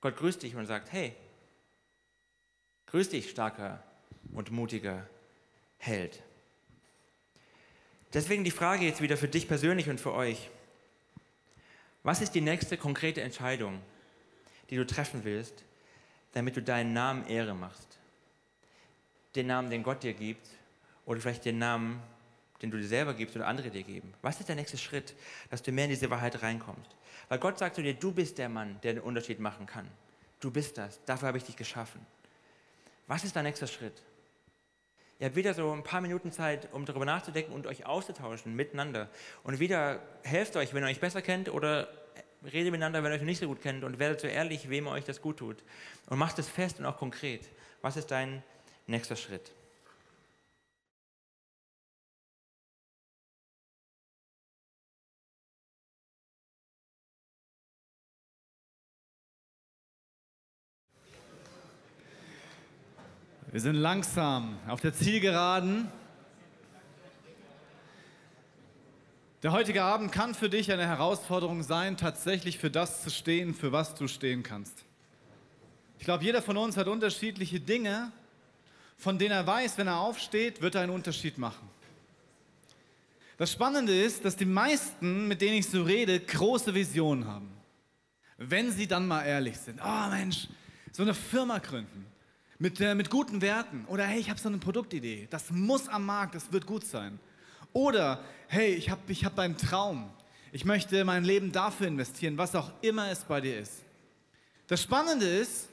Gott 0.00 0.16
grüßt 0.16 0.42
dich 0.42 0.56
und 0.56 0.66
sagt, 0.66 0.92
hey, 0.92 1.14
grüß 2.86 3.10
dich, 3.10 3.30
starker 3.30 3.82
und 4.32 4.50
mutiger 4.50 5.06
Held. 5.78 6.22
Deswegen 8.14 8.44
die 8.44 8.50
Frage 8.50 8.84
jetzt 8.84 9.00
wieder 9.00 9.16
für 9.16 9.28
dich 9.28 9.48
persönlich 9.48 9.88
und 9.88 10.00
für 10.00 10.12
euch. 10.12 10.50
Was 12.02 12.20
ist 12.20 12.34
die 12.34 12.40
nächste 12.40 12.76
konkrete 12.76 13.22
Entscheidung, 13.22 13.80
die 14.72 14.78
du 14.78 14.86
treffen 14.86 15.22
willst, 15.22 15.64
damit 16.32 16.56
du 16.56 16.62
deinen 16.62 16.94
Namen 16.94 17.26
Ehre 17.26 17.54
machst? 17.54 17.98
Den 19.36 19.46
Namen, 19.46 19.68
den 19.68 19.82
Gott 19.82 20.02
dir 20.02 20.14
gibt, 20.14 20.48
oder 21.04 21.20
vielleicht 21.20 21.44
den 21.44 21.58
Namen, 21.58 22.02
den 22.62 22.70
du 22.70 22.78
dir 22.78 22.86
selber 22.86 23.12
gibst 23.12 23.36
oder 23.36 23.46
andere 23.46 23.68
dir 23.68 23.82
geben? 23.82 24.14
Was 24.22 24.40
ist 24.40 24.48
der 24.48 24.56
nächste 24.56 24.78
Schritt, 24.78 25.14
dass 25.50 25.62
du 25.62 25.72
mehr 25.72 25.84
in 25.84 25.90
diese 25.90 26.08
Wahrheit 26.08 26.40
reinkommst? 26.40 26.96
Weil 27.28 27.38
Gott 27.38 27.58
sagt 27.58 27.76
zu 27.76 27.82
dir, 27.82 27.92
du 27.92 28.12
bist 28.12 28.38
der 28.38 28.48
Mann, 28.48 28.80
der 28.82 28.94
den 28.94 29.02
Unterschied 29.02 29.40
machen 29.40 29.66
kann. 29.66 29.86
Du 30.40 30.50
bist 30.50 30.78
das. 30.78 31.04
Dafür 31.04 31.28
habe 31.28 31.36
ich 31.36 31.44
dich 31.44 31.56
geschaffen. 31.56 32.00
Was 33.08 33.24
ist 33.24 33.36
dein 33.36 33.44
nächster 33.44 33.66
Schritt? 33.66 34.00
Ihr 35.18 35.26
habt 35.26 35.36
wieder 35.36 35.52
so 35.52 35.70
ein 35.70 35.82
paar 35.82 36.00
Minuten 36.00 36.32
Zeit, 36.32 36.72
um 36.72 36.86
darüber 36.86 37.04
nachzudenken 37.04 37.52
und 37.52 37.66
euch 37.66 37.84
auszutauschen 37.84 38.56
miteinander. 38.56 39.10
Und 39.44 39.60
wieder 39.60 40.00
helft 40.22 40.56
euch, 40.56 40.72
wenn 40.72 40.82
ihr 40.82 40.88
euch 40.88 40.98
besser 40.98 41.20
kennt 41.20 41.50
oder 41.50 41.88
redet 42.44 42.72
miteinander, 42.72 43.02
wenn 43.02 43.12
ihr 43.12 43.16
euch 43.16 43.22
nicht 43.22 43.40
so 43.40 43.46
gut 43.46 43.62
kennt 43.62 43.84
und 43.84 43.98
werdet 43.98 44.20
so 44.20 44.26
ehrlich, 44.26 44.68
wem 44.68 44.86
euch 44.86 45.04
das 45.04 45.20
gut 45.20 45.38
tut. 45.38 45.62
Und 46.06 46.18
macht 46.18 46.38
es 46.38 46.48
fest 46.48 46.78
und 46.78 46.86
auch 46.86 46.96
konkret. 46.96 47.48
Was 47.82 47.96
ist 47.96 48.10
dein 48.10 48.42
nächster 48.86 49.16
Schritt? 49.16 49.52
Wir 63.52 63.60
sind 63.60 63.76
langsam 63.76 64.58
auf 64.66 64.80
der 64.80 64.94
Zielgeraden. 64.94 65.92
Der 69.42 69.50
heutige 69.50 69.82
Abend 69.82 70.12
kann 70.12 70.36
für 70.36 70.48
dich 70.48 70.70
eine 70.70 70.86
Herausforderung 70.86 71.64
sein, 71.64 71.96
tatsächlich 71.96 72.58
für 72.58 72.70
das 72.70 73.02
zu 73.02 73.10
stehen, 73.10 73.54
für 73.54 73.72
was 73.72 73.96
du 73.96 74.06
stehen 74.06 74.44
kannst. 74.44 74.84
Ich 75.98 76.04
glaube, 76.04 76.22
jeder 76.22 76.42
von 76.42 76.56
uns 76.56 76.76
hat 76.76 76.86
unterschiedliche 76.86 77.58
Dinge, 77.58 78.12
von 78.96 79.18
denen 79.18 79.32
er 79.32 79.44
weiß, 79.44 79.78
wenn 79.78 79.88
er 79.88 79.98
aufsteht, 79.98 80.62
wird 80.62 80.76
er 80.76 80.82
einen 80.82 80.92
Unterschied 80.92 81.38
machen. 81.38 81.68
Das 83.36 83.50
Spannende 83.50 84.00
ist, 84.00 84.24
dass 84.24 84.36
die 84.36 84.44
meisten, 84.44 85.26
mit 85.26 85.40
denen 85.40 85.56
ich 85.56 85.68
so 85.68 85.82
rede, 85.82 86.20
große 86.20 86.72
Visionen 86.72 87.26
haben. 87.26 87.50
Wenn 88.36 88.70
sie 88.70 88.86
dann 88.86 89.08
mal 89.08 89.24
ehrlich 89.24 89.58
sind. 89.58 89.80
Oh 89.84 90.08
Mensch, 90.10 90.46
so 90.92 91.02
eine 91.02 91.14
Firma 91.14 91.58
gründen 91.58 92.06
mit, 92.60 92.80
äh, 92.80 92.94
mit 92.94 93.10
guten 93.10 93.40
Werten. 93.40 93.86
Oder 93.88 94.04
hey, 94.04 94.20
ich 94.20 94.30
habe 94.30 94.38
so 94.38 94.48
eine 94.48 94.58
Produktidee. 94.58 95.26
Das 95.30 95.50
muss 95.50 95.88
am 95.88 96.06
Markt, 96.06 96.36
das 96.36 96.52
wird 96.52 96.64
gut 96.64 96.84
sein. 96.84 97.18
Oder 97.72 98.22
hey, 98.48 98.74
ich 98.74 98.90
habe 98.90 99.00
ich 99.08 99.24
hab 99.24 99.38
einen 99.38 99.56
Traum. 99.56 100.10
Ich 100.52 100.64
möchte 100.64 101.04
mein 101.04 101.24
Leben 101.24 101.52
dafür 101.52 101.86
investieren, 101.86 102.36
was 102.36 102.54
auch 102.54 102.70
immer 102.82 103.10
es 103.10 103.24
bei 103.24 103.40
dir 103.40 103.58
ist. 103.58 103.82
Das 104.66 104.82
Spannende 104.82 105.26
ist, 105.26 105.68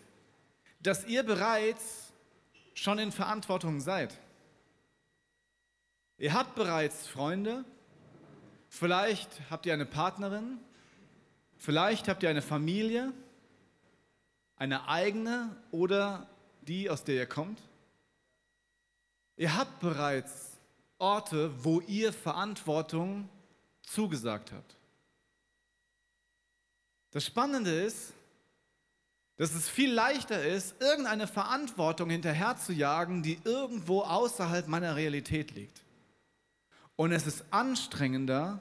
dass 0.81 1.05
ihr 1.05 1.23
bereits 1.23 2.13
schon 2.73 2.99
in 2.99 3.11
Verantwortung 3.11 3.81
seid. 3.81 4.17
Ihr 6.17 6.33
habt 6.33 6.55
bereits 6.55 7.07
Freunde, 7.07 7.65
vielleicht 8.69 9.29
habt 9.49 9.65
ihr 9.65 9.73
eine 9.73 9.85
Partnerin, 9.85 10.59
vielleicht 11.57 12.07
habt 12.07 12.23
ihr 12.23 12.29
eine 12.29 12.41
Familie, 12.41 13.13
eine 14.55 14.87
eigene 14.87 15.55
oder 15.71 16.27
die, 16.61 16.89
aus 16.89 17.03
der 17.03 17.15
ihr 17.15 17.25
kommt? 17.25 17.59
Ihr 19.37 19.55
habt 19.55 19.79
bereits 19.79 20.48
Orte, 20.99 21.51
wo 21.63 21.81
ihr 21.81 22.13
Verantwortung 22.13 23.27
zugesagt 23.81 24.51
habt. 24.51 24.75
Das 27.11 27.25
Spannende 27.25 27.71
ist, 27.71 28.13
dass 29.37 29.55
es 29.55 29.69
viel 29.69 29.91
leichter 29.91 30.43
ist, 30.45 30.79
irgendeine 30.81 31.25
Verantwortung 31.25 32.09
hinterherzujagen, 32.09 33.23
die 33.23 33.39
irgendwo 33.45 34.01
außerhalb 34.01 34.67
meiner 34.67 34.95
Realität 34.95 35.51
liegt. 35.51 35.81
Und 36.97 37.13
es 37.13 37.25
ist 37.25 37.45
anstrengender, 37.49 38.59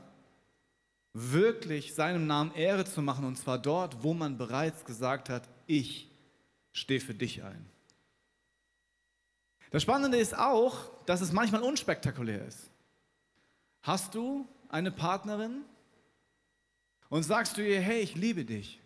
wirklich 1.12 1.94
seinem 1.94 2.28
Namen 2.28 2.54
Ehre 2.54 2.84
zu 2.84 3.02
machen, 3.02 3.24
und 3.24 3.36
zwar 3.36 3.58
dort, 3.58 4.04
wo 4.04 4.14
man 4.14 4.38
bereits 4.38 4.84
gesagt 4.84 5.28
hat, 5.28 5.48
ich 5.66 6.08
stehe 6.72 7.00
für 7.00 7.14
dich 7.14 7.42
ein. 7.42 7.66
Das 9.70 9.82
Spannende 9.82 10.18
ist 10.18 10.36
auch, 10.36 10.90
dass 11.04 11.20
es 11.20 11.32
manchmal 11.32 11.62
unspektakulär 11.62 12.46
ist. 12.46 12.70
Hast 13.82 14.14
du 14.14 14.46
eine 14.68 14.90
Partnerin 14.90 15.64
und 17.08 17.22
sagst 17.22 17.56
du 17.56 17.66
ihr, 17.66 17.80
hey, 17.80 18.00
ich 18.00 18.14
liebe 18.14 18.44
dich? 18.44 18.80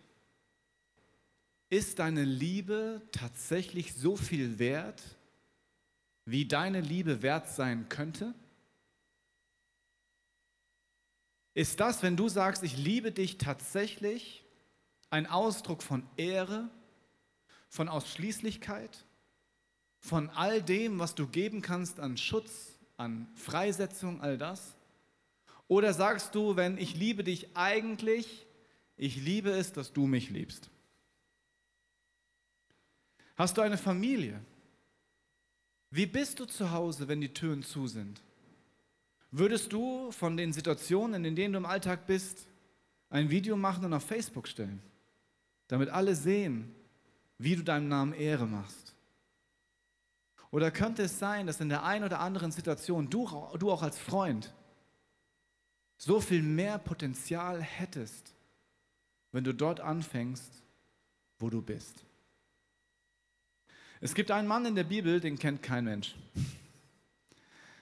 Ist 1.69 1.99
deine 1.99 2.23
Liebe 2.23 3.01
tatsächlich 3.11 3.95
so 3.95 4.15
viel 4.15 4.59
wert, 4.59 5.01
wie 6.25 6.47
deine 6.47 6.81
Liebe 6.81 7.21
wert 7.21 7.49
sein 7.49 7.89
könnte? 7.89 8.33
Ist 11.53 11.79
das, 11.79 12.03
wenn 12.03 12.17
du 12.17 12.29
sagst, 12.29 12.63
ich 12.63 12.77
liebe 12.77 13.11
dich 13.11 13.37
tatsächlich, 13.37 14.43
ein 15.09 15.27
Ausdruck 15.27 15.83
von 15.83 16.07
Ehre, 16.17 16.69
von 17.69 17.87
Ausschließlichkeit? 17.87 19.05
Von 20.03 20.29
all 20.31 20.61
dem, 20.61 20.99
was 20.99 21.15
du 21.15 21.27
geben 21.27 21.61
kannst 21.61 22.01
an 22.01 22.17
Schutz, 22.17 22.77
an 22.97 23.25
Freisetzung, 23.35 24.19
all 24.19 24.37
das? 24.37 24.75
Oder 25.69 25.93
sagst 25.93 26.35
du, 26.35 26.57
wenn 26.57 26.77
ich 26.77 26.95
liebe 26.95 27.23
dich 27.23 27.55
eigentlich, 27.55 28.45
ich 28.97 29.15
liebe 29.15 29.51
es, 29.51 29.71
dass 29.71 29.93
du 29.93 30.05
mich 30.05 30.29
liebst? 30.29 30.69
Hast 33.37 33.57
du 33.57 33.61
eine 33.61 33.77
Familie? 33.77 34.41
Wie 35.89 36.05
bist 36.05 36.37
du 36.37 36.45
zu 36.45 36.71
Hause, 36.71 37.07
wenn 37.07 37.21
die 37.21 37.33
Türen 37.33 37.63
zu 37.63 37.87
sind? 37.87 38.21
Würdest 39.31 39.71
du 39.71 40.11
von 40.11 40.35
den 40.35 40.51
Situationen, 40.51 41.23
in 41.23 41.35
denen 41.35 41.53
du 41.53 41.59
im 41.59 41.65
Alltag 41.65 42.07
bist, 42.07 42.45
ein 43.09 43.29
Video 43.29 43.55
machen 43.55 43.85
und 43.85 43.93
auf 43.93 44.03
Facebook 44.03 44.49
stellen, 44.49 44.81
damit 45.69 45.87
alle 45.89 46.13
sehen, 46.13 46.75
wie 47.37 47.55
du 47.55 47.63
deinem 47.63 47.87
Namen 47.87 48.13
Ehre 48.13 48.45
machst? 48.45 48.92
Oder 50.53 50.69
könnte 50.69 51.01
es 51.01 51.17
sein, 51.17 51.47
dass 51.47 51.59
in 51.61 51.69
der 51.69 51.83
einen 51.83 52.03
oder 52.03 52.19
anderen 52.19 52.51
Situation 52.51 53.09
du, 53.09 53.27
du 53.57 53.71
auch 53.71 53.81
als 53.81 53.97
Freund 53.97 54.53
so 55.97 56.21
viel 56.21 56.43
mehr 56.43 56.77
Potenzial 56.77 57.59
hättest, 57.59 58.35
wenn 59.31 59.43
du 59.43 59.51
dort 59.51 59.79
anfängst, 59.79 60.61
wo 61.39 61.49
du 61.49 61.59
bist? 61.63 62.05
Es 63.99 64.13
gibt 64.13 64.29
einen 64.29 64.47
Mann 64.47 64.67
in 64.67 64.75
der 64.75 64.83
Bibel, 64.83 65.19
den 65.19 65.39
kennt 65.39 65.63
kein 65.63 65.85
Mensch. 65.85 66.13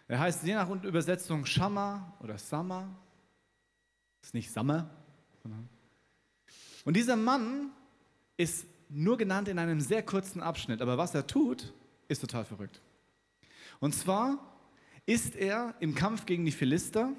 Er 0.08 0.20
heißt 0.20 0.44
je 0.44 0.54
nach 0.54 0.70
Übersetzung 0.70 1.46
Shamma 1.46 2.14
oder 2.22 2.38
Sama. 2.38 2.88
Ist 4.22 4.34
nicht 4.34 4.50
Sammer. 4.50 4.90
Und 6.86 6.96
dieser 6.96 7.18
Mann 7.18 7.72
ist 8.38 8.66
nur 8.88 9.18
genannt 9.18 9.50
in 9.50 9.60
einem 9.60 9.82
sehr 9.82 10.04
kurzen 10.04 10.42
Abschnitt. 10.42 10.82
Aber 10.82 10.98
was 10.98 11.14
er 11.14 11.28
tut, 11.28 11.74
ist 12.12 12.20
total 12.20 12.45
verrückt. 12.45 12.82
Und 13.80 13.95
zwar 13.95 14.38
ist 15.05 15.36
er 15.36 15.76
im 15.80 15.95
Kampf 15.95 16.26
gegen 16.26 16.45
die 16.45 16.51
Philister 16.51 17.12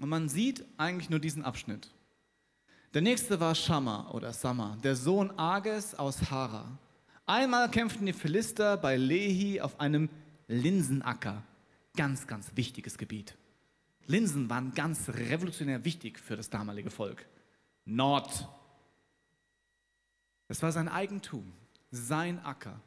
und 0.00 0.08
man 0.08 0.28
sieht 0.28 0.64
eigentlich 0.76 1.10
nur 1.10 1.20
diesen 1.20 1.44
Abschnitt. 1.44 1.90
Der 2.94 3.02
nächste 3.02 3.38
war 3.40 3.54
Shamma 3.54 4.10
oder 4.10 4.32
Sama, 4.32 4.76
der 4.82 4.96
Sohn 4.96 5.30
Ages 5.38 5.94
aus 5.94 6.30
Hara. 6.30 6.78
Einmal 7.26 7.70
kämpften 7.70 8.06
die 8.06 8.12
Philister 8.12 8.76
bei 8.76 8.96
Lehi 8.96 9.60
auf 9.60 9.80
einem 9.80 10.08
Linsenacker. 10.46 11.42
Ganz, 11.96 12.26
ganz 12.26 12.52
wichtiges 12.54 12.98
Gebiet. 12.98 13.36
Linsen 14.06 14.50
waren 14.50 14.74
ganz 14.74 15.08
revolutionär 15.08 15.84
wichtig 15.84 16.18
für 16.18 16.36
das 16.36 16.50
damalige 16.50 16.90
Volk. 16.90 17.26
Nord. 17.84 18.48
Es 20.48 20.62
war 20.62 20.72
sein 20.72 20.88
Eigentum, 20.88 21.52
sein 21.90 22.44
Acker. 22.44 22.80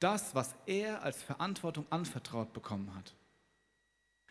Das, 0.00 0.34
was 0.34 0.56
er 0.66 1.02
als 1.02 1.22
Verantwortung 1.22 1.86
anvertraut 1.90 2.52
bekommen 2.52 2.94
hat. 2.94 3.14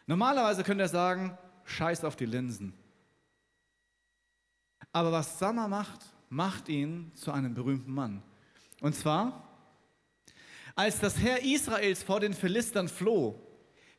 Normalerweise 0.08 0.64
könnte 0.64 0.84
er 0.84 0.90
sagen, 0.90 1.38
scheiß 1.66 2.04
auf 2.04 2.16
die 2.16 2.26
Linsen. 2.26 2.74
Aber 4.92 5.12
was 5.12 5.38
Sammer 5.38 5.68
macht, 5.68 6.02
macht 6.30 6.68
ihn 6.68 7.12
zu 7.14 7.32
einem 7.32 7.54
berühmten 7.54 7.92
Mann. 7.92 8.24
Und 8.82 8.96
zwar, 8.96 9.48
als 10.76 11.00
das 11.00 11.18
Heer 11.20 11.44
Israels 11.44 12.02
vor 12.02 12.20
den 12.20 12.34
Philistern 12.34 12.88
floh, 12.88 13.40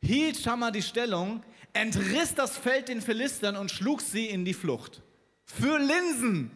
hielt 0.01 0.37
Schammer 0.37 0.71
die 0.71 0.81
Stellung, 0.81 1.43
entriss 1.73 2.35
das 2.35 2.57
Feld 2.57 2.89
den 2.89 3.01
Philistern 3.01 3.55
und 3.55 3.71
schlug 3.71 4.01
sie 4.01 4.27
in 4.27 4.43
die 4.43 4.53
Flucht. 4.53 5.01
Für 5.45 5.77
Linsen. 5.77 6.51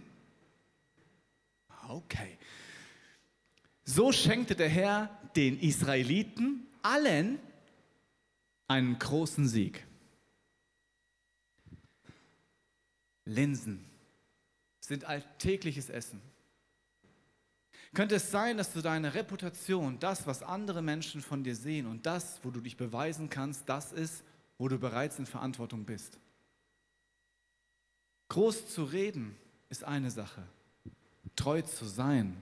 Okay. 1.87 2.37
So 3.85 4.11
schenkte 4.11 4.55
der 4.55 4.67
Herr 4.67 5.09
den 5.35 5.59
Israeliten 5.59 6.65
allen 6.81 7.39
einen 8.67 8.97
großen 8.97 9.47
Sieg. 9.47 9.85
Linsen 13.25 13.85
sind 14.79 15.05
alltägliches 15.05 15.89
Essen. 15.89 16.21
Könnte 17.93 18.15
es 18.15 18.29
sein, 18.29 18.57
dass 18.57 18.73
du 18.73 18.81
deine 18.81 19.13
Reputation, 19.13 19.99
das, 19.99 20.27
was 20.27 20.43
andere 20.43 20.81
Menschen 20.81 21.21
von 21.21 21.43
dir 21.43 21.55
sehen 21.55 21.85
und 21.85 22.05
das, 22.05 22.39
wo 22.43 22.51
du 22.51 22.59
dich 22.61 22.77
beweisen 22.77 23.29
kannst, 23.29 23.69
das 23.69 23.93
ist, 23.93 24.23
wo 24.57 24.67
du 24.67 24.77
bereits 24.77 25.17
in 25.19 25.25
Verantwortung 25.25 25.85
bist? 25.85 26.19
Groß 28.29 28.67
zu 28.67 28.83
reden 28.83 29.35
ist 29.69 29.83
eine 29.83 30.11
Sache, 30.11 30.43
treu 31.35 31.61
zu 31.61 31.85
sein 31.85 32.35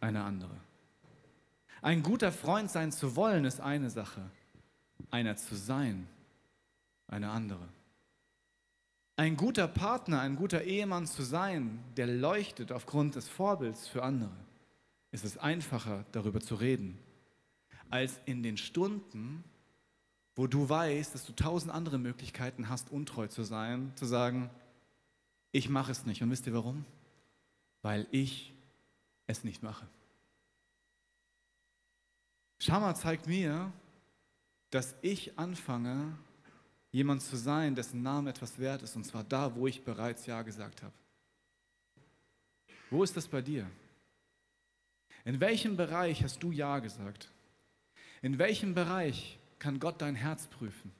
eine 0.00 0.22
andere. 0.22 0.56
Ein 1.82 2.02
guter 2.02 2.32
Freund 2.32 2.70
sein 2.70 2.92
zu 2.92 3.16
wollen 3.16 3.44
ist 3.44 3.60
eine 3.60 3.90
Sache, 3.90 4.22
einer 5.10 5.36
zu 5.36 5.54
sein 5.54 6.06
eine 7.10 7.30
andere. 7.30 7.68
Ein 9.16 9.36
guter 9.36 9.68
Partner, 9.68 10.20
ein 10.20 10.36
guter 10.36 10.62
Ehemann 10.62 11.06
zu 11.06 11.22
sein, 11.22 11.82
der 11.96 12.06
leuchtet 12.06 12.72
aufgrund 12.72 13.16
des 13.16 13.28
Vorbilds 13.28 13.86
für 13.86 14.02
andere, 14.02 14.34
ist 15.10 15.24
es 15.24 15.36
einfacher, 15.36 16.04
darüber 16.12 16.40
zu 16.40 16.54
reden, 16.54 16.98
als 17.90 18.20
in 18.24 18.42
den 18.42 18.56
Stunden, 18.56 19.44
wo 20.36 20.46
du 20.46 20.68
weißt, 20.68 21.14
dass 21.14 21.26
du 21.26 21.32
tausend 21.32 21.72
andere 21.72 21.98
Möglichkeiten 21.98 22.68
hast, 22.68 22.90
untreu 22.90 23.26
zu 23.26 23.42
sein, 23.42 23.92
zu 23.96 24.06
sagen, 24.06 24.48
ich 25.52 25.68
mache 25.68 25.92
es 25.92 26.06
nicht. 26.06 26.22
Und 26.22 26.30
wisst 26.30 26.46
ihr 26.46 26.54
warum? 26.54 26.86
Weil 27.82 28.06
ich 28.12 28.54
es 29.30 29.44
nicht 29.44 29.62
mache. 29.62 29.86
Schama 32.58 32.94
zeigt 32.94 33.26
mir, 33.26 33.72
dass 34.70 34.94
ich 35.02 35.38
anfange, 35.38 36.16
jemand 36.92 37.22
zu 37.22 37.36
sein, 37.36 37.74
dessen 37.74 38.02
Name 38.02 38.30
etwas 38.30 38.58
wert 38.58 38.82
ist, 38.82 38.96
und 38.96 39.04
zwar 39.04 39.24
da, 39.24 39.54
wo 39.54 39.66
ich 39.66 39.84
bereits 39.84 40.26
Ja 40.26 40.42
gesagt 40.42 40.82
habe. 40.82 40.92
Wo 42.90 43.02
ist 43.02 43.16
das 43.16 43.28
bei 43.28 43.40
dir? 43.40 43.70
In 45.24 45.40
welchem 45.40 45.76
Bereich 45.76 46.22
hast 46.22 46.42
du 46.42 46.50
Ja 46.50 46.78
gesagt? 46.80 47.30
In 48.22 48.38
welchem 48.38 48.74
Bereich 48.74 49.38
kann 49.58 49.78
Gott 49.78 50.02
dein 50.02 50.14
Herz 50.14 50.46
prüfen? 50.46 50.92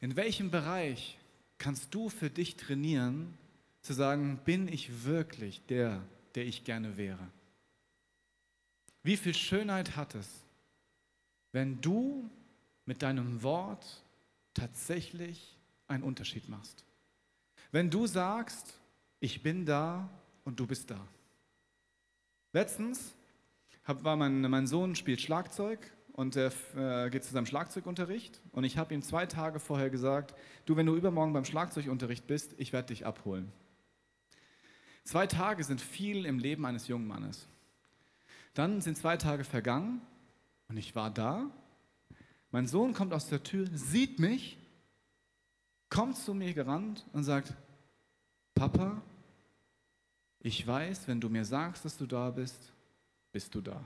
In 0.00 0.16
welchem 0.16 0.50
Bereich 0.50 1.18
kannst 1.58 1.94
du 1.94 2.08
für 2.08 2.30
dich 2.30 2.56
trainieren, 2.56 3.38
zu 3.80 3.94
sagen, 3.94 4.38
bin 4.44 4.68
ich 4.68 5.04
wirklich 5.04 5.64
der, 5.66 6.02
der 6.34 6.46
ich 6.46 6.64
gerne 6.64 6.96
wäre? 6.96 7.28
Wie 9.02 9.16
viel 9.16 9.34
Schönheit 9.34 9.96
hat 9.96 10.14
es, 10.14 10.28
wenn 11.52 11.80
du 11.80 12.30
mit 12.84 13.02
deinem 13.02 13.42
Wort 13.42 14.02
tatsächlich 14.54 15.56
einen 15.86 16.02
Unterschied 16.02 16.48
machst. 16.48 16.84
Wenn 17.70 17.90
du 17.90 18.06
sagst, 18.06 18.78
ich 19.20 19.42
bin 19.42 19.64
da 19.64 20.08
und 20.44 20.58
du 20.58 20.66
bist 20.66 20.90
da. 20.90 21.06
Letztens 22.52 23.14
hab, 23.84 24.04
war 24.04 24.16
mein, 24.16 24.42
mein 24.42 24.66
Sohn 24.66 24.94
spielt 24.94 25.20
Schlagzeug 25.20 25.78
und 26.12 26.36
er 26.36 26.52
äh, 26.76 27.10
geht 27.10 27.24
zu 27.24 27.32
seinem 27.32 27.46
Schlagzeugunterricht 27.46 28.40
und 28.52 28.64
ich 28.64 28.76
habe 28.76 28.92
ihm 28.94 29.02
zwei 29.02 29.26
Tage 29.26 29.58
vorher 29.58 29.90
gesagt, 29.90 30.34
du, 30.66 30.76
wenn 30.76 30.86
du 30.86 30.94
übermorgen 30.96 31.32
beim 31.32 31.44
Schlagzeugunterricht 31.44 32.26
bist, 32.26 32.54
ich 32.58 32.72
werde 32.72 32.88
dich 32.88 33.06
abholen. 33.06 33.50
Zwei 35.04 35.26
Tage 35.26 35.64
sind 35.64 35.80
viel 35.80 36.26
im 36.26 36.38
Leben 36.38 36.64
eines 36.64 36.88
jungen 36.88 37.06
Mannes. 37.06 37.46
Dann 38.54 38.80
sind 38.80 38.96
zwei 38.96 39.16
Tage 39.16 39.44
vergangen 39.44 40.00
und 40.68 40.76
ich 40.76 40.94
war 40.94 41.10
da 41.10 41.50
mein 42.52 42.66
Sohn 42.66 42.92
kommt 42.92 43.14
aus 43.14 43.28
der 43.28 43.42
Tür, 43.42 43.66
sieht 43.72 44.18
mich, 44.18 44.58
kommt 45.88 46.18
zu 46.18 46.34
mir 46.34 46.52
gerannt 46.52 47.04
und 47.14 47.24
sagt, 47.24 47.54
Papa, 48.54 49.00
ich 50.38 50.64
weiß, 50.64 51.08
wenn 51.08 51.20
du 51.20 51.30
mir 51.30 51.46
sagst, 51.46 51.84
dass 51.86 51.96
du 51.96 52.06
da 52.06 52.30
bist, 52.30 52.72
bist 53.32 53.54
du 53.54 53.62
da. 53.62 53.82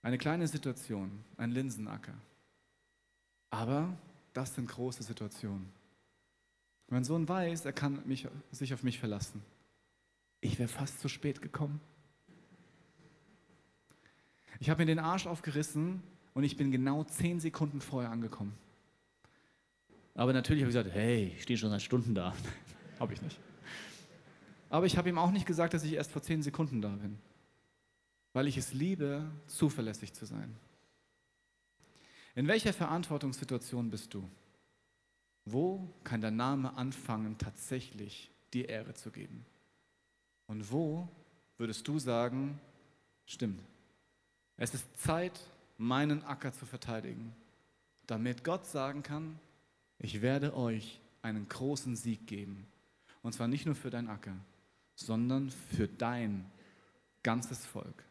Eine 0.00 0.16
kleine 0.16 0.48
Situation, 0.48 1.22
ein 1.36 1.50
Linsenacker. 1.50 2.14
Aber 3.50 3.94
das 4.32 4.54
sind 4.54 4.68
große 4.68 5.02
Situationen. 5.02 5.70
Mein 6.88 7.04
Sohn 7.04 7.28
weiß, 7.28 7.64
er 7.64 7.72
kann 7.72 8.06
mich, 8.06 8.28
sich 8.52 8.72
auf 8.74 8.82
mich 8.82 8.98
verlassen. 8.98 9.42
Ich 10.40 10.58
wäre 10.58 10.68
fast 10.68 11.00
zu 11.00 11.08
spät 11.08 11.42
gekommen. 11.42 11.80
Ich 14.60 14.70
habe 14.70 14.82
mir 14.82 14.86
den 14.86 14.98
Arsch 14.98 15.26
aufgerissen, 15.26 16.02
und 16.36 16.44
ich 16.44 16.58
bin 16.58 16.70
genau 16.70 17.02
zehn 17.02 17.40
Sekunden 17.40 17.80
vorher 17.80 18.10
angekommen. 18.10 18.52
Aber 20.14 20.34
natürlich 20.34 20.62
habe 20.64 20.70
ich 20.70 20.76
gesagt, 20.76 20.94
hey, 20.94 21.32
ich 21.34 21.44
stehe 21.44 21.56
schon 21.56 21.70
seit 21.70 21.80
Stunden 21.80 22.14
da. 22.14 22.34
habe 23.00 23.14
ich 23.14 23.22
nicht. 23.22 23.38
Aber 24.68 24.84
ich 24.84 24.98
habe 24.98 25.08
ihm 25.08 25.16
auch 25.16 25.30
nicht 25.30 25.46
gesagt, 25.46 25.72
dass 25.72 25.82
ich 25.82 25.94
erst 25.94 26.12
vor 26.12 26.20
zehn 26.20 26.42
Sekunden 26.42 26.82
da 26.82 26.90
bin, 26.90 27.16
weil 28.34 28.46
ich 28.48 28.58
es 28.58 28.74
liebe, 28.74 29.24
zuverlässig 29.46 30.12
zu 30.12 30.26
sein. 30.26 30.54
In 32.34 32.46
welcher 32.48 32.74
Verantwortungssituation 32.74 33.88
bist 33.88 34.12
du? 34.12 34.28
Wo 35.46 35.88
kann 36.02 36.20
der 36.20 36.32
Name 36.32 36.74
anfangen, 36.76 37.38
tatsächlich 37.38 38.30
die 38.52 38.64
Ehre 38.64 38.94
zu 38.94 39.10
geben? 39.10 39.46
Und 40.48 40.70
wo 40.70 41.08
würdest 41.56 41.86
du 41.86 41.98
sagen, 41.98 42.60
stimmt, 43.26 43.60
es 44.56 44.74
ist 44.74 44.86
Zeit, 44.98 45.40
meinen 45.78 46.24
Acker 46.24 46.52
zu 46.52 46.66
verteidigen, 46.66 47.32
damit 48.06 48.42
Gott 48.42 48.66
sagen 48.66 49.02
kann, 49.02 49.38
ich 49.98 50.20
werde 50.20 50.56
euch 50.56 51.00
einen 51.22 51.48
großen 51.48 51.96
Sieg 51.96 52.26
geben. 52.26 52.66
Und 53.22 53.32
zwar 53.32 53.48
nicht 53.48 53.66
nur 53.66 53.74
für 53.74 53.90
dein 53.90 54.08
Acker, 54.08 54.36
sondern 54.94 55.50
für 55.50 55.88
dein 55.88 56.50
ganzes 57.22 57.64
Volk. 57.66 58.04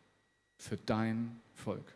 Für 0.57 0.77
dein 0.77 1.39
Volk. 1.53 1.95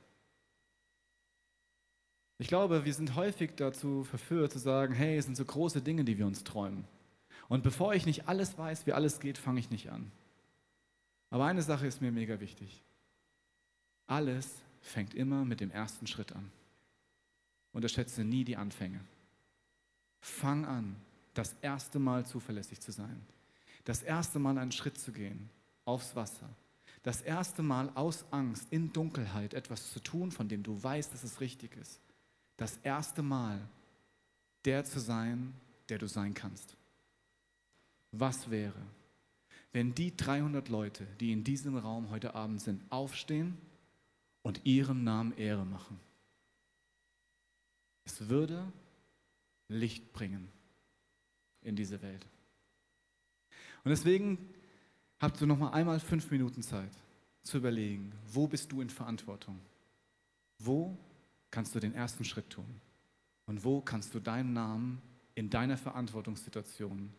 Ich 2.39 2.47
glaube, 2.47 2.85
wir 2.85 2.93
sind 2.93 3.15
häufig 3.15 3.51
dazu 3.57 4.05
verführt 4.05 4.53
zu 4.53 4.59
sagen, 4.59 4.93
hey, 4.93 5.17
es 5.17 5.25
sind 5.25 5.35
so 5.35 5.43
große 5.43 5.81
Dinge, 5.81 6.05
die 6.05 6.17
wir 6.17 6.25
uns 6.25 6.45
träumen. 6.45 6.85
Und 7.49 7.63
bevor 7.63 7.93
ich 7.93 8.05
nicht 8.05 8.29
alles 8.29 8.57
weiß, 8.57 8.87
wie 8.87 8.93
alles 8.93 9.19
geht, 9.19 9.37
fange 9.37 9.59
ich 9.59 9.69
nicht 9.69 9.91
an. 9.91 10.09
Aber 11.29 11.45
eine 11.45 11.61
Sache 11.61 11.85
ist 11.85 12.01
mir 12.01 12.13
mega 12.13 12.39
wichtig. 12.39 12.81
Alles 14.07 14.55
fängt 14.81 15.13
immer 15.13 15.43
mit 15.43 15.59
dem 15.59 15.69
ersten 15.69 16.07
Schritt 16.07 16.31
an. 16.31 16.49
Unterschätze 17.73 18.23
nie 18.23 18.45
die 18.45 18.55
Anfänge. 18.55 19.01
Fang 20.21 20.65
an, 20.65 20.95
das 21.33 21.55
erste 21.61 21.99
Mal 21.99 22.25
zuverlässig 22.25 22.79
zu 22.79 22.93
sein. 22.93 23.21
Das 23.83 24.01
erste 24.01 24.39
Mal 24.39 24.57
einen 24.57 24.71
Schritt 24.71 24.97
zu 24.97 25.11
gehen 25.11 25.49
aufs 25.83 26.15
Wasser. 26.15 26.49
Das 27.03 27.21
erste 27.21 27.63
Mal 27.63 27.89
aus 27.95 28.25
Angst 28.31 28.67
in 28.71 28.93
Dunkelheit 28.93 29.53
etwas 29.53 29.91
zu 29.91 29.99
tun, 29.99 30.31
von 30.31 30.47
dem 30.47 30.63
du 30.63 30.81
weißt, 30.81 31.13
dass 31.13 31.23
es 31.23 31.41
richtig 31.41 31.75
ist. 31.75 31.99
Das 32.59 32.75
erste 32.83 33.21
Mal 33.21 33.57
der 34.65 34.83
zu 34.83 34.99
sein, 34.99 35.53
der 35.87 35.97
du 35.97 36.07
sein 36.07 36.33
kannst. 36.33 36.75
Was 38.11 38.49
wäre, 38.49 38.81
wenn 39.71 39.95
die 39.95 40.15
300 40.15 40.67
Leute, 40.67 41.07
die 41.21 41.31
in 41.31 41.45
diesem 41.45 41.77
Raum 41.77 42.09
heute 42.09 42.35
Abend 42.35 42.59
sind, 42.59 42.83
aufstehen 42.91 43.57
und 44.41 44.65
ihrem 44.65 45.05
Namen 45.05 45.31
Ehre 45.37 45.65
machen. 45.65 46.01
Es 48.03 48.27
würde 48.27 48.73
Licht 49.69 50.11
bringen 50.11 50.49
in 51.61 51.77
diese 51.77 52.01
Welt. 52.01 52.27
Und 53.85 53.91
deswegen 53.91 54.53
habt 55.21 55.39
du 55.39 55.45
noch 55.45 55.57
mal 55.57 55.71
einmal 55.71 56.01
fünf 56.01 56.29
Minuten 56.29 56.61
Zeit 56.61 56.91
zu 57.41 57.57
überlegen, 57.57 58.11
wo 58.27 58.47
bist 58.47 58.69
du 58.73 58.81
in 58.81 58.89
Verantwortung? 58.89 59.61
Wo 60.57 60.97
kannst 61.51 61.75
du 61.75 61.79
den 61.79 61.93
ersten 61.93 62.23
Schritt 62.23 62.49
tun? 62.49 62.81
Und 63.45 63.63
wo 63.63 63.81
kannst 63.81 64.13
du 64.13 64.19
deinen 64.19 64.53
Namen 64.53 65.01
in 65.35 65.49
deiner 65.49 65.77
Verantwortungssituation 65.77 67.13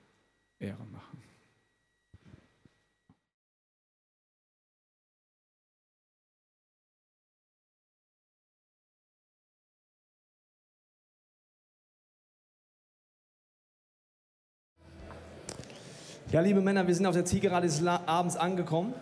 Ehre 0.58 0.84
machen? 0.86 1.22
Ja, 16.32 16.40
liebe 16.40 16.60
Männer, 16.60 16.86
wir 16.86 16.94
sind 16.94 17.06
auf 17.06 17.14
der 17.14 17.24
Zielgerade 17.24 17.66
des 17.66 17.84
Abends 17.84 18.36
angekommen. 18.36 18.94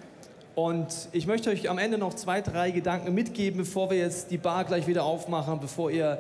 Und 0.58 0.92
ich 1.12 1.28
möchte 1.28 1.50
euch 1.50 1.70
am 1.70 1.78
Ende 1.78 1.98
noch 1.98 2.14
zwei, 2.14 2.40
drei 2.40 2.72
Gedanken 2.72 3.14
mitgeben, 3.14 3.58
bevor 3.58 3.90
wir 3.90 3.98
jetzt 3.98 4.32
die 4.32 4.38
Bar 4.38 4.64
gleich 4.64 4.88
wieder 4.88 5.04
aufmachen, 5.04 5.60
bevor 5.60 5.88
ihr 5.88 6.18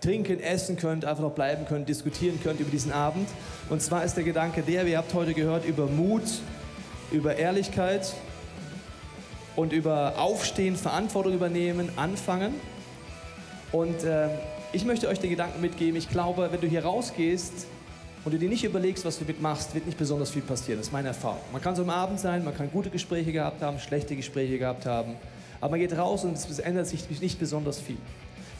trinken, 0.00 0.38
essen 0.38 0.76
könnt, 0.76 1.04
einfach 1.04 1.24
noch 1.24 1.32
bleiben 1.32 1.66
könnt, 1.66 1.88
diskutieren 1.88 2.38
könnt 2.40 2.60
über 2.60 2.70
diesen 2.70 2.92
Abend. 2.92 3.28
Und 3.68 3.82
zwar 3.82 4.04
ist 4.04 4.14
der 4.14 4.22
Gedanke 4.22 4.62
der, 4.62 4.86
ihr 4.86 4.96
habt 4.96 5.12
heute 5.12 5.34
gehört, 5.34 5.64
über 5.64 5.86
Mut, 5.86 6.22
über 7.10 7.34
Ehrlichkeit 7.34 8.14
und 9.56 9.72
über 9.72 10.20
Aufstehen, 10.20 10.76
Verantwortung 10.76 11.34
übernehmen, 11.34 11.88
anfangen. 11.96 12.54
Und 13.72 14.04
äh, 14.04 14.28
ich 14.72 14.84
möchte 14.84 15.08
euch 15.08 15.18
den 15.18 15.30
Gedanken 15.30 15.60
mitgeben, 15.60 15.96
ich 15.96 16.08
glaube, 16.08 16.50
wenn 16.52 16.60
du 16.60 16.68
hier 16.68 16.84
rausgehst, 16.84 17.66
und 18.24 18.32
du 18.32 18.38
dir 18.38 18.48
nicht 18.48 18.64
überlegst, 18.64 19.04
was 19.04 19.18
du 19.18 19.24
mitmachst, 19.24 19.74
wird 19.74 19.86
nicht 19.86 19.98
besonders 19.98 20.30
viel 20.30 20.42
passieren. 20.42 20.78
Das 20.78 20.88
ist 20.88 20.92
meine 20.92 21.08
Erfahrung. 21.08 21.40
Man 21.52 21.62
kann 21.62 21.74
so 21.74 21.82
am 21.82 21.90
Abend 21.90 22.20
sein, 22.20 22.44
man 22.44 22.56
kann 22.56 22.70
gute 22.70 22.90
Gespräche 22.90 23.32
gehabt 23.32 23.62
haben, 23.62 23.78
schlechte 23.78 24.16
Gespräche 24.16 24.58
gehabt 24.58 24.86
haben, 24.86 25.14
aber 25.60 25.72
man 25.72 25.80
geht 25.80 25.96
raus 25.96 26.24
und 26.24 26.36
es 26.36 26.58
ändert 26.58 26.86
sich 26.86 27.08
nicht 27.20 27.38
besonders 27.38 27.78
viel. 27.78 27.98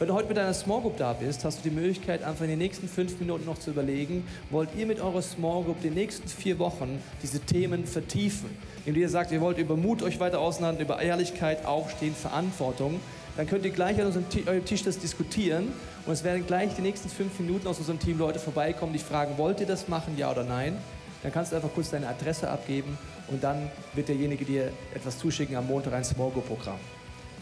Wenn 0.01 0.09
du 0.09 0.15
heute 0.15 0.29
mit 0.29 0.39
deiner 0.39 0.55
Small 0.55 0.81
Group 0.81 0.97
da 0.97 1.13
bist, 1.13 1.45
hast 1.45 1.59
du 1.59 1.69
die 1.69 1.75
Möglichkeit, 1.75 2.23
einfach 2.23 2.45
in 2.45 2.49
den 2.49 2.59
nächsten 2.59 2.89
fünf 2.89 3.21
Minuten 3.21 3.45
noch 3.45 3.59
zu 3.59 3.69
überlegen, 3.69 4.27
wollt 4.49 4.71
ihr 4.75 4.87
mit 4.87 4.99
eurer 4.99 5.21
Small 5.21 5.63
Group 5.63 5.83
die 5.83 5.91
nächsten 5.91 6.27
vier 6.27 6.59
Wochen 6.59 7.03
diese 7.23 7.39
Themen 7.41 7.85
vertiefen? 7.85 8.49
Indem 8.87 9.03
ihr 9.03 9.11
sagt, 9.11 9.31
ihr 9.31 9.43
wollt 9.43 9.59
über 9.59 9.77
Mut 9.77 10.03
euch 10.03 10.19
weiter 10.19 10.41
auseinandersetzen, 10.41 10.91
über 10.91 11.03
Ehrlichkeit, 11.03 11.67
Aufstehen, 11.67 12.15
Verantwortung, 12.15 12.99
dann 13.37 13.47
könnt 13.47 13.65
ihr 13.65 13.71
gleich 13.71 14.01
an 14.01 14.07
unserem 14.07 14.27
Tisch 14.65 14.83
das 14.83 14.99
diskutieren 14.99 15.69
und 16.07 16.13
es 16.13 16.25
werden 16.25 16.47
gleich 16.47 16.75
die 16.75 16.83
nächsten 16.83 17.09
fünf 17.09 17.39
Minuten 17.39 17.67
aus 17.67 17.79
unserem 17.79 17.99
Team 17.99 18.19
Leute 18.19 18.39
vorbeikommen, 18.39 18.93
die 18.93 18.99
fragen, 18.99 19.39
wollt 19.39 19.61
ihr 19.61 19.67
das 19.67 19.89
machen, 19.89 20.17
ja 20.17 20.31
oder 20.31 20.45
nein? 20.45 20.77
Dann 21.23 21.33
kannst 21.33 21.53
du 21.53 21.57
einfach 21.57 21.71
kurz 21.75 21.91
deine 21.91 22.09
Adresse 22.09 22.51
abgeben 22.51 22.97
und 23.29 23.43
dann 23.45 23.71
wird 23.95 24.09
derjenige 24.09 24.45
dir 24.45 24.73
etwas 24.95 25.19
zuschicken 25.19 25.57
am 25.57 25.67
Montag 25.67 25.93
ein 25.93 26.05
Small 26.05 26.31
Group 26.31 26.49
Programm. 26.49 26.79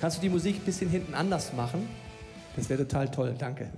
Kannst 0.00 0.18
du 0.18 0.20
die 0.20 0.28
Musik 0.28 0.56
ein 0.56 0.64
bisschen 0.64 0.90
hinten 0.90 1.14
anders 1.14 1.52
machen? 1.52 1.88
Das 2.56 2.68
wäre 2.68 2.86
total 2.86 3.08
toll, 3.08 3.34
danke. 3.38 3.68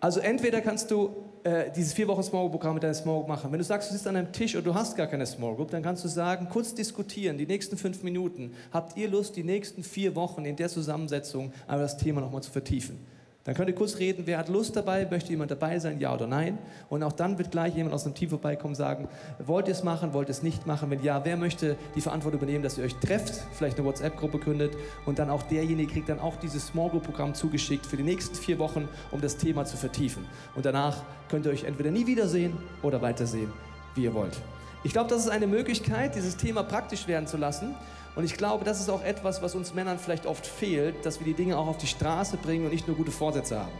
Also 0.00 0.20
entweder 0.20 0.60
kannst 0.60 0.90
du 0.90 1.10
äh, 1.42 1.70
dieses 1.74 1.92
vier 1.92 2.08
Wochen 2.08 2.22
Small 2.22 2.50
Programm 2.50 2.74
mit 2.74 2.82
deiner 2.82 2.94
Small 2.94 3.18
Group 3.18 3.28
machen. 3.28 3.52
Wenn 3.52 3.58
du 3.58 3.64
sagst, 3.64 3.88
du 3.88 3.94
sitzt 3.94 4.06
an 4.06 4.16
einem 4.16 4.32
Tisch 4.32 4.54
und 4.56 4.66
du 4.66 4.74
hast 4.74 4.96
gar 4.96 5.06
keine 5.06 5.24
Small 5.26 5.54
Group, 5.54 5.70
dann 5.70 5.82
kannst 5.82 6.04
du 6.04 6.08
sagen, 6.08 6.48
kurz 6.50 6.74
diskutieren, 6.74 7.38
die 7.38 7.46
nächsten 7.46 7.76
fünf 7.76 8.02
Minuten. 8.02 8.52
Habt 8.72 8.96
ihr 8.96 9.08
Lust, 9.08 9.36
die 9.36 9.44
nächsten 9.44 9.82
vier 9.82 10.14
Wochen 10.16 10.44
in 10.44 10.56
der 10.56 10.68
Zusammensetzung 10.68 11.52
einmal 11.66 11.84
das 11.84 11.96
Thema 11.96 12.20
nochmal 12.20 12.42
zu 12.42 12.50
vertiefen? 12.50 12.98
Dann 13.46 13.54
könnt 13.54 13.68
ihr 13.68 13.76
kurz 13.76 13.98
reden, 13.98 14.24
wer 14.26 14.38
hat 14.38 14.48
Lust 14.48 14.74
dabei, 14.74 15.06
möchte 15.08 15.30
jemand 15.30 15.52
dabei 15.52 15.78
sein, 15.78 16.00
ja 16.00 16.12
oder 16.12 16.26
nein. 16.26 16.58
Und 16.88 17.04
auch 17.04 17.12
dann 17.12 17.38
wird 17.38 17.52
gleich 17.52 17.76
jemand 17.76 17.94
aus 17.94 18.02
dem 18.02 18.12
Team 18.12 18.28
vorbeikommen 18.28 18.74
sagen, 18.74 19.08
wollt 19.38 19.68
ihr 19.68 19.72
es 19.72 19.84
machen, 19.84 20.12
wollt 20.14 20.28
ihr 20.28 20.32
es 20.32 20.42
nicht 20.42 20.66
machen. 20.66 20.90
Wenn 20.90 21.00
ja, 21.04 21.24
wer 21.24 21.36
möchte 21.36 21.76
die 21.94 22.00
Verantwortung 22.00 22.40
übernehmen, 22.40 22.64
dass 22.64 22.76
ihr 22.76 22.82
euch 22.82 22.96
trefft, 22.96 23.34
vielleicht 23.52 23.78
eine 23.78 23.86
WhatsApp-Gruppe 23.86 24.40
gründet 24.40 24.72
und 25.06 25.20
dann 25.20 25.30
auch 25.30 25.44
derjenige 25.44 25.92
kriegt 25.92 26.08
dann 26.08 26.18
auch 26.18 26.34
dieses 26.34 26.66
Small 26.66 26.90
Group-Programm 26.90 27.34
zugeschickt 27.34 27.86
für 27.86 27.96
die 27.96 28.02
nächsten 28.02 28.34
vier 28.34 28.58
Wochen, 28.58 28.88
um 29.12 29.20
das 29.20 29.36
Thema 29.36 29.64
zu 29.64 29.76
vertiefen. 29.76 30.24
Und 30.56 30.66
danach 30.66 31.04
könnt 31.28 31.46
ihr 31.46 31.52
euch 31.52 31.62
entweder 31.62 31.92
nie 31.92 32.08
wiedersehen 32.08 32.52
oder 32.82 33.00
weitersehen, 33.00 33.52
wie 33.94 34.02
ihr 34.02 34.14
wollt. 34.14 34.36
Ich 34.82 34.92
glaube, 34.92 35.08
das 35.08 35.20
ist 35.24 35.30
eine 35.30 35.46
Möglichkeit, 35.46 36.16
dieses 36.16 36.36
Thema 36.36 36.64
praktisch 36.64 37.06
werden 37.06 37.28
zu 37.28 37.36
lassen. 37.36 37.76
Und 38.16 38.24
ich 38.24 38.36
glaube, 38.36 38.64
das 38.64 38.80
ist 38.80 38.88
auch 38.88 39.04
etwas, 39.04 39.42
was 39.42 39.54
uns 39.54 39.74
Männern 39.74 39.98
vielleicht 39.98 40.26
oft 40.26 40.46
fehlt, 40.46 41.04
dass 41.04 41.20
wir 41.20 41.26
die 41.26 41.34
Dinge 41.34 41.56
auch 41.58 41.66
auf 41.66 41.76
die 41.76 41.86
Straße 41.86 42.38
bringen 42.38 42.64
und 42.64 42.72
nicht 42.72 42.88
nur 42.88 42.96
gute 42.96 43.12
Vorsätze 43.12 43.60
haben. 43.60 43.72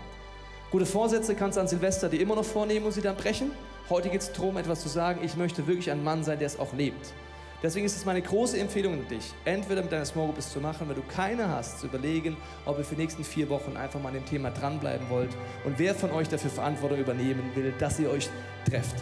Gute 0.70 0.84
Vorsätze 0.84 1.34
kannst 1.34 1.56
du 1.56 1.62
an 1.62 1.68
Silvester 1.68 2.10
dir 2.10 2.20
immer 2.20 2.36
noch 2.36 2.44
vornehmen 2.44 2.84
und 2.86 2.92
sie 2.92 3.00
dann 3.00 3.16
brechen. 3.16 3.50
Heute 3.88 4.10
geht 4.10 4.20
es 4.20 4.32
darum, 4.32 4.58
etwas 4.58 4.82
zu 4.82 4.88
sagen, 4.88 5.20
ich 5.24 5.36
möchte 5.36 5.66
wirklich 5.66 5.90
ein 5.90 6.04
Mann 6.04 6.22
sein, 6.22 6.38
der 6.38 6.48
es 6.48 6.58
auch 6.58 6.74
lebt. 6.74 7.14
Deswegen 7.62 7.86
ist 7.86 7.96
es 7.96 8.04
meine 8.04 8.20
große 8.20 8.58
Empfehlung 8.58 8.92
an 8.92 9.08
dich, 9.08 9.32
entweder 9.46 9.80
mit 9.80 9.90
deiner 9.90 10.04
Small 10.04 10.26
Group 10.26 10.38
es 10.38 10.52
zu 10.52 10.60
machen, 10.60 10.88
wenn 10.88 10.96
du 10.96 11.02
keine 11.02 11.48
hast, 11.48 11.80
zu 11.80 11.86
überlegen, 11.86 12.36
ob 12.66 12.76
ihr 12.78 12.84
für 12.84 12.94
die 12.94 13.00
nächsten 13.00 13.24
vier 13.24 13.48
Wochen 13.48 13.76
einfach 13.76 13.98
mal 13.98 14.08
an 14.08 14.14
dem 14.14 14.26
Thema 14.26 14.50
dranbleiben 14.50 15.08
wollt 15.08 15.30
und 15.64 15.78
wer 15.78 15.94
von 15.94 16.10
euch 16.10 16.28
dafür 16.28 16.50
Verantwortung 16.50 16.98
übernehmen 16.98 17.50
will, 17.54 17.72
dass 17.78 17.98
ihr 17.98 18.10
euch 18.10 18.28
trefft. 18.68 18.96